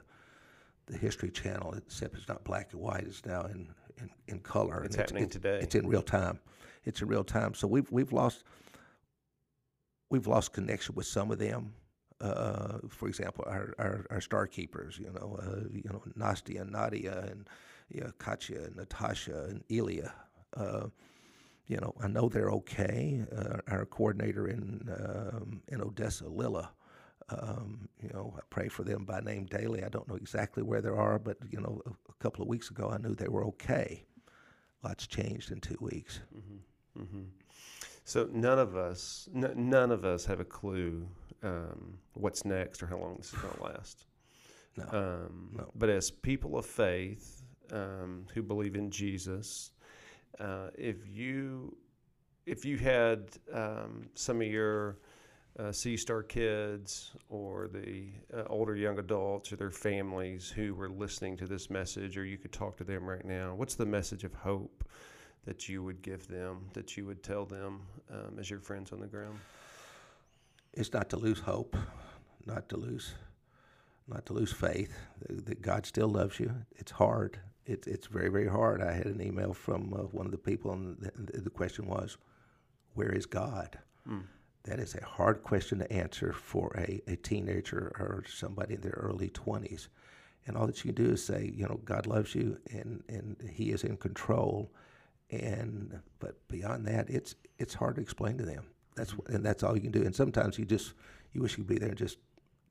the 0.85 0.97
History 0.97 1.31
Channel, 1.31 1.73
except 1.73 2.15
it's 2.15 2.27
not 2.27 2.43
black 2.43 2.71
and 2.73 2.81
white. 2.81 3.03
It's 3.03 3.25
now 3.25 3.45
in 3.45 3.67
in, 3.99 4.09
in 4.27 4.39
color. 4.39 4.83
It's 4.83 4.95
happening 4.95 5.23
it's, 5.23 5.33
today. 5.33 5.59
It's 5.61 5.73
in 5.73 5.87
real 5.87 6.03
time. 6.03 6.39
It's 6.87 7.01
in 7.01 7.07
real 7.07 7.23
time. 7.23 7.53
So 7.53 7.67
we've 7.67 7.91
we've 7.91 8.13
lost 8.13 8.43
we've 10.09 10.27
lost 10.27 10.53
connection 10.53 10.95
with 10.95 11.05
some 11.05 11.31
of 11.31 11.39
them. 11.39 11.73
Uh, 12.19 12.79
for 12.89 13.07
example, 13.07 13.43
our, 13.47 13.75
our, 13.77 14.07
our 14.09 14.21
star 14.21 14.47
keepers, 14.47 14.97
you 14.97 15.11
know, 15.11 15.37
uh, 15.39 15.67
you 15.71 15.83
know, 15.85 16.01
Nastia 16.17 16.61
and 16.61 16.71
Nadia 16.71 17.25
and 17.29 17.47
you 17.89 18.01
know, 18.01 18.11
Katya 18.17 18.63
and 18.63 18.75
Natasha 18.75 19.45
and 19.49 19.63
Ilya. 19.69 20.11
Uh, 20.55 20.87
you 21.67 21.77
know, 21.77 21.93
I 22.01 22.07
know 22.07 22.29
they're 22.29 22.49
okay. 22.51 23.23
Uh, 23.35 23.57
our 23.67 23.85
coordinator 23.85 24.47
in 24.47 24.89
um, 24.89 25.61
in 25.67 25.81
Odessa, 25.81 26.27
Lila, 26.27 26.71
um, 27.29 27.89
you 28.01 28.09
know, 28.13 28.33
I 28.37 28.41
pray 28.49 28.69
for 28.69 28.83
them 28.83 29.03
by 29.05 29.19
name 29.19 29.45
daily. 29.45 29.83
I 29.83 29.89
don't 29.89 30.07
know 30.07 30.15
exactly 30.15 30.63
where 30.63 30.81
they 30.81 30.89
are, 30.89 31.19
but 31.19 31.37
you 31.51 31.59
know, 31.59 31.81
a, 31.85 31.89
a 31.89 32.13
couple 32.19 32.41
of 32.41 32.47
weeks 32.47 32.69
ago, 32.71 32.89
I 32.89 32.97
knew 32.97 33.13
they 33.13 33.27
were 33.27 33.45
okay. 33.47 34.05
Lots 34.83 35.07
changed 35.07 35.51
in 35.51 35.59
two 35.59 35.77
weeks. 35.81 36.21
Mm-hmm. 36.35 36.57
Mm-hmm. 36.97 37.23
So 38.03 38.29
none 38.31 38.59
of 38.59 38.75
us, 38.75 39.27
n- 39.35 39.53
none 39.55 39.91
of 39.91 40.05
us 40.05 40.25
have 40.25 40.39
a 40.39 40.45
clue 40.45 41.07
um, 41.43 41.97
what's 42.13 42.45
next 42.45 42.81
or 42.81 42.87
how 42.87 42.97
long 42.97 43.17
this 43.17 43.33
is 43.33 43.39
going 43.39 43.53
to 43.53 43.63
last. 43.63 44.05
No, 44.77 44.83
um, 44.91 45.49
no. 45.57 45.71
But 45.75 45.89
as 45.89 46.11
people 46.11 46.57
of 46.57 46.65
faith 46.65 47.43
um, 47.71 48.25
who 48.33 48.41
believe 48.41 48.75
in 48.75 48.89
Jesus, 48.91 49.71
uh, 50.39 50.69
if 50.77 51.07
you 51.07 51.75
if 52.45 52.63
you 52.63 52.77
had 52.77 53.29
um, 53.53 54.07
some 54.13 54.41
of 54.41 54.47
your 54.47 54.99
uh, 55.59 55.71
Sea 55.71 55.97
Star 55.97 56.23
kids 56.23 57.11
or 57.29 57.67
the 57.67 58.07
uh, 58.33 58.43
older 58.47 58.75
young 58.75 58.99
adults 58.99 59.51
or 59.51 59.57
their 59.57 59.71
families 59.71 60.49
who 60.49 60.75
were 60.75 60.89
listening 60.89 61.35
to 61.37 61.45
this 61.45 61.69
message, 61.69 62.17
or 62.17 62.23
you 62.23 62.37
could 62.37 62.53
talk 62.53 62.77
to 62.77 62.83
them 62.83 63.05
right 63.05 63.25
now. 63.25 63.53
What's 63.55 63.75
the 63.75 63.85
message 63.85 64.23
of 64.23 64.33
hope 64.33 64.87
that 65.47 65.69
you 65.69 65.81
would 65.81 66.01
give 66.01 66.27
them, 66.27 66.65
that 66.73 66.97
you 66.97 67.05
would 67.05 67.23
tell 67.23 67.45
them 67.45 67.79
um, 68.11 68.37
as 68.37 68.49
your 68.49 68.59
friends 68.59 68.91
on 68.91 68.99
the 68.99 69.07
ground? 69.07 69.39
It's 70.73 70.91
not 70.91 71.09
to 71.11 71.17
lose 71.17 71.39
hope, 71.39 71.75
not 72.45 72.67
to 72.69 72.77
lose, 72.77 73.13
not 74.09 74.25
to 74.25 74.33
lose 74.33 74.51
faith 74.51 74.93
that, 75.21 75.45
that 75.45 75.61
God 75.61 75.85
still 75.85 76.09
loves 76.09 76.37
you. 76.37 76.51
It's 76.75 76.91
hard. 76.91 77.39
It's 77.65 77.87
it's 77.87 78.07
very 78.07 78.29
very 78.29 78.47
hard. 78.47 78.83
I 78.83 78.91
had 78.91 79.05
an 79.05 79.21
email 79.21 79.53
from 79.53 79.93
uh, 79.93 80.03
one 80.19 80.25
of 80.25 80.31
the 80.33 80.37
people, 80.37 80.73
and 80.73 80.97
the, 80.99 81.41
the 81.41 81.49
question 81.49 81.87
was, 81.87 82.17
"Where 82.93 83.11
is 83.11 83.25
God?" 83.25 83.79
That 84.63 84.79
is 84.79 84.95
a 84.95 85.05
hard 85.05 85.43
question 85.43 85.79
to 85.79 85.91
answer 85.91 86.33
for 86.33 86.75
a, 86.77 87.01
a 87.07 87.15
teenager 87.15 87.93
or 87.99 88.23
somebody 88.27 88.73
in 88.75 88.81
their 88.81 88.99
early 89.01 89.29
20s. 89.29 89.87
And 90.45 90.57
all 90.57 90.67
that 90.67 90.83
you 90.83 90.93
can 90.93 91.05
do 91.05 91.11
is 91.11 91.23
say, 91.23 91.51
you 91.55 91.65
know, 91.65 91.79
God 91.85 92.05
loves 92.05 92.35
you 92.35 92.57
and, 92.71 93.01
and 93.07 93.37
He 93.49 93.71
is 93.71 93.83
in 93.85 93.95
control. 93.95 94.69
And 95.29 95.99
but 96.19 96.35
beyond 96.47 96.85
that, 96.87 97.09
it's 97.09 97.35
it's 97.57 97.73
hard 97.73 97.95
to 97.95 98.01
explain 98.01 98.37
to 98.37 98.45
them. 98.45 98.65
That's 98.95 99.13
and 99.27 99.45
that's 99.45 99.63
all 99.63 99.75
you 99.75 99.81
can 99.81 99.91
do. 99.91 100.03
And 100.03 100.15
sometimes 100.15 100.57
you 100.57 100.65
just 100.65 100.93
you 101.33 101.41
wish 101.41 101.57
you'd 101.57 101.67
be 101.67 101.77
there 101.77 101.89
and 101.89 101.97
just 101.97 102.17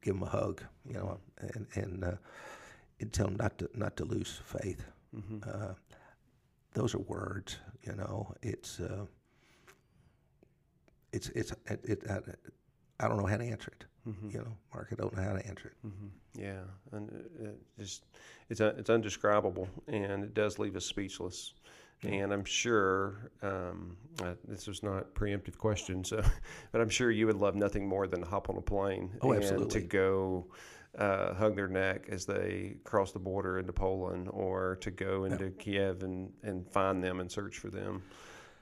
give 0.02 0.14
them 0.14 0.22
a 0.22 0.30
hug, 0.30 0.62
you 0.88 0.94
know, 0.94 1.18
and 1.38 1.66
and, 1.74 2.04
uh, 2.04 2.12
and 3.00 3.12
tell 3.12 3.26
them 3.26 3.36
not 3.36 3.58
to 3.58 3.68
not 3.74 3.96
to 3.96 4.04
lose 4.04 4.40
faith. 4.44 4.84
Uh, 5.46 5.74
those 6.72 6.94
are 6.94 7.00
words, 7.00 7.56
you 7.86 7.94
know. 7.94 8.34
It's 8.42 8.80
uh, 8.80 9.06
it's 11.12 11.28
it's 11.30 11.52
it, 11.66 11.80
it 11.84 12.10
I, 12.10 12.20
I 13.04 13.08
don't 13.08 13.18
know 13.18 13.26
how 13.26 13.36
to 13.36 13.44
answer 13.44 13.72
it. 13.78 13.84
You 14.32 14.38
know, 14.38 14.56
Mark, 14.72 14.88
I 14.92 14.94
don't 14.94 15.16
know 15.16 15.22
how 15.22 15.32
to 15.32 15.46
answer 15.46 15.68
it. 15.68 15.90
Yeah, 16.40 16.62
and 16.92 17.10
it, 17.10 17.44
it 17.44 17.58
just 17.78 18.04
it's 18.48 18.60
un, 18.60 18.74
it's 18.78 18.88
undescribable, 18.90 19.68
and 19.88 20.22
it 20.22 20.32
does 20.32 20.58
leave 20.58 20.76
us 20.76 20.84
speechless. 20.86 21.54
And 22.02 22.32
I'm 22.32 22.44
sure 22.44 23.30
um, 23.42 23.96
uh, 24.22 24.34
this 24.46 24.66
was 24.66 24.82
not 24.82 25.14
preemptive 25.14 25.58
question, 25.58 26.04
so 26.04 26.22
but 26.72 26.80
I'm 26.80 26.88
sure 26.88 27.10
you 27.10 27.26
would 27.26 27.36
love 27.36 27.54
nothing 27.54 27.88
more 27.88 28.06
than 28.06 28.20
to 28.20 28.26
hop 28.26 28.50
on 28.50 28.56
a 28.56 28.62
plane 28.62 29.10
Oh, 29.22 29.32
and 29.32 29.70
to 29.70 29.80
go 29.80 30.46
uh, 30.98 31.34
hug 31.34 31.56
their 31.56 31.68
neck 31.68 32.06
as 32.08 32.24
they 32.26 32.76
cross 32.84 33.12
the 33.12 33.18
border 33.18 33.58
into 33.58 33.72
Poland, 33.72 34.28
or 34.30 34.76
to 34.76 34.90
go 34.90 35.24
into 35.24 35.50
Kiev 35.50 36.02
and, 36.02 36.32
and 36.42 36.68
find 36.70 37.02
them 37.02 37.20
and 37.20 37.30
search 37.30 37.58
for 37.58 37.68
them. 37.68 38.02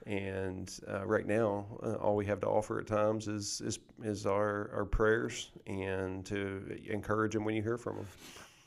And 0.05 0.71
uh, 0.87 1.05
right 1.05 1.25
now, 1.25 1.65
uh, 1.81 1.95
all 1.95 2.15
we 2.15 2.25
have 2.27 2.39
to 2.41 2.47
offer 2.47 2.79
at 2.79 2.87
times 2.87 3.27
is 3.27 3.61
is, 3.61 3.79
is 4.03 4.25
our, 4.25 4.69
our 4.73 4.85
prayers 4.85 5.51
and 5.65 6.25
to 6.27 6.77
encourage 6.87 7.33
them 7.33 7.43
when 7.43 7.55
you 7.55 7.63
hear 7.63 7.77
from 7.77 7.97
them. 7.97 8.07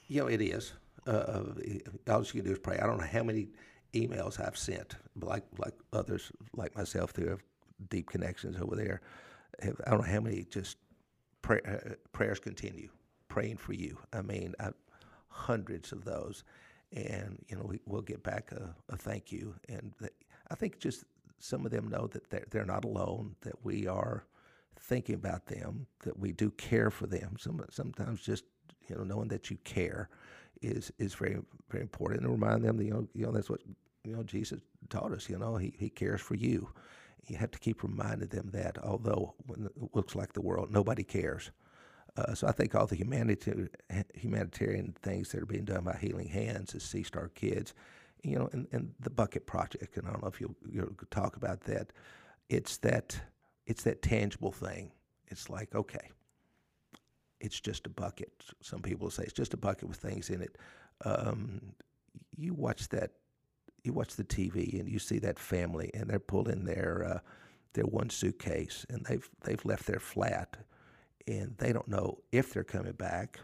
You 0.09 0.23
know, 0.23 0.27
it 0.29 0.41
is. 0.41 0.73
Uh, 1.07 1.11
uh, 1.11 1.43
all 2.09 2.23
you 2.23 2.33
can 2.33 2.45
do 2.45 2.53
is 2.53 2.59
pray. 2.59 2.79
I 2.79 2.87
don't 2.87 2.99
know 2.99 3.07
how 3.07 3.23
many 3.23 3.49
emails 3.95 4.45
I've 4.45 4.57
sent, 4.57 4.97
like 5.21 5.45
like 5.59 5.75
others, 5.93 6.31
like 6.55 6.77
myself, 6.77 7.15
who 7.17 7.29
have 7.29 7.43
deep 7.89 8.09
connections 8.09 8.57
over 8.61 8.77
there. 8.77 9.01
I 9.63 9.91
don't 9.91 10.01
know 10.01 10.13
how 10.13 10.21
many 10.21 10.45
just 10.51 10.77
pray, 11.43 11.61
uh, 11.67 11.95
prayers 12.13 12.39
continue, 12.39 12.91
praying 13.29 13.57
for 13.57 13.73
you. 13.73 13.99
I 14.13 14.23
mean, 14.23 14.55
I, 14.61 14.71
hundreds 15.29 15.93
of 15.93 16.05
those, 16.05 16.45
and 16.93 17.45
you 17.49 17.57
know, 17.57 17.65
we, 17.65 17.81
we'll 17.87 18.03
get 18.03 18.23
back 18.23 18.53
a, 18.53 18.75
a 18.89 18.97
thank 18.97 19.33
you. 19.33 19.55
And 19.69 19.93
I 20.51 20.55
think 20.55 20.79
just 20.79 21.05
some 21.39 21.65
of 21.65 21.73
them 21.73 21.89
know 21.89 22.07
that 22.09 22.31
they're, 22.31 22.47
they're 22.51 22.65
not 22.65 22.85
alone, 22.85 23.37
that 23.43 23.65
we 23.65 23.87
are 23.87 24.25
thinking 24.79 25.15
about 25.15 25.47
them, 25.47 25.87
that 26.05 26.19
we 26.19 26.33
do 26.33 26.51
care 26.53 26.91
for 26.91 27.07
them. 27.07 27.37
Some 27.39 27.65
sometimes 27.71 28.23
just 28.23 28.45
you 28.89 28.97
know 28.97 29.05
knowing 29.05 29.29
that 29.29 29.51
you 29.51 29.57
care 29.65 30.09
is 30.63 30.93
is 30.99 31.15
very 31.15 31.39
very 31.71 31.83
important, 31.83 32.23
to 32.23 32.29
remind 32.29 32.65
them 32.65 32.77
that 32.77 32.85
you 32.85 32.93
know 32.93 33.09
you 33.15 33.27
know 33.27 33.33
that's 33.33 33.51
what 33.51 33.61
you 34.05 34.15
know 34.15 34.23
Jesus 34.23 34.61
taught 34.89 35.13
us. 35.13 35.29
You 35.29 35.39
know 35.39 35.57
he 35.57 35.73
he 35.79 35.89
cares 35.91 36.21
for 36.21 36.35
you. 36.35 36.69
You 37.27 37.37
have 37.37 37.51
to 37.51 37.59
keep 37.59 37.83
reminding 37.83 38.29
them 38.29 38.51
that, 38.53 38.79
although 38.83 39.35
it 39.51 39.95
looks 39.95 40.15
like 40.15 40.33
the 40.33 40.41
world 40.41 40.73
nobody 40.73 41.05
cares. 41.05 41.51
Uh, 42.17 42.35
so 42.35 42.49
I 42.49 42.53
think 42.53 42.75
all 42.75 42.87
the 42.87 42.97
humanitarian 42.97 43.71
humanitarian 44.15 44.95
things 45.03 45.31
that 45.31 45.43
are 45.43 45.47
being 45.47 45.65
done 45.65 45.85
by 45.85 45.97
Healing 46.01 46.29
Hands 46.29 46.75
is 46.75 46.83
Sea 46.83 47.03
Star 47.05 47.29
Kids, 47.29 47.75
you 48.23 48.37
know, 48.37 48.49
and, 48.53 48.67
and 48.73 48.93
the 48.99 49.11
Bucket 49.11 49.47
Project, 49.47 49.97
and 49.97 50.07
I 50.07 50.13
don't 50.13 50.23
know 50.23 50.29
if 50.29 50.41
you'll, 50.41 50.57
you'll 50.69 50.97
talk 51.11 51.37
about 51.37 51.61
that. 51.63 51.93
It's 52.49 52.79
that 52.79 53.21
it's 53.67 53.85
that 53.85 54.03
tangible 54.03 54.53
thing. 54.53 54.91
It's 55.29 55.49
like 55.49 55.75
okay, 55.75 56.11
it's 57.41 57.61
just 57.61 57.87
a 57.87 57.91
bucket. 57.91 58.33
Some 58.61 58.81
people 58.83 59.11
say 59.11 59.25
it's 59.25 59.33
just 59.33 59.55
a 59.55 59.59
bucket 59.59 59.89
with 59.89 59.99
things 59.99 60.31
in 60.31 60.43
it. 60.43 60.57
Um, 61.05 61.61
you 62.37 62.55
watch 62.55 62.89
that, 62.89 63.13
you 63.85 63.93
watch 63.93 64.17
the 64.17 64.25
TV, 64.25 64.79
and 64.81 64.89
you 64.89 64.99
see 64.99 65.19
that 65.21 65.39
family, 65.39 65.91
and 65.95 66.09
they're 66.09 66.19
pulling 66.19 66.65
their 66.65 67.05
uh, 67.05 67.19
their 67.75 67.87
one 67.87 68.11
suitcase, 68.11 68.85
and 68.91 69.05
they've 69.07 69.29
they've 69.45 69.65
left 69.65 69.87
their 69.87 70.01
flat, 70.01 70.57
and 71.27 71.55
they 71.59 71.73
don't 71.73 71.89
know 71.89 72.19
if 72.33 72.53
they're 72.53 72.65
coming 72.65 72.93
back. 72.93 73.39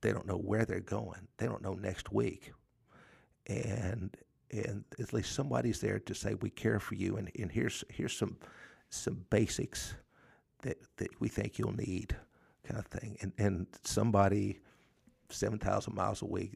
They 0.00 0.12
don't 0.12 0.26
know 0.26 0.36
where 0.36 0.64
they're 0.64 0.80
going. 0.80 1.28
They 1.38 1.46
don't 1.46 1.62
know 1.62 1.74
next 1.74 2.12
week, 2.12 2.52
and 3.46 4.16
and 4.50 4.84
at 5.00 5.12
least 5.12 5.32
somebody's 5.34 5.80
there 5.80 5.98
to 5.98 6.14
say 6.14 6.34
we 6.34 6.50
care 6.50 6.78
for 6.78 6.94
you, 6.94 7.16
and, 7.16 7.30
and 7.38 7.50
here's 7.50 7.84
here's 7.88 8.16
some 8.16 8.36
some 8.90 9.24
basics 9.30 9.94
that 10.62 10.78
that 10.98 11.20
we 11.20 11.28
think 11.28 11.58
you'll 11.58 11.76
need, 11.76 12.14
kind 12.72 12.84
of 12.84 12.90
thing, 12.90 13.16
and 13.20 13.32
and 13.38 13.66
somebody 13.84 14.60
seven 15.28 15.58
thousand 15.58 15.94
miles 15.94 16.22
away 16.22 16.50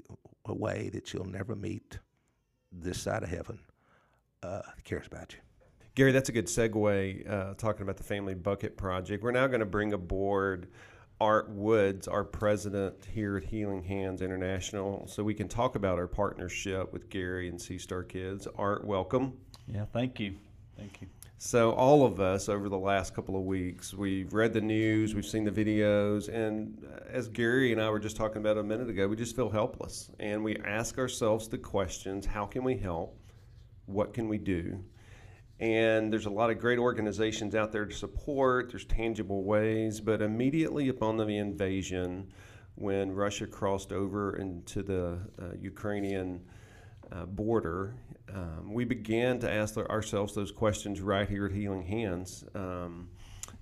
away 0.46 0.90
that 0.92 1.12
you'll 1.12 1.24
never 1.24 1.54
meet 1.54 1.98
this 2.72 3.00
side 3.00 3.22
of 3.22 3.28
heaven 3.28 3.58
uh, 4.42 4.62
cares 4.84 5.06
about 5.06 5.32
you. 5.32 5.38
Gary, 5.94 6.12
that's 6.12 6.28
a 6.28 6.32
good 6.32 6.46
segue 6.46 7.30
uh, 7.30 7.54
talking 7.54 7.82
about 7.82 7.96
the 7.96 8.04
Family 8.04 8.34
Bucket 8.34 8.76
Project. 8.76 9.22
We're 9.22 9.30
now 9.30 9.46
going 9.46 9.60
to 9.60 9.66
bring 9.66 9.94
aboard 9.94 10.68
Art 11.20 11.48
Woods, 11.48 12.06
our 12.06 12.22
president 12.22 12.94
here 13.10 13.38
at 13.38 13.44
Healing 13.44 13.82
Hands 13.82 14.20
International, 14.20 15.06
so 15.06 15.24
we 15.24 15.32
can 15.32 15.48
talk 15.48 15.74
about 15.74 15.98
our 15.98 16.06
partnership 16.06 16.92
with 16.92 17.08
Gary 17.08 17.48
and 17.48 17.60
Sea 17.60 17.78
Star 17.78 18.02
Kids. 18.02 18.46
Art, 18.56 18.84
welcome. 18.84 19.38
Yeah, 19.66 19.86
thank 19.86 20.20
you. 20.20 20.34
Thank 20.76 21.00
you. 21.00 21.08
So, 21.38 21.72
all 21.72 22.06
of 22.06 22.18
us 22.18 22.48
over 22.48 22.70
the 22.70 22.78
last 22.78 23.14
couple 23.14 23.36
of 23.36 23.42
weeks, 23.42 23.92
we've 23.92 24.32
read 24.32 24.54
the 24.54 24.60
news, 24.62 25.14
we've 25.14 25.26
seen 25.26 25.44
the 25.44 25.50
videos, 25.50 26.32
and 26.32 26.82
uh, 26.90 27.00
as 27.10 27.28
Gary 27.28 27.72
and 27.72 27.80
I 27.80 27.90
were 27.90 27.98
just 27.98 28.16
talking 28.16 28.38
about 28.38 28.56
a 28.56 28.62
minute 28.62 28.88
ago, 28.88 29.06
we 29.06 29.16
just 29.16 29.36
feel 29.36 29.50
helpless. 29.50 30.10
And 30.18 30.42
we 30.42 30.56
ask 30.56 30.96
ourselves 30.96 31.46
the 31.46 31.58
questions 31.58 32.24
how 32.24 32.46
can 32.46 32.64
we 32.64 32.78
help? 32.78 33.20
What 33.84 34.14
can 34.14 34.28
we 34.28 34.38
do? 34.38 34.82
And 35.60 36.10
there's 36.10 36.24
a 36.24 36.30
lot 36.30 36.48
of 36.48 36.58
great 36.58 36.78
organizations 36.78 37.54
out 37.54 37.70
there 37.70 37.84
to 37.84 37.94
support, 37.94 38.70
there's 38.70 38.86
tangible 38.86 39.44
ways, 39.44 40.00
but 40.00 40.22
immediately 40.22 40.88
upon 40.88 41.18
the 41.18 41.36
invasion, 41.36 42.32
when 42.76 43.12
Russia 43.12 43.46
crossed 43.46 43.92
over 43.92 44.36
into 44.36 44.82
the 44.82 45.18
uh, 45.38 45.54
Ukrainian 45.60 46.40
uh, 47.12 47.26
border, 47.26 47.94
um, 48.34 48.72
we 48.72 48.84
began 48.84 49.38
to 49.40 49.52
ask 49.52 49.76
ourselves 49.76 50.34
those 50.34 50.50
questions 50.50 51.00
right 51.00 51.28
here 51.28 51.46
at 51.46 51.52
Healing 51.52 51.84
Hands. 51.84 52.44
Um, 52.54 53.08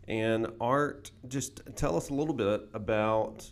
and 0.08 0.48
Art, 0.60 1.10
just 1.28 1.60
tell 1.76 1.96
us 1.96 2.10
a 2.10 2.14
little 2.14 2.34
bit 2.34 2.68
about 2.74 3.50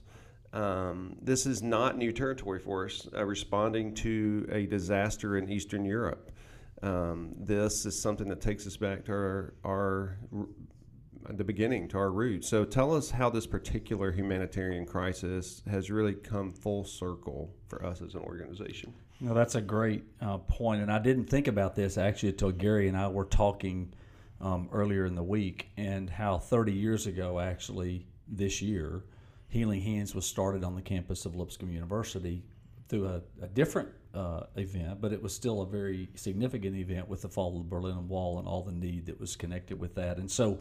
um, 0.52 1.16
this 1.22 1.46
is 1.46 1.62
not 1.62 1.96
new 1.96 2.12
territory 2.12 2.58
for 2.58 2.84
us, 2.84 3.08
uh, 3.16 3.24
responding 3.24 3.94
to 3.96 4.46
a 4.50 4.66
disaster 4.66 5.38
in 5.38 5.48
Eastern 5.48 5.84
Europe. 5.84 6.30
Um, 6.82 7.34
this 7.38 7.86
is 7.86 8.00
something 8.00 8.28
that 8.28 8.40
takes 8.40 8.66
us 8.66 8.76
back 8.76 9.04
to 9.04 9.12
our, 9.12 9.54
our 9.64 10.18
the 11.30 11.44
beginning, 11.44 11.88
to 11.88 11.98
our 11.98 12.10
roots. 12.10 12.48
So 12.48 12.64
tell 12.64 12.94
us 12.94 13.10
how 13.10 13.30
this 13.30 13.46
particular 13.46 14.12
humanitarian 14.12 14.86
crisis 14.86 15.62
has 15.68 15.90
really 15.90 16.14
come 16.14 16.52
full 16.52 16.84
circle 16.84 17.54
for 17.68 17.84
us 17.84 18.02
as 18.02 18.14
an 18.14 18.20
organization. 18.20 18.92
No, 19.20 19.34
that's 19.34 19.54
a 19.54 19.60
great 19.60 20.04
uh, 20.20 20.38
point, 20.38 20.82
and 20.82 20.90
I 20.90 20.98
didn't 20.98 21.26
think 21.26 21.46
about 21.46 21.76
this 21.76 21.96
actually 21.96 22.30
until 22.30 22.50
Gary 22.50 22.88
and 22.88 22.96
I 22.96 23.06
were 23.06 23.24
talking 23.24 23.94
um, 24.40 24.68
earlier 24.72 25.06
in 25.06 25.14
the 25.14 25.22
week, 25.22 25.68
and 25.76 26.10
how 26.10 26.38
30 26.38 26.72
years 26.72 27.06
ago, 27.06 27.38
actually 27.38 28.06
this 28.26 28.60
year, 28.60 29.04
Healing 29.46 29.80
Hands 29.80 30.12
was 30.14 30.26
started 30.26 30.64
on 30.64 30.74
the 30.74 30.82
campus 30.82 31.24
of 31.24 31.36
Lipscomb 31.36 31.70
University 31.70 32.42
through 32.88 33.06
a, 33.06 33.22
a 33.40 33.46
different 33.46 33.90
uh, 34.12 34.44
event, 34.56 35.00
but 35.00 35.12
it 35.12 35.22
was 35.22 35.32
still 35.32 35.62
a 35.62 35.66
very 35.66 36.08
significant 36.16 36.74
event 36.74 37.08
with 37.08 37.22
the 37.22 37.28
fall 37.28 37.56
of 37.56 37.62
the 37.62 37.68
Berlin 37.68 38.08
Wall 38.08 38.40
and 38.40 38.48
all 38.48 38.64
the 38.64 38.72
need 38.72 39.06
that 39.06 39.20
was 39.20 39.36
connected 39.36 39.78
with 39.78 39.94
that, 39.94 40.18
and 40.18 40.30
so. 40.30 40.58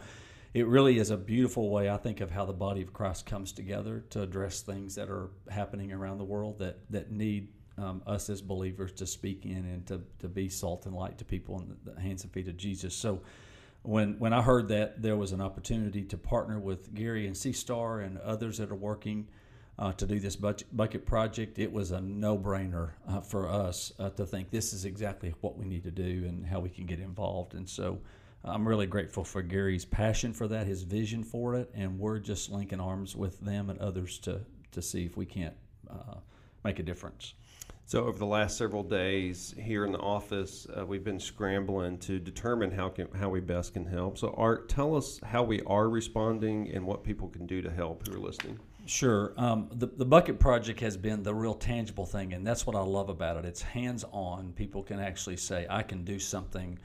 It 0.54 0.68
really 0.68 0.98
is 0.98 1.12
a 1.12 1.18
beautiful 1.18 1.70
way, 1.70 1.90
I 1.90 1.98
think, 1.98 2.20
of 2.20 2.32
how 2.32 2.46
the 2.46 2.54
body 2.54 2.82
of 2.82 2.92
Christ 2.92 3.26
comes 3.26 3.54
together 3.54 4.04
to 4.10 4.22
address 4.22 4.62
things 4.62 4.96
that 4.96 5.10
are 5.10 5.30
happening 5.50 5.94
around 5.94 6.18
the 6.18 6.26
world 6.26 6.60
that, 6.60 6.80
that 6.90 7.12
need 7.12 7.48
um, 7.78 8.02
us 8.06 8.30
as 8.30 8.42
believers 8.42 8.92
to 8.94 9.08
speak 9.08 9.46
in 9.46 9.58
and 9.66 9.86
to, 9.88 10.02
to 10.20 10.28
be 10.28 10.50
salt 10.50 10.86
and 10.86 10.94
light 10.94 11.18
to 11.20 11.26
people 11.26 11.62
in 11.62 11.76
the, 11.86 12.00
hands 12.02 12.24
and 12.24 12.34
feet 12.34 12.50
of 12.50 12.58
Jesus. 12.58 12.94
So 12.94 13.22
when 13.84 14.20
when 14.20 14.34
I 14.34 14.42
heard 14.42 14.68
that 14.68 15.02
there 15.02 15.16
was 15.16 15.32
an 15.32 15.42
opportunity 15.42 16.04
to 16.04 16.18
partner 16.18 16.60
with 16.60 16.94
Gary 16.94 17.26
and 17.28 17.36
Sea 17.36 17.54
Star 17.54 18.02
and 18.02 18.18
others 18.20 18.58
that 18.58 18.70
are 18.70 18.76
working 18.76 19.28
uh, 19.80 19.94
to 19.94 20.06
do 20.06 20.20
this 20.20 20.36
bucket, 20.36 21.06
project, 21.06 21.58
it 21.58 21.72
was 21.72 21.92
a 21.92 22.02
no-brainer 22.02 22.92
uh, 23.08 23.22
for 23.22 23.50
us 23.50 23.92
uh, 23.98 24.10
to 24.12 24.26
think 24.26 24.52
this 24.52 24.74
is 24.74 24.86
exactly 24.86 25.34
what 25.42 25.58
we 25.58 25.66
need 25.66 25.84
to 25.84 25.92
do 25.92 26.26
and 26.28 26.46
how 26.46 26.60
we 26.60 26.70
can 26.70 26.86
get 26.86 27.00
involved. 27.00 27.56
And 27.56 27.68
so, 27.68 28.00
I'm 28.44 28.68
really 28.68 28.88
grateful 28.88 29.24
for 29.24 29.42
Gary's 29.42 29.86
passion 29.86 30.34
for 30.34 30.48
that, 30.48 30.66
his 30.66 30.84
vision 30.84 31.24
for 31.24 31.56
it, 31.56 31.70
and 31.74 32.00
we're 32.00 32.20
just 32.20 32.50
linking 32.50 32.80
arms 32.80 33.16
with 33.16 33.40
them 33.40 33.70
and 33.70 33.80
others 33.80 34.18
to 34.20 34.42
to 34.72 34.82
see 34.82 35.06
if 35.06 35.18
we 35.18 35.26
can't 35.26 35.56
uh, 35.90 36.16
make 36.64 36.80
a 36.80 36.84
difference. 36.84 37.34
So 37.86 38.06
over 38.06 38.18
the 38.18 38.26
last 38.26 38.58
several 38.58 38.84
days 38.84 39.54
here 39.60 39.84
in 39.84 39.92
the 39.92 40.00
office, 40.00 40.66
uh, 40.78 40.86
we've 40.86 41.04
been 41.04 41.20
scrambling 41.20 41.98
to 42.00 42.20
determine 42.20 42.72
how 42.72 42.88
can 42.90 43.10
how 43.12 43.30
we 43.30 43.42
best 43.42 43.74
can 43.74 43.86
help. 43.86 44.18
So 44.18 44.34
Art, 44.38 44.70
tell 44.70 44.96
us 44.96 45.20
how 45.24 45.44
we 45.44 45.62
are 45.64 45.90
responding 45.90 46.72
and 46.74 46.86
what 46.86 47.04
people 47.04 47.28
can 47.28 47.46
do 47.46 47.62
to 47.62 47.70
help 47.70 48.08
who 48.08 48.16
are 48.16 48.20
listening. 48.20 48.60
Sure. 48.86 49.34
Um, 49.38 49.70
the, 49.74 49.88
the 49.88 50.06
bucket 50.06 50.40
project 50.40 50.80
has 50.80 50.98
been 50.98 51.22
the 51.22 51.34
real 51.34 51.54
tangible 51.54 52.06
thing, 52.06 52.34
and 52.34 52.48
that's 52.48 52.66
what 52.66 52.76
I 52.76 52.82
love 52.82 53.10
about 53.10 53.38
it. 53.38 53.46
It's 53.46 53.62
hands 53.62 54.04
on. 54.12 54.54
People 54.54 54.84
can 54.84 55.00
actually 55.00 55.38
say, 55.38 55.68
I 55.70 55.84
can 55.84 56.04
do 56.04 56.18
something. 56.18 56.80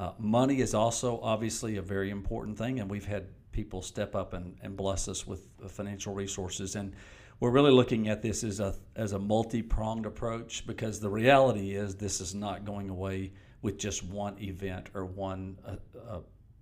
Uh, 0.00 0.12
money 0.18 0.62
is 0.62 0.72
also 0.72 1.20
obviously 1.22 1.76
a 1.76 1.82
very 1.82 2.08
important 2.08 2.56
thing, 2.56 2.80
and 2.80 2.90
we've 2.90 3.04
had 3.04 3.26
people 3.52 3.82
step 3.82 4.14
up 4.14 4.32
and, 4.32 4.56
and 4.62 4.74
bless 4.74 5.08
us 5.08 5.26
with 5.26 5.46
uh, 5.62 5.68
financial 5.68 6.14
resources. 6.14 6.74
And 6.74 6.94
we're 7.38 7.50
really 7.50 7.70
looking 7.70 8.08
at 8.08 8.22
this 8.22 8.42
as 8.42 8.60
a, 8.60 8.74
as 8.96 9.12
a 9.12 9.18
multi 9.18 9.60
pronged 9.60 10.06
approach 10.06 10.66
because 10.66 11.00
the 11.00 11.10
reality 11.10 11.74
is 11.74 11.96
this 11.96 12.22
is 12.22 12.34
not 12.34 12.64
going 12.64 12.88
away 12.88 13.32
with 13.60 13.76
just 13.76 14.02
one 14.02 14.38
event 14.38 14.88
or 14.94 15.04
one 15.04 15.58
uh, 15.66 15.76
uh, 16.08 16.20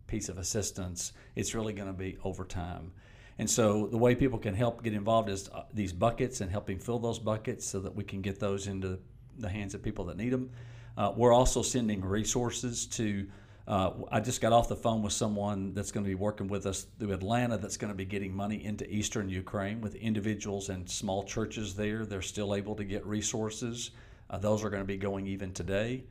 piece 0.08 0.28
of 0.28 0.38
assistance. 0.38 1.12
It's 1.36 1.54
really 1.54 1.72
going 1.72 1.86
to 1.86 1.96
be 1.96 2.18
over 2.24 2.44
time. 2.44 2.90
And 3.38 3.48
so 3.48 3.86
the 3.86 3.98
way 3.98 4.16
people 4.16 4.40
can 4.40 4.54
help 4.54 4.82
get 4.82 4.94
involved 4.94 5.28
is 5.28 5.48
uh, 5.50 5.62
these 5.72 5.92
buckets 5.92 6.40
and 6.40 6.50
helping 6.50 6.80
fill 6.80 6.98
those 6.98 7.20
buckets 7.20 7.64
so 7.64 7.78
that 7.78 7.94
we 7.94 8.02
can 8.02 8.20
get 8.20 8.40
those 8.40 8.66
into 8.66 8.98
the 9.38 9.48
hands 9.48 9.74
of 9.74 9.82
people 9.84 10.06
that 10.06 10.16
need 10.16 10.30
them. 10.30 10.50
Uh, 10.98 11.12
we're 11.14 11.32
also 11.32 11.62
sending 11.62 12.04
resources 12.04 12.84
to. 12.86 13.26
Uh, 13.68 13.90
I 14.10 14.20
just 14.20 14.40
got 14.40 14.52
off 14.52 14.66
the 14.68 14.76
phone 14.76 15.02
with 15.02 15.12
someone 15.12 15.74
that's 15.74 15.92
going 15.92 16.02
to 16.02 16.08
be 16.08 16.14
working 16.14 16.48
with 16.48 16.64
us 16.66 16.86
through 16.98 17.12
Atlanta 17.12 17.58
that's 17.58 17.76
going 17.76 17.92
to 17.92 17.96
be 17.96 18.06
getting 18.06 18.34
money 18.34 18.64
into 18.64 18.90
eastern 18.90 19.28
Ukraine 19.28 19.82
with 19.82 19.94
individuals 19.94 20.70
and 20.70 20.88
small 20.88 21.22
churches 21.22 21.74
there. 21.74 22.06
They're 22.06 22.22
still 22.22 22.54
able 22.54 22.74
to 22.76 22.84
get 22.84 23.06
resources. 23.06 23.90
Uh, 24.30 24.38
those 24.38 24.64
are 24.64 24.70
going 24.70 24.82
to 24.82 24.86
be 24.86 24.96
going 24.96 25.26
even 25.26 25.52
today 25.52 26.04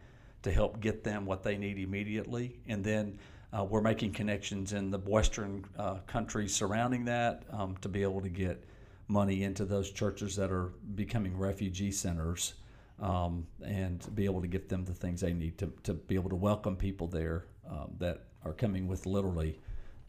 to 0.44 0.52
help 0.52 0.80
get 0.80 1.04
them 1.04 1.26
what 1.26 1.42
they 1.42 1.58
need 1.58 1.80
immediately. 1.80 2.60
And 2.68 2.84
then 2.84 3.18
uh, 3.52 3.64
we're 3.64 3.82
making 3.82 4.14
connections 4.14 4.72
in 4.72 4.92
the 4.92 5.00
Western 5.00 5.66
uh, 5.80 5.96
countries 6.06 6.54
surrounding 6.54 7.06
that 7.06 7.44
um, 7.52 7.76
to 7.82 7.90
be 7.90 8.04
able 8.04 8.22
to 8.22 8.30
get 8.30 8.64
money 9.08 9.44
into 9.44 9.66
those 9.66 9.90
churches 9.90 10.36
that 10.36 10.52
are 10.52 10.74
becoming 10.94 11.36
refugee 11.36 11.92
centers 11.92 12.54
um, 13.00 13.46
and 13.64 14.04
be 14.16 14.26
able 14.26 14.42
to 14.42 14.48
get 14.48 14.70
them 14.70 14.84
the 14.86 14.94
things 14.94 15.22
they 15.22 15.34
need 15.34 15.58
to, 15.60 15.72
to 15.84 15.94
be 15.94 16.16
able 16.16 16.30
to 16.30 16.36
welcome 16.36 16.76
people 16.76 17.08
there 17.08 17.46
um, 17.70 17.92
that 18.00 18.24
are 18.44 18.54
coming 18.54 18.88
with 18.88 19.06
literally 19.06 19.60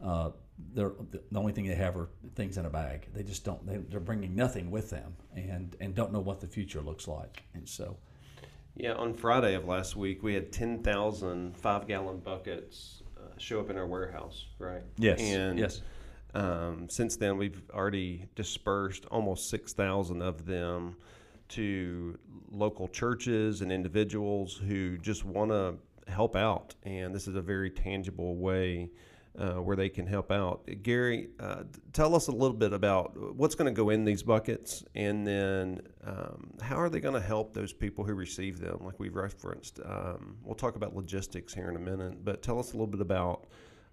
uh, 0.03 0.31
the 0.73 0.93
only 1.35 1.53
thing 1.53 1.65
they 1.65 1.75
have 1.75 1.95
are 1.95 2.09
things 2.35 2.57
in 2.57 2.65
a 2.65 2.69
bag. 2.69 3.07
They 3.13 3.23
just 3.23 3.43
don't. 3.43 3.65
They, 3.65 3.77
they're 3.77 3.99
bringing 3.99 4.35
nothing 4.35 4.71
with 4.71 4.89
them, 4.89 5.15
and 5.35 5.75
and 5.79 5.95
don't 5.95 6.11
know 6.11 6.19
what 6.19 6.39
the 6.39 6.47
future 6.47 6.81
looks 6.81 7.07
like. 7.07 7.43
And 7.53 7.67
so, 7.67 7.97
Yeah, 8.75 8.93
on 8.93 9.13
Friday 9.13 9.55
of 9.55 9.65
last 9.65 9.95
week, 9.95 10.21
we 10.23 10.33
had 10.33 10.51
10,000 10.51 11.57
five 11.57 11.87
gallon 11.87 12.19
buckets 12.19 13.03
uh, 13.17 13.37
show 13.37 13.59
up 13.59 13.69
in 13.69 13.77
our 13.77 13.87
warehouse, 13.87 14.47
right? 14.57 14.83
Yes, 14.97 15.19
And 15.21 15.57
yes. 15.59 15.81
Um, 16.35 16.87
since 16.89 17.15
then, 17.15 17.37
we've 17.37 17.61
already 17.73 18.25
dispersed 18.35 19.05
almost 19.07 19.49
6,000 19.49 20.21
of 20.21 20.45
them 20.45 20.95
to 21.49 22.17
local 22.51 22.87
churches 22.87 23.61
and 23.61 23.71
individuals 23.71 24.55
who 24.55 24.97
just 24.97 25.25
want 25.25 25.51
to 25.51 25.75
help 26.11 26.35
out. 26.35 26.75
And 26.83 27.13
this 27.13 27.27
is 27.27 27.35
a 27.35 27.41
very 27.41 27.69
tangible 27.69 28.35
way. 28.35 28.89
Uh, 29.37 29.53
where 29.53 29.77
they 29.77 29.87
can 29.87 30.05
help 30.05 30.31
out. 30.31 30.67
Gary, 30.81 31.29
uh, 31.39 31.63
tell 31.93 32.13
us 32.13 32.27
a 32.27 32.31
little 32.31 32.57
bit 32.57 32.73
about 32.73 33.15
what's 33.35 33.55
going 33.55 33.73
to 33.73 33.77
go 33.77 33.89
in 33.89 34.03
these 34.03 34.21
buckets, 34.21 34.83
and 34.95 35.25
then 35.25 35.79
um, 36.03 36.49
how 36.59 36.75
are 36.75 36.89
they 36.89 36.99
going 36.99 37.13
to 37.13 37.21
help 37.21 37.53
those 37.53 37.71
people 37.71 38.03
who 38.03 38.15
receive 38.15 38.59
them, 38.59 38.79
like 38.81 38.99
we've 38.99 39.15
referenced. 39.15 39.79
Um, 39.85 40.35
we'll 40.43 40.55
talk 40.55 40.75
about 40.75 40.93
logistics 40.93 41.53
here 41.53 41.69
in 41.69 41.77
a 41.77 41.79
minute, 41.79 42.25
but 42.25 42.41
tell 42.41 42.59
us 42.59 42.69
a 42.69 42.73
little 42.73 42.87
bit 42.87 42.99
about 42.99 43.45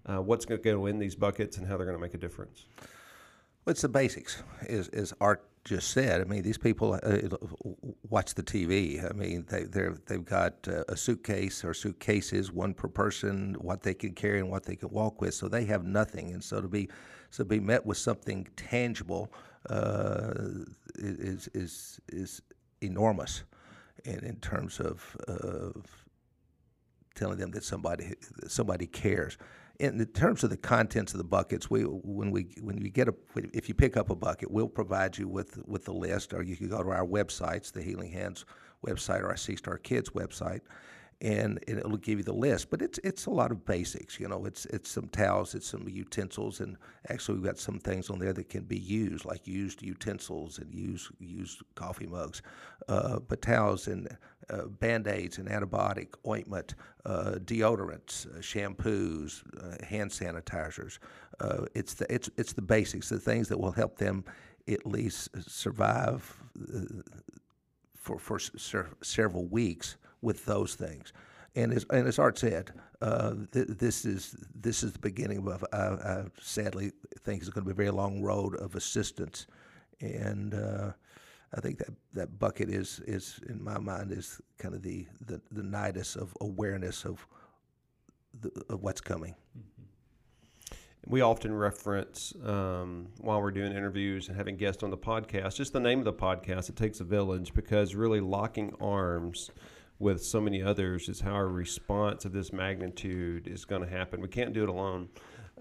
uh, 0.07 0.17
what's 0.17 0.43
going 0.43 0.59
to 0.59 0.63
go 0.63 0.87
in 0.87 0.99
these 0.99 1.15
buckets 1.15 1.57
and 1.57 1.67
how 1.67 1.77
they're 1.77 1.85
going 1.85 1.97
to 1.97 2.01
make 2.01 2.15
a 2.15 2.17
difference. 2.17 2.65
Well, 3.67 3.73
it's 3.73 3.81
the 3.81 3.89
basics, 3.89 4.41
as, 4.69 4.87
as 4.87 5.13
Art 5.19 5.43
just 5.65 5.89
said. 5.89 6.21
I 6.21 6.23
mean, 6.23 6.41
these 6.41 6.57
people 6.57 6.97
uh, 7.03 7.17
watch 8.09 8.33
the 8.33 8.41
TV. 8.41 9.03
I 9.03 9.11
mean, 9.11 9.45
they, 9.49 9.65
they're, 9.65 9.97
they've 10.05 10.23
got 10.23 10.65
uh, 10.69 10.85
a 10.87 10.95
suitcase 10.95 11.65
or 11.65 11.73
suitcases, 11.73 12.49
one 12.49 12.73
per 12.73 12.87
person, 12.87 13.57
what 13.59 13.83
they 13.83 13.93
can 13.93 14.13
carry 14.13 14.39
and 14.39 14.49
what 14.49 14.63
they 14.63 14.77
can 14.77 14.87
walk 14.87 15.19
with. 15.19 15.33
So 15.33 15.49
they 15.49 15.65
have 15.65 15.83
nothing, 15.83 16.31
and 16.31 16.41
so 16.41 16.61
to 16.61 16.69
be 16.69 16.87
so 17.29 17.43
to 17.43 17.45
be 17.49 17.59
met 17.59 17.85
with 17.85 17.97
something 17.97 18.47
tangible 18.55 19.33
uh, 19.69 20.31
is 20.97 21.49
is 21.53 21.99
is 22.07 22.41
enormous, 22.79 23.43
in, 24.05 24.19
in 24.19 24.37
terms 24.37 24.79
of 24.79 25.13
of 25.27 25.85
telling 27.15 27.37
them 27.37 27.51
that 27.51 27.65
somebody 27.65 28.15
somebody 28.47 28.87
cares 28.87 29.37
in 29.79 30.03
terms 30.07 30.43
of 30.43 30.49
the 30.49 30.57
contents 30.57 31.13
of 31.13 31.19
the 31.19 31.23
buckets, 31.23 31.69
we 31.69 31.83
when 31.83 32.31
we 32.31 32.55
when 32.61 32.77
you 32.77 32.89
get 32.89 33.07
a 33.07 33.15
if 33.53 33.67
you 33.67 33.75
pick 33.75 33.95
up 33.95 34.09
a 34.09 34.15
bucket, 34.15 34.49
we'll 34.49 34.67
provide 34.67 35.17
you 35.17 35.27
with 35.27 35.59
with 35.67 35.85
the 35.85 35.93
list, 35.93 36.33
or 36.33 36.43
you 36.43 36.55
can 36.55 36.67
go 36.67 36.81
to 36.81 36.89
our 36.89 37.05
websites, 37.05 37.71
the 37.71 37.81
Healing 37.81 38.11
Hands 38.11 38.43
website 38.85 39.21
or 39.21 39.27
our 39.27 39.37
Sea 39.37 39.55
Star 39.55 39.77
Kids 39.77 40.09
website, 40.11 40.61
and 41.21 41.63
it'll 41.67 41.97
give 41.97 42.19
you 42.19 42.23
the 42.23 42.33
list. 42.33 42.69
But 42.69 42.81
it's 42.81 42.99
it's 43.03 43.27
a 43.27 43.31
lot 43.31 43.51
of 43.51 43.65
basics, 43.65 44.19
you 44.19 44.27
know. 44.27 44.45
It's 44.45 44.65
it's 44.67 44.89
some 44.89 45.09
towels, 45.09 45.53
it's 45.53 45.67
some 45.67 45.87
utensils, 45.87 46.59
and 46.59 46.77
actually 47.09 47.35
we've 47.35 47.45
got 47.45 47.59
some 47.59 47.79
things 47.79 48.09
on 48.09 48.17
there 48.19 48.33
that 48.33 48.49
can 48.49 48.63
be 48.63 48.79
used, 48.79 49.25
like 49.25 49.45
used 49.45 49.83
utensils 49.83 50.57
and 50.57 50.73
used 50.73 51.11
used 51.19 51.61
coffee 51.75 52.07
mugs, 52.07 52.41
uh, 52.87 53.19
but 53.19 53.41
towels 53.41 53.87
and 53.87 54.07
uh, 54.49 54.65
band 54.65 55.07
aids 55.07 55.37
and 55.37 55.49
antibiotic 55.49 56.09
ointment, 56.25 56.75
uh, 57.05 57.35
deodorants, 57.43 58.25
uh, 58.27 58.39
shampoos, 58.39 59.43
uh, 59.61 59.85
hand 59.85 60.11
sanitizers. 60.11 60.99
Uh, 61.39 61.65
it's 61.73 61.93
the 61.93 62.11
it's 62.13 62.29
it's 62.37 62.53
the 62.53 62.61
basics, 62.61 63.09
the 63.09 63.19
things 63.19 63.47
that 63.47 63.59
will 63.59 63.71
help 63.71 63.97
them 63.97 64.23
at 64.67 64.85
least 64.85 65.29
survive 65.49 66.35
for 67.95 68.19
for 68.19 68.39
several 69.01 69.45
weeks 69.47 69.97
with 70.21 70.45
those 70.45 70.75
things. 70.75 71.13
And 71.55 71.73
as, 71.73 71.85
and 71.89 72.07
as 72.07 72.19
Art 72.19 72.37
said, 72.37 72.71
uh, 73.01 73.33
th- 73.51 73.67
this 73.67 74.05
is 74.05 74.35
this 74.53 74.83
is 74.83 74.93
the 74.93 74.99
beginning 74.99 75.47
of, 75.47 75.63
uh, 75.73 75.97
I 76.03 76.23
sadly 76.39 76.91
think 77.23 77.41
it's 77.41 77.49
going 77.49 77.65
to 77.65 77.73
be 77.73 77.73
a 77.73 77.75
very 77.75 77.91
long 77.91 78.21
road 78.21 78.55
of 78.55 78.75
assistance, 78.75 79.47
and 79.99 80.53
uh, 80.53 80.91
I 81.55 81.61
think 81.61 81.77
that 81.79 81.89
that 82.13 82.39
bucket 82.39 82.69
is 82.69 83.01
is 83.07 83.39
in 83.47 83.63
my 83.63 83.79
mind 83.79 84.11
is 84.11 84.41
kind 84.57 84.75
of 84.75 84.81
the 84.81 85.07
the, 85.25 85.41
the 85.51 85.61
nidus 85.61 86.15
of 86.15 86.35
awareness 86.41 87.05
of 87.05 87.25
the, 88.41 88.51
of 88.69 88.83
what's 88.83 89.01
coming. 89.01 89.35
We 91.09 91.21
often 91.21 91.53
reference 91.53 92.33
um, 92.43 93.07
while 93.19 93.41
we're 93.41 93.51
doing 93.51 93.71
interviews 93.71 94.27
and 94.27 94.35
having 94.35 94.57
guests 94.57 94.83
on 94.83 94.89
the 94.89 94.97
podcast, 94.97 95.55
just 95.55 95.71
the 95.71 95.79
name 95.79 95.99
of 95.99 96.05
the 96.05 96.13
podcast. 96.13 96.67
It 96.67 96.75
takes 96.75 96.99
a 96.99 97.05
village 97.05 97.53
because 97.53 97.95
really 97.95 98.19
locking 98.19 98.75
arms 98.81 99.49
with 99.99 100.21
so 100.21 100.41
many 100.41 100.61
others 100.61 101.07
is 101.07 101.21
how 101.21 101.31
our 101.31 101.47
response 101.47 102.25
of 102.25 102.33
this 102.33 102.51
magnitude 102.51 103.47
is 103.47 103.63
going 103.63 103.81
to 103.81 103.87
happen. 103.87 104.19
We 104.19 104.27
can't 104.27 104.53
do 104.53 104.63
it 104.63 104.69
alone 104.69 105.07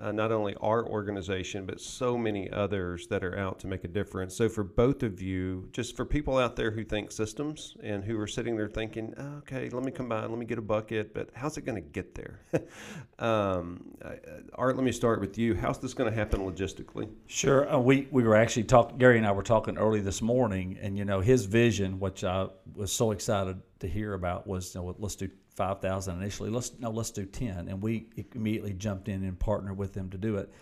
uh, 0.01 0.13
not 0.13 0.33
only 0.33 0.55
our 0.61 0.87
organization, 0.87 1.67
but 1.67 1.81
so 1.81 2.17
many 2.17 2.51
others 2.51 3.07
that 3.09 3.25
are 3.25 3.39
out 3.39 3.59
to 3.61 3.67
make 3.67 3.85
a 3.85 3.89
difference. 3.89 4.37
So, 4.37 4.49
for 4.49 4.65
both 4.65 5.03
of 5.03 5.21
you, 5.21 5.69
just 5.73 5.97
for 5.97 6.05
people 6.05 6.39
out 6.39 6.57
there 6.57 6.71
who 6.71 6.85
think 6.85 7.11
systems 7.11 7.77
and 7.83 8.05
who 8.05 8.19
are 8.21 8.27
sitting 8.27 8.57
there 8.57 8.69
thinking, 8.69 9.15
oh, 9.19 9.39
okay, 9.39 9.69
let 9.71 9.83
me 9.83 9.91
by, 9.91 10.21
let 10.27 10.39
me 10.39 10.45
get 10.45 10.59
a 10.59 10.63
bucket, 10.63 11.15
but 11.15 11.31
how's 11.35 11.57
it 11.57 11.63
going 11.63 11.83
to 11.83 11.89
get 11.89 12.15
there? 12.15 12.41
um, 13.19 13.85
uh, 14.05 14.15
Art, 14.55 14.77
let 14.77 14.85
me 14.85 14.93
start 14.93 15.21
with 15.21 15.39
you. 15.39 15.55
How's 15.55 15.79
this 15.79 15.95
going 15.95 16.11
to 16.11 16.17
happen 16.17 16.41
logistically? 16.41 17.09
Sure. 17.27 17.73
Uh, 17.73 17.79
we, 17.79 18.09
we 18.11 18.23
were 18.23 18.37
actually 18.37 18.65
talking, 18.65 18.99
Gary 18.99 19.19
and 19.19 19.27
I 19.27 19.33
were 19.33 19.43
talking 19.43 19.79
early 19.79 20.01
this 20.01 20.21
morning, 20.21 20.79
and, 20.81 20.97
you 20.97 21.05
know, 21.05 21.21
his 21.21 21.47
vision, 21.47 21.99
which 21.99 22.25
I 22.25 22.49
was 22.75 22.93
so 22.93 23.11
excited 23.13 23.61
to 23.81 23.89
hear 23.89 24.15
about, 24.15 24.47
was 24.47 24.75
you 24.75 24.81
know, 24.81 24.95
let's 24.99 25.17
do 25.17 25.29
five 25.57 25.81
thousand 25.81 26.21
initially. 26.21 26.51
Let's 26.51 26.73
no, 26.79 26.91
let's 26.91 27.11
do 27.11 27.25
ten, 27.25 27.69
and 27.69 27.83
we 27.83 28.09
immediately 28.35 28.75
jumped 28.75 29.09
in 29.09 29.25
and 29.25 29.39
partnered 29.39 29.77
with 29.77 29.95
them 29.95 30.11
to 30.11 30.19
do 30.19 30.37
it. 30.37 30.53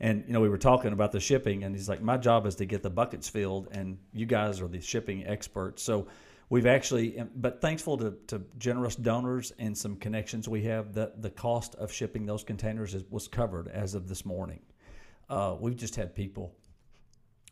And 0.00 0.24
you 0.26 0.32
know, 0.32 0.40
we 0.40 0.48
were 0.48 0.58
talking 0.58 0.92
about 0.92 1.12
the 1.12 1.20
shipping, 1.20 1.64
and 1.64 1.74
he's 1.74 1.88
like, 1.88 2.02
"My 2.02 2.16
job 2.16 2.46
is 2.46 2.56
to 2.56 2.66
get 2.66 2.82
the 2.82 2.90
buckets 2.90 3.28
filled, 3.28 3.68
and 3.72 3.98
you 4.12 4.26
guys 4.26 4.60
are 4.60 4.68
the 4.68 4.80
shipping 4.80 5.26
experts." 5.26 5.82
So 5.82 6.08
we've 6.48 6.66
actually, 6.66 7.22
but 7.36 7.60
thankful 7.60 7.96
to, 7.98 8.16
to 8.26 8.42
generous 8.58 8.96
donors 8.96 9.52
and 9.58 9.76
some 9.76 9.96
connections 9.96 10.48
we 10.48 10.62
have, 10.64 10.94
that 10.94 11.22
the 11.22 11.30
cost 11.30 11.74
of 11.76 11.92
shipping 11.92 12.26
those 12.26 12.44
containers 12.44 12.94
is, 12.94 13.04
was 13.10 13.28
covered 13.28 13.68
as 13.68 13.94
of 13.94 14.08
this 14.08 14.26
morning. 14.26 14.60
Uh, 15.28 15.56
we've 15.60 15.76
just 15.76 15.94
had 15.96 16.14
people 16.14 16.54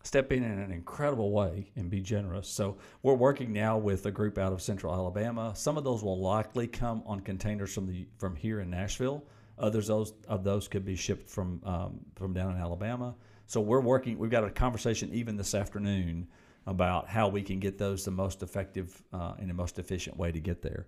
step 0.09 0.33
in 0.33 0.43
in 0.43 0.59
an 0.59 0.73
incredible 0.73 1.33
way 1.33 1.71
and 1.77 1.91
be 1.91 2.01
generous. 2.01 2.49
So 2.49 2.79
we're 3.03 3.13
working 3.13 3.53
now 3.53 3.77
with 3.77 4.07
a 4.07 4.11
group 4.11 4.39
out 4.39 4.55
of 4.55 4.63
Central 4.63 4.95
Alabama. 4.95 5.53
Some 5.55 5.77
of 5.77 5.85
those 5.85 6.03
will 6.03 6.19
likely 6.19 6.67
come 6.67 7.03
on 7.05 7.21
containers 7.21 7.75
from 7.75 7.87
the 7.87 8.09
from 8.17 8.35
here 8.35 8.61
in 8.61 8.71
Nashville. 8.71 9.23
Others 9.59 9.87
those 9.87 10.15
of 10.27 10.45
those 10.45 10.67
could 10.67 10.87
be 10.87 10.97
shipped 10.97 11.29
from 11.29 11.61
um, 11.63 12.01
from 12.17 12.33
down 12.33 12.53
in 12.53 12.59
Alabama. 12.59 13.15
So 13.45 13.61
we're 13.61 13.83
working. 13.83 14.19
We've 14.19 14.31
got 14.31 14.45
a 14.45 14.51
conversation 14.51 15.13
even 15.13 15.37
this 15.37 15.55
afternoon 15.55 16.27
about 16.67 17.07
how 17.07 17.29
we 17.29 17.43
can 17.43 17.59
get 17.61 17.77
those 17.77 18.07
the 18.07 18.11
most 18.11 18.43
effective 18.43 19.03
uh, 19.13 19.35
and 19.39 19.51
the 19.51 19.55
most 19.55 19.79
efficient 19.79 20.17
way 20.17 20.33
to 20.33 20.41
get 20.41 20.63
there. 20.63 20.87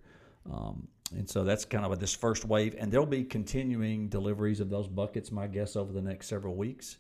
Um, 0.50 0.88
and 1.14 1.28
so 1.28 1.44
that's 1.44 1.66
kind 1.66 1.84
of 1.84 2.00
this 2.00 2.14
first 2.14 2.46
wave, 2.46 2.74
and 2.78 2.90
there'll 2.90 3.04
be 3.04 3.24
continuing 3.24 4.08
deliveries 4.08 4.60
of 4.60 4.70
those 4.70 4.88
buckets. 4.88 5.30
My 5.30 5.46
guess 5.46 5.76
over 5.76 5.92
the 5.92 6.00
next 6.00 6.28
several 6.28 6.54
weeks 6.54 6.96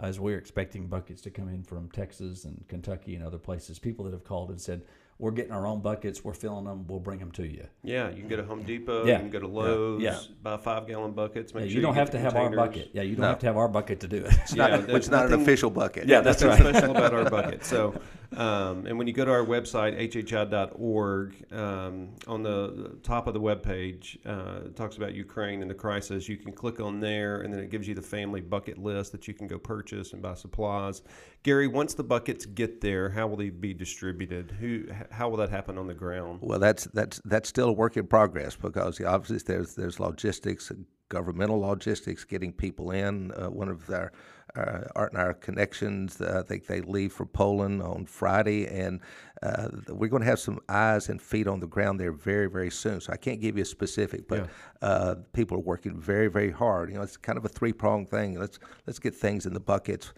Uh, 0.00 0.06
as 0.06 0.18
we're 0.18 0.38
expecting 0.38 0.86
buckets 0.86 1.20
to 1.22 1.30
come 1.30 1.48
in 1.48 1.62
from 1.62 1.90
Texas 1.90 2.44
and 2.44 2.64
Kentucky 2.68 3.14
and 3.14 3.24
other 3.24 3.38
places. 3.38 3.78
People 3.78 4.04
that 4.06 4.12
have 4.12 4.24
called 4.24 4.50
and 4.50 4.60
said, 4.60 4.82
"We're 5.18 5.30
getting 5.32 5.52
our 5.52 5.66
own 5.66 5.80
buckets. 5.80 6.24
We're 6.24 6.32
filling 6.32 6.64
them. 6.64 6.86
We'll 6.86 6.98
bring 7.00 7.18
them 7.18 7.30
to 7.32 7.46
you." 7.46 7.66
Yeah, 7.84 8.08
you 8.10 8.20
can 8.20 8.28
go 8.28 8.36
to 8.36 8.44
Home 8.44 8.62
Depot. 8.62 9.04
Yeah. 9.04 9.14
You 9.14 9.18
can 9.20 9.30
go 9.30 9.40
to 9.40 9.46
Lowe's. 9.48 10.02
Yeah. 10.02 10.18
Buy 10.42 10.56
five 10.56 10.86
gallon 10.86 11.12
buckets. 11.12 11.52
Make 11.54 11.64
Yeah, 11.64 11.68
sure 11.68 11.76
you 11.76 11.82
don't 11.82 11.94
get 11.94 12.00
have 12.00 12.10
to 12.12 12.18
have 12.18 12.34
our 12.36 12.50
bucket. 12.50 12.90
Yeah, 12.94 13.02
you 13.02 13.16
don't 13.16 13.22
No. 13.22 13.28
have 13.28 13.38
to 13.40 13.46
have 13.46 13.56
our 13.56 13.68
bucket 13.68 14.00
to 14.00 14.08
do 14.08 14.24
it. 14.24 14.34
Yeah, 14.54 14.66
Not, 14.68 14.86
there's 14.86 14.96
it's 14.98 15.08
not 15.10 15.26
an 15.26 15.34
official 15.40 15.70
bucket. 15.70 16.08
Yeah, 16.08 16.20
that's 16.22 16.42
Nothing 16.42 16.64
right. 16.64 16.74
special 16.74 16.90
about 16.96 17.12
our 17.14 17.28
bucket. 17.30 17.64
So, 17.64 17.94
um, 18.36 18.86
and 18.86 18.96
when 18.96 19.06
you 19.06 19.12
go 19.12 19.24
to 19.24 19.30
our 19.30 19.44
website, 19.44 19.98
hhi.org, 19.98 21.52
um, 21.52 22.08
on 22.26 22.42
the 22.42 22.96
top 23.02 23.26
of 23.26 23.34
the 23.34 23.40
webpage, 23.40 24.18
uh, 24.26 24.66
it 24.66 24.76
talks 24.76 24.96
about 24.96 25.14
Ukraine 25.14 25.62
and 25.62 25.70
the 25.70 25.74
crisis. 25.74 26.28
You 26.28 26.36
can 26.36 26.52
click 26.52 26.80
on 26.80 27.00
there, 27.00 27.42
and 27.42 27.52
then 27.52 27.60
it 27.60 27.70
gives 27.70 27.86
you 27.86 27.94
the 27.94 28.02
family 28.02 28.40
bucket 28.40 28.78
list 28.78 29.12
that 29.12 29.28
you 29.28 29.34
can 29.34 29.46
go 29.46 29.58
purchase 29.58 30.12
and 30.12 30.22
buy 30.22 30.34
supplies. 30.34 31.02
Gary, 31.42 31.66
once 31.66 31.94
the 31.94 32.04
buckets 32.04 32.46
get 32.46 32.80
there, 32.80 33.10
how 33.10 33.26
will 33.26 33.36
they 33.36 33.50
be 33.50 33.74
distributed? 33.74 34.52
Who? 34.60 34.84
How 35.10 35.28
will 35.28 35.38
that 35.38 35.50
happen 35.50 35.76
on 35.76 35.86
the 35.86 35.94
ground? 35.94 36.38
Well, 36.42 36.58
that's 36.58 36.84
that's 36.84 37.20
that's 37.24 37.48
still 37.48 37.68
a 37.68 37.72
work 37.72 37.96
in 37.96 38.06
progress 38.06 38.56
because 38.56 39.00
obviously 39.00 39.38
there's 39.46 39.74
there's 39.74 40.00
logistics, 40.00 40.72
governmental 41.08 41.60
logistics, 41.60 42.24
getting 42.24 42.52
people 42.52 42.92
in. 42.92 43.32
Uh, 43.32 43.50
one 43.50 43.68
of 43.68 43.88
our 43.90 44.12
uh, 44.56 44.80
Art 44.94 45.12
and 45.12 45.20
our 45.20 45.34
connections, 45.34 46.20
uh, 46.20 46.42
I 46.44 46.46
think 46.46 46.66
they 46.66 46.80
leave 46.80 47.12
for 47.12 47.26
Poland 47.26 47.82
on 47.82 48.06
Friday, 48.06 48.66
and 48.66 49.00
uh, 49.42 49.68
we're 49.88 50.08
going 50.08 50.22
to 50.22 50.28
have 50.28 50.38
some 50.38 50.60
eyes 50.68 51.08
and 51.08 51.20
feet 51.20 51.46
on 51.46 51.60
the 51.60 51.66
ground 51.66 51.98
there 51.98 52.12
very 52.12 52.48
very 52.48 52.70
soon. 52.70 53.00
So 53.00 53.12
I 53.12 53.16
can't 53.16 53.40
give 53.40 53.56
you 53.56 53.62
a 53.62 53.66
specific, 53.66 54.28
but 54.28 54.48
uh, 54.82 55.16
people 55.32 55.56
are 55.56 55.60
working 55.60 55.98
very 55.98 56.28
very 56.28 56.50
hard. 56.50 56.90
You 56.90 56.96
know, 56.96 57.02
it's 57.02 57.16
kind 57.16 57.38
of 57.38 57.44
a 57.44 57.48
three 57.48 57.72
pronged 57.72 58.10
thing. 58.10 58.38
Let's 58.38 58.58
let's 58.86 58.98
get 58.98 59.14
things 59.14 59.46
in 59.46 59.54
the 59.54 59.60
buckets. 59.60 60.12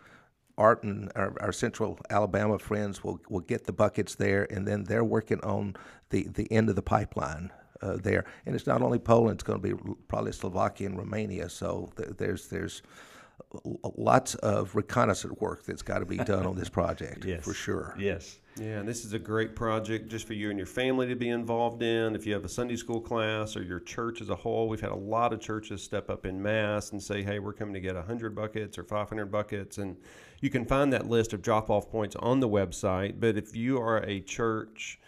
Art 0.57 0.85
and 0.85 1.11
our, 1.17 1.35
our 1.41 1.53
Central 1.53 1.99
Alabama 2.11 2.59
friends 2.59 3.03
will, 3.03 3.21
will 3.29 3.41
get 3.41 3.65
the 3.65 3.73
buckets 3.73 4.15
there, 4.15 4.47
and 4.53 4.67
then 4.67 4.85
they're 4.85 5.05
working 5.05 5.41
on 5.41 5.75
the, 6.11 6.29
the 6.29 6.51
end 6.53 6.69
of 6.69 6.77
the 6.77 6.83
pipeline 6.83 7.51
uh, 7.83 7.97
there. 7.97 8.25
And 8.47 8.55
it's 8.55 8.67
not 8.67 8.83
only 8.83 8.99
Poland; 8.99 9.35
it's 9.35 9.43
going 9.43 9.61
to 9.61 9.77
be 9.77 9.97
probably 10.09 10.33
Slovakia 10.33 10.89
and 10.89 10.99
Romania. 10.99 11.49
So 11.49 11.91
th- 11.97 12.11
there's 12.17 12.49
there's 12.49 12.83
lots 13.97 14.35
of 14.37 14.75
reconnaissance 14.75 15.35
work 15.41 15.65
that's 15.65 15.83
got 15.83 16.01
to 16.01 16.07
be 16.07 16.17
done 16.19 16.47
on 16.47 16.57
this 16.57 16.69
project 16.69 17.25
Yes. 17.27 17.45
for 17.45 17.55
sure. 17.55 17.95
Yes. 17.99 18.39
Yeah, 18.57 18.79
and 18.79 18.89
this 18.89 19.05
is 19.05 19.13
a 19.15 19.19
great 19.19 19.57
project 19.57 20.09
just 20.09 20.29
for 20.29 20.35
you 20.35 20.49
and 20.51 20.57
your 20.59 20.67
family 20.67 21.09
to 21.09 21.17
be 21.17 21.29
involved 21.29 21.83
in. 21.83 22.15
If 22.15 22.25
you 22.25 22.35
have 22.35 22.45
a 22.45 22.49
Sunday 22.49 22.77
school 22.77 23.01
class 23.01 23.57
or 23.57 23.63
your 23.65 23.81
church 23.81 24.21
as 24.21 24.31
a 24.31 24.37
whole, 24.37 24.69
we've 24.69 24.81
had 24.81 24.93
a 24.93 24.97
lot 24.97 25.33
of 25.33 25.41
churches 25.41 25.83
step 25.83 26.09
up 26.09 26.25
in 26.25 26.41
mass 26.41 26.93
and 26.93 27.03
say, 27.03 27.23
hey, 27.25 27.41
we're 27.41 27.53
coming 27.53 27.75
to 27.75 27.81
get 27.81 27.97
100 27.97 28.33
buckets 28.35 28.79
or 28.79 28.85
500 28.85 29.27
buckets. 29.27 29.79
And 29.79 29.97
you 30.41 30.51
can 30.51 30.65
find 30.65 30.93
that 30.93 31.09
list 31.09 31.33
of 31.33 31.43
drop 31.43 31.69
off 31.69 31.91
points 31.91 32.15
on 32.17 32.39
the 32.39 32.49
website. 32.49 33.19
But 33.19 33.37
if 33.37 33.57
you 33.57 33.79
are 33.81 33.99
a 34.05 34.21
church, 34.21 35.01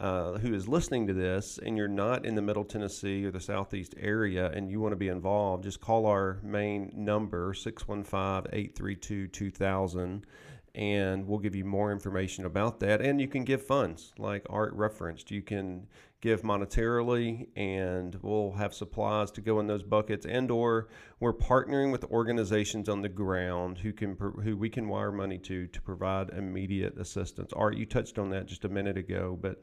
uh, 0.00 0.38
who 0.38 0.54
is 0.54 0.66
listening 0.66 1.06
to 1.06 1.12
this 1.12 1.58
and 1.62 1.76
you're 1.76 1.86
not 1.86 2.24
in 2.24 2.34
the 2.34 2.40
Middle 2.40 2.64
Tennessee 2.64 3.24
or 3.26 3.30
the 3.30 3.40
Southeast 3.40 3.94
area 4.00 4.50
and 4.50 4.70
you 4.70 4.80
want 4.80 4.92
to 4.92 4.96
be 4.96 5.08
involved, 5.08 5.64
just 5.64 5.80
call 5.80 6.06
our 6.06 6.38
main 6.42 6.90
number, 6.94 7.52
615 7.52 8.50
832 8.50 9.28
2000, 9.28 10.26
and 10.74 11.26
we'll 11.26 11.38
give 11.38 11.54
you 11.54 11.66
more 11.66 11.92
information 11.92 12.46
about 12.46 12.80
that. 12.80 13.02
And 13.02 13.20
you 13.20 13.28
can 13.28 13.44
give 13.44 13.62
funds 13.62 14.14
like 14.16 14.46
Art 14.48 14.72
referenced. 14.72 15.30
You 15.30 15.42
can 15.42 15.86
give 16.22 16.42
monetarily 16.42 17.48
and 17.56 18.16
we'll 18.22 18.52
have 18.52 18.72
supplies 18.72 19.30
to 19.32 19.40
go 19.40 19.60
in 19.60 19.66
those 19.66 19.82
buckets 19.82 20.26
and 20.26 20.50
or 20.50 20.88
we're 21.18 21.32
partnering 21.32 21.92
with 21.92 22.04
organizations 22.04 22.88
on 22.88 23.00
the 23.00 23.08
ground 23.08 23.78
who 23.78 23.92
can 23.92 24.16
who 24.44 24.54
we 24.54 24.68
can 24.68 24.86
wire 24.86 25.12
money 25.12 25.38
to 25.38 25.66
to 25.68 25.80
provide 25.80 26.28
immediate 26.30 26.98
assistance 26.98 27.54
art 27.56 27.74
you 27.74 27.86
touched 27.86 28.18
on 28.18 28.28
that 28.28 28.44
just 28.44 28.66
a 28.66 28.68
minute 28.68 28.98
ago 28.98 29.38
but 29.40 29.62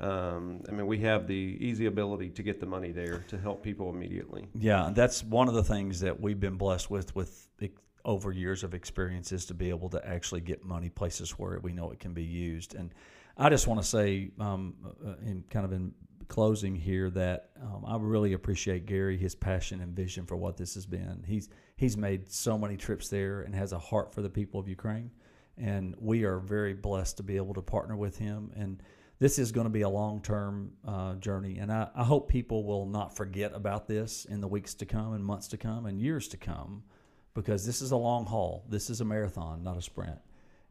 um, 0.00 0.62
I 0.68 0.72
mean, 0.72 0.86
we 0.86 0.98
have 0.98 1.26
the 1.26 1.56
easy 1.60 1.86
ability 1.86 2.30
to 2.30 2.42
get 2.42 2.60
the 2.60 2.66
money 2.66 2.92
there 2.92 3.24
to 3.28 3.38
help 3.38 3.62
people 3.62 3.90
immediately. 3.90 4.46
Yeah, 4.54 4.90
that's 4.94 5.24
one 5.24 5.48
of 5.48 5.54
the 5.54 5.64
things 5.64 6.00
that 6.00 6.20
we've 6.20 6.40
been 6.40 6.56
blessed 6.56 6.90
with 6.90 7.14
with 7.14 7.48
over 8.06 8.30
years 8.30 8.62
of 8.62 8.72
experience 8.72 9.32
is 9.32 9.44
to 9.46 9.52
be 9.52 9.68
able 9.68 9.88
to 9.90 10.08
actually 10.08 10.40
get 10.40 10.64
money 10.64 10.88
places 10.88 11.32
where 11.32 11.58
we 11.58 11.72
know 11.72 11.90
it 11.90 11.98
can 11.98 12.14
be 12.14 12.22
used. 12.22 12.74
And 12.76 12.94
I 13.36 13.50
just 13.50 13.66
want 13.66 13.82
to 13.82 13.86
say, 13.86 14.30
um, 14.38 14.74
uh, 15.04 15.14
in 15.26 15.44
kind 15.50 15.66
of 15.66 15.72
in 15.72 15.92
closing 16.28 16.76
here, 16.76 17.10
that 17.10 17.50
um, 17.60 17.84
I 17.84 17.96
really 17.98 18.32
appreciate 18.32 18.86
Gary 18.86 19.18
his 19.18 19.34
passion 19.34 19.80
and 19.80 19.94
vision 19.94 20.24
for 20.24 20.36
what 20.36 20.56
this 20.56 20.74
has 20.74 20.86
been. 20.86 21.24
He's 21.26 21.50
he's 21.76 21.96
made 21.96 22.30
so 22.30 22.56
many 22.56 22.76
trips 22.76 23.08
there 23.08 23.42
and 23.42 23.54
has 23.54 23.72
a 23.72 23.78
heart 23.78 24.14
for 24.14 24.22
the 24.22 24.30
people 24.30 24.60
of 24.60 24.68
Ukraine, 24.68 25.10
and 25.58 25.94
we 25.98 26.24
are 26.24 26.38
very 26.38 26.74
blessed 26.74 27.16
to 27.18 27.24
be 27.24 27.36
able 27.36 27.54
to 27.54 27.62
partner 27.62 27.96
with 27.96 28.16
him 28.16 28.52
and 28.54 28.82
this 29.18 29.38
is 29.38 29.52
going 29.52 29.64
to 29.66 29.70
be 29.70 29.82
a 29.82 29.88
long 29.88 30.20
term 30.20 30.72
uh, 30.86 31.14
journey. 31.14 31.58
And 31.58 31.72
I, 31.72 31.88
I 31.94 32.04
hope 32.04 32.28
people 32.28 32.64
will 32.64 32.86
not 32.86 33.16
forget 33.16 33.52
about 33.54 33.88
this 33.88 34.24
in 34.26 34.40
the 34.40 34.48
weeks 34.48 34.74
to 34.74 34.86
come, 34.86 35.14
and 35.14 35.24
months 35.24 35.48
to 35.48 35.56
come, 35.56 35.86
and 35.86 36.00
years 36.00 36.28
to 36.28 36.36
come, 36.36 36.82
because 37.34 37.64
this 37.64 37.80
is 37.80 37.92
a 37.92 37.96
long 37.96 38.26
haul. 38.26 38.64
This 38.68 38.90
is 38.90 39.00
a 39.00 39.04
marathon, 39.04 39.62
not 39.62 39.78
a 39.78 39.82
sprint. 39.82 40.18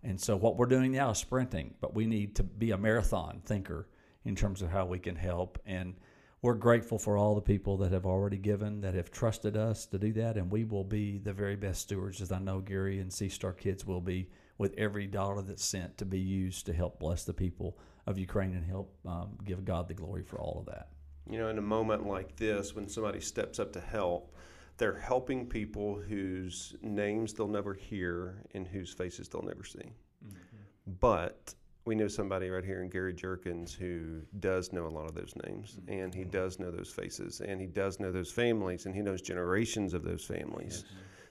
And 0.03 0.21
so, 0.21 0.35
what 0.35 0.57
we're 0.57 0.67
doing 0.67 0.91
now 0.91 1.11
is 1.11 1.17
sprinting, 1.17 1.73
but 1.81 1.95
we 1.95 2.05
need 2.05 2.35
to 2.35 2.43
be 2.43 2.71
a 2.71 2.77
marathon 2.77 3.41
thinker 3.43 3.87
in 4.23 4.35
terms 4.35 4.61
of 4.61 4.69
how 4.69 4.85
we 4.85 4.99
can 4.99 5.15
help. 5.15 5.59
And 5.65 5.95
we're 6.43 6.53
grateful 6.53 6.99
for 6.99 7.17
all 7.17 7.33
the 7.33 7.41
people 7.41 7.77
that 7.77 7.91
have 7.91 8.05
already 8.05 8.37
given, 8.37 8.81
that 8.81 8.93
have 8.93 9.09
trusted 9.09 9.57
us 9.57 9.87
to 9.87 9.97
do 9.97 10.13
that. 10.13 10.37
And 10.37 10.51
we 10.51 10.63
will 10.63 10.83
be 10.83 11.17
the 11.17 11.33
very 11.33 11.55
best 11.55 11.81
stewards, 11.81 12.21
as 12.21 12.31
I 12.31 12.37
know 12.37 12.59
Gary 12.59 12.99
and 12.99 13.11
Sea 13.11 13.29
Star 13.29 13.51
Kids 13.51 13.83
will 13.83 14.01
be, 14.01 14.29
with 14.57 14.73
every 14.77 15.07
dollar 15.07 15.41
that's 15.41 15.65
sent 15.65 15.97
to 15.97 16.05
be 16.05 16.19
used 16.19 16.65
to 16.65 16.73
help 16.73 16.99
bless 16.99 17.23
the 17.23 17.33
people 17.33 17.77
of 18.07 18.17
Ukraine 18.17 18.53
and 18.53 18.65
help 18.65 18.95
um, 19.05 19.37
give 19.43 19.65
God 19.65 19.87
the 19.87 19.93
glory 19.93 20.23
for 20.23 20.39
all 20.39 20.59
of 20.59 20.65
that. 20.67 20.89
You 21.29 21.39
know, 21.39 21.49
in 21.49 21.57
a 21.57 21.61
moment 21.61 22.05
like 22.07 22.35
this, 22.35 22.75
when 22.75 22.87
somebody 22.87 23.19
steps 23.19 23.59
up 23.59 23.73
to 23.73 23.81
help, 23.81 24.35
they're 24.77 24.97
helping 24.97 25.47
people 25.47 25.95
whose 25.95 26.75
names 26.81 27.33
they'll 27.33 27.47
never 27.47 27.73
hear 27.73 28.43
and 28.53 28.67
whose 28.67 28.91
faces 28.93 29.27
they'll 29.27 29.41
never 29.41 29.63
see. 29.63 29.93
But 30.99 31.55
we 31.85 31.95
know 31.95 32.07
somebody 32.07 32.49
right 32.49 32.63
here 32.63 32.81
in 32.81 32.89
Gary 32.89 33.13
Jerkins 33.13 33.73
who 33.73 34.21
does 34.39 34.73
know 34.73 34.85
a 34.85 34.89
lot 34.89 35.05
of 35.07 35.15
those 35.15 35.33
names, 35.47 35.79
and 35.87 36.13
he 36.13 36.23
does 36.23 36.59
know 36.59 36.71
those 36.71 36.89
faces, 36.89 37.41
and 37.41 37.59
he 37.61 37.67
does 37.67 37.99
know 37.99 38.11
those 38.11 38.31
families, 38.31 38.85
and 38.85 38.93
he 38.95 39.01
knows 39.01 39.21
generations 39.21 39.93
of 39.93 40.03
those 40.03 40.23
families. 40.25 40.83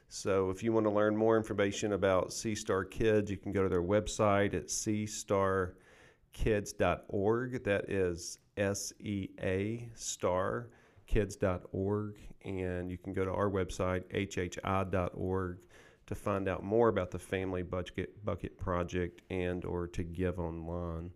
So 0.08 0.50
if 0.50 0.62
you 0.62 0.72
want 0.72 0.86
to 0.86 0.92
learn 0.92 1.16
more 1.16 1.36
information 1.36 1.92
about 1.92 2.32
Sea 2.32 2.54
Star 2.54 2.84
Kids, 2.84 3.30
you 3.30 3.36
can 3.36 3.52
go 3.52 3.62
to 3.62 3.68
their 3.68 3.82
website 3.82 4.54
at 4.54 4.68
seastarkids.org. 4.68 7.64
That 7.64 7.90
is 7.90 8.38
S 8.56 8.92
E 9.00 9.28
A 9.42 9.90
star 9.94 10.68
kids.org. 11.06 12.16
And 12.44 12.90
you 12.90 12.98
can 12.98 13.12
go 13.12 13.24
to 13.24 13.32
our 13.32 13.50
website, 13.50 14.04
hhi.org, 14.12 15.58
to 16.06 16.14
find 16.14 16.48
out 16.48 16.62
more 16.62 16.88
about 16.88 17.10
the 17.10 17.18
Family 17.18 17.62
Bucket, 17.62 18.24
Bucket 18.24 18.58
Project 18.58 19.22
and 19.30 19.64
or 19.64 19.86
to 19.88 20.02
give 20.02 20.38
online. 20.38 21.10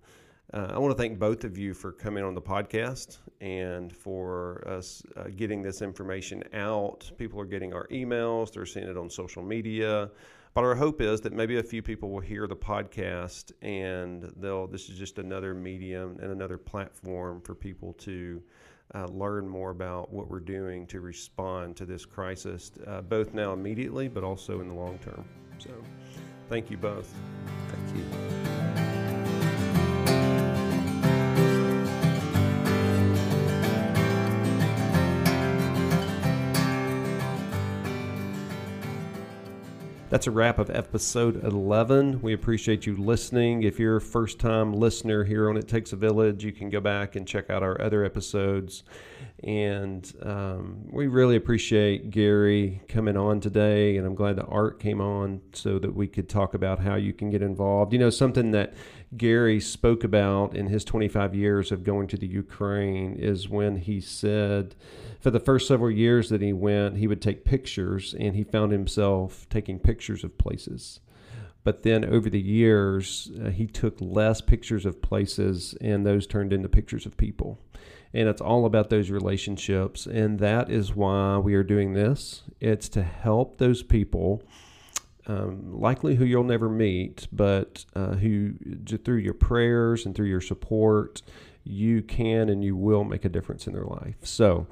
Uh, 0.53 0.69
I 0.73 0.79
want 0.79 0.97
to 0.97 1.01
thank 1.01 1.19
both 1.19 1.45
of 1.45 1.59
you 1.59 1.75
for 1.75 1.93
coming 1.93 2.25
on 2.25 2.35
the 2.35 2.41
podcast 2.41 3.19
and 3.41 3.95
for 3.95 4.67
us 4.67 5.03
uh, 5.17 5.25
getting 5.37 5.63
this 5.63 5.83
information 5.83 6.43
out. 6.55 7.11
People 7.19 7.39
are 7.41 7.45
getting 7.45 7.75
our 7.75 7.87
emails, 7.89 8.53
they're 8.53 8.65
seeing 8.65 8.89
it 8.89 8.97
on 8.97 9.11
social 9.11 9.43
media. 9.43 10.11
But 10.55 10.65
our 10.65 10.75
hope 10.75 11.03
is 11.03 11.21
that 11.21 11.35
maybe 11.35 11.59
a 11.59 11.63
few 11.63 11.83
people 11.83 12.11
will 12.11 12.21
hear 12.21 12.47
the 12.47 12.57
podcast 12.57 13.53
and 13.63 14.33
they'll. 14.39 14.67
This 14.67 14.89
is 14.89 14.99
just 14.99 15.19
another 15.19 15.55
medium 15.55 16.19
and 16.21 16.33
another 16.33 16.57
platform 16.57 17.41
for 17.43 17.55
people 17.55 17.93
to 17.99 18.43
uh, 18.95 19.07
learn 19.07 19.47
more 19.47 19.71
about 19.71 20.13
what 20.13 20.29
we're 20.29 20.41
doing 20.41 20.87
to 20.89 21.01
respond 21.01 21.77
to 21.77 21.85
this 21.85 22.05
crisis, 22.05 22.73
uh, 22.87 23.03
both 23.03 23.35
now 23.35 23.53
immediately, 23.53 24.09
but 24.09 24.25
also 24.25 24.61
in 24.61 24.69
the 24.69 24.75
long 24.75 24.99
term. 24.99 25.25
So, 25.59 25.71
thank 26.49 26.71
you 26.71 26.79
both. 26.79 27.13
Thank 27.69 27.99
you. 27.99 28.38
That's 40.11 40.27
a 40.27 40.31
wrap 40.31 40.59
of 40.59 40.71
episode 40.71 41.45
11. 41.45 42.23
We 42.23 42.33
appreciate 42.33 42.87
you 42.87 42.97
listening. 42.97 43.65
If 43.65 43.79
you're 43.79 43.97
a 43.97 44.01
first 44.01 44.39
time 44.39 44.73
listener 44.73 45.23
here 45.23 45.51
on 45.51 45.59
It 45.59 45.69
Takes 45.69 45.93
a 45.93 45.97
Village, 45.97 46.43
you 46.43 46.51
can 46.51 46.71
go 46.71 46.81
back 46.81 47.15
and 47.15 47.29
check 47.29 47.51
out 47.51 47.63
our 47.63 47.79
other 47.79 48.07
episodes. 48.07 48.85
And 49.45 50.11
um, 50.23 50.87
we 50.91 51.09
really 51.09 51.37
appreciate 51.37 52.11
Gary 52.11 52.81
coming 52.89 53.19
on 53.19 53.41
today. 53.41 53.99
And 53.99 54.07
I'm 54.07 54.15
glad 54.15 54.37
that 54.37 54.47
Art 54.47 54.81
came 54.81 55.03
on 55.03 55.43
so 55.53 55.79
that 55.79 55.95
we 55.95 56.09
could 56.09 56.27
talk 56.27 56.55
about 56.55 56.79
how 56.79 56.95
you 56.95 57.13
can 57.13 57.29
get 57.29 57.43
involved. 57.43 57.93
You 57.93 57.99
know, 57.99 58.09
something 58.09 58.53
that 58.53 58.73
Gary 59.17 59.59
spoke 59.59 60.05
about 60.05 60.55
in 60.55 60.67
his 60.67 60.85
25 60.85 61.35
years 61.35 61.73
of 61.73 61.83
going 61.83 62.07
to 62.09 62.17
the 62.17 62.27
Ukraine 62.27 63.15
is 63.15 63.49
when 63.49 63.77
he 63.77 64.01
said, 64.01 64.75
for 65.19 65.31
the 65.31 65.41
first 65.41 65.67
several 65.67 65.91
years 65.91 66.29
that 66.29 66.43
he 66.43 66.53
went, 66.53 66.99
he 66.99 67.07
would 67.07 67.23
take 67.23 67.45
pictures 67.45 68.15
and 68.19 68.37
he 68.37 68.45
found 68.45 68.71
himself 68.71 69.47
taking 69.49 69.79
pictures 69.79 70.25
of 70.25 70.37
places. 70.37 71.01
But 71.65 71.83
then 71.83 72.05
over 72.05 72.31
the 72.31 72.41
years, 72.41 73.31
uh, 73.45 73.51
he 73.51 73.67
took 73.67 73.97
less 74.01 74.41
pictures 74.41 74.87
of 74.87 75.03
places 75.03 75.75
and 75.81 76.05
those 76.05 76.27
turned 76.27 76.53
into 76.53 76.69
pictures 76.69 77.07
of 77.07 77.17
people. 77.17 77.59
And 78.15 78.29
it's 78.29 78.41
all 78.41 78.65
about 78.65 78.91
those 78.91 79.11
relationships. 79.11 80.07
And 80.07 80.39
that 80.39 80.71
is 80.71 80.95
why 80.95 81.39
we 81.39 81.55
are 81.55 81.63
doing 81.63 81.93
this. 81.93 82.43
It's 82.61 82.89
to 82.91 83.03
help 83.03 83.59
those 83.59 83.83
people 83.83 84.43
um, 85.29 85.79
likely 85.79 86.15
who 86.17 86.25
you'll 86.25 86.43
never 86.43 86.69
meet, 86.69 87.29
but 87.31 87.85
uh, 87.95 88.15
who 88.15 88.55
through 89.05 89.19
your 89.19 89.35
prayers 89.35 90.07
and 90.07 90.15
through 90.15 90.27
your 90.27 90.41
support, 90.41 91.23
you 91.65 92.03
can 92.03 92.49
and 92.49 92.65
you 92.65 92.75
will 92.75 93.05
make 93.05 93.27
a 93.27 93.29
difference 93.29 93.67
in 93.67 93.75
their 93.75 93.85
life. 93.85 94.17
So, 94.23 94.67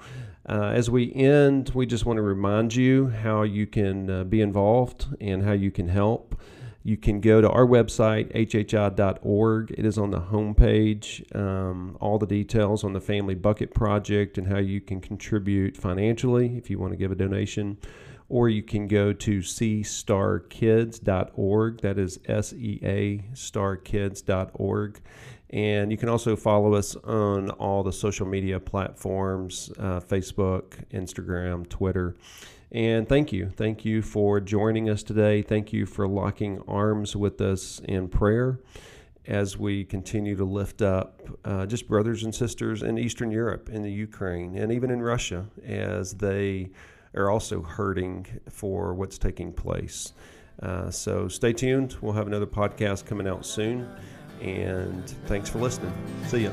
uh, 0.48 0.72
as 0.74 0.88
we 0.88 1.12
end, 1.14 1.72
we 1.74 1.84
just 1.84 2.06
want 2.06 2.16
to 2.16 2.22
remind 2.22 2.74
you 2.74 3.08
how 3.08 3.42
you 3.42 3.66
can 3.66 4.10
uh, 4.10 4.24
be 4.24 4.40
involved 4.40 5.06
and 5.20 5.44
how 5.44 5.52
you 5.52 5.70
can 5.70 5.88
help. 5.88 6.40
You 6.82 6.96
can 6.96 7.20
go 7.20 7.40
to 7.40 7.50
our 7.50 7.66
website, 7.66 8.32
hhi.org. 8.32 9.74
It 9.76 9.84
is 9.84 9.98
on 9.98 10.10
the 10.12 10.20
homepage. 10.20 11.36
Um, 11.36 11.98
all 12.00 12.16
the 12.16 12.28
details 12.28 12.84
on 12.84 12.92
the 12.92 13.00
Family 13.00 13.34
Bucket 13.34 13.74
Project 13.74 14.38
and 14.38 14.46
how 14.46 14.58
you 14.58 14.80
can 14.80 15.00
contribute 15.00 15.76
financially 15.76 16.56
if 16.56 16.70
you 16.70 16.78
want 16.78 16.92
to 16.92 16.96
give 16.96 17.10
a 17.10 17.16
donation 17.16 17.76
or 18.28 18.48
you 18.48 18.62
can 18.62 18.88
go 18.88 19.12
to 19.12 19.38
seastarkids.org. 19.38 21.80
That 21.80 21.98
is 21.98 22.18
S 22.26 22.52
E 22.52 22.80
A 22.82 23.18
starkids.org. 23.32 25.00
And 25.50 25.92
you 25.92 25.96
can 25.96 26.08
also 26.08 26.34
follow 26.34 26.74
us 26.74 26.96
on 26.96 27.50
all 27.50 27.84
the 27.84 27.92
social 27.92 28.26
media 28.26 28.58
platforms 28.58 29.70
uh, 29.78 30.00
Facebook, 30.00 30.84
Instagram, 30.92 31.68
Twitter. 31.68 32.16
And 32.72 33.08
thank 33.08 33.32
you. 33.32 33.50
Thank 33.50 33.84
you 33.84 34.02
for 34.02 34.40
joining 34.40 34.90
us 34.90 35.04
today. 35.04 35.42
Thank 35.42 35.72
you 35.72 35.86
for 35.86 36.08
locking 36.08 36.60
arms 36.66 37.14
with 37.14 37.40
us 37.40 37.80
in 37.84 38.08
prayer 38.08 38.58
as 39.24 39.56
we 39.56 39.84
continue 39.84 40.34
to 40.36 40.44
lift 40.44 40.82
up 40.82 41.20
uh, 41.44 41.66
just 41.66 41.88
brothers 41.88 42.24
and 42.24 42.34
sisters 42.34 42.82
in 42.82 42.98
Eastern 42.98 43.30
Europe, 43.30 43.68
in 43.68 43.82
the 43.82 43.90
Ukraine, 43.90 44.56
and 44.56 44.72
even 44.72 44.90
in 44.90 45.02
Russia 45.02 45.46
as 45.64 46.14
they 46.14 46.70
are 47.16 47.30
also 47.30 47.62
hurting 47.62 48.26
for 48.48 48.94
what's 48.94 49.18
taking 49.18 49.52
place. 49.52 50.12
Uh, 50.62 50.90
so 50.90 51.28
stay 51.28 51.52
tuned. 51.52 51.96
We'll 52.00 52.14
have 52.14 52.26
another 52.26 52.46
podcast 52.46 53.06
coming 53.06 53.26
out 53.26 53.44
soon. 53.44 53.88
And 54.40 55.08
thanks 55.26 55.48
for 55.48 55.58
listening. 55.58 55.92
See 56.26 56.44
ya. 56.44 56.50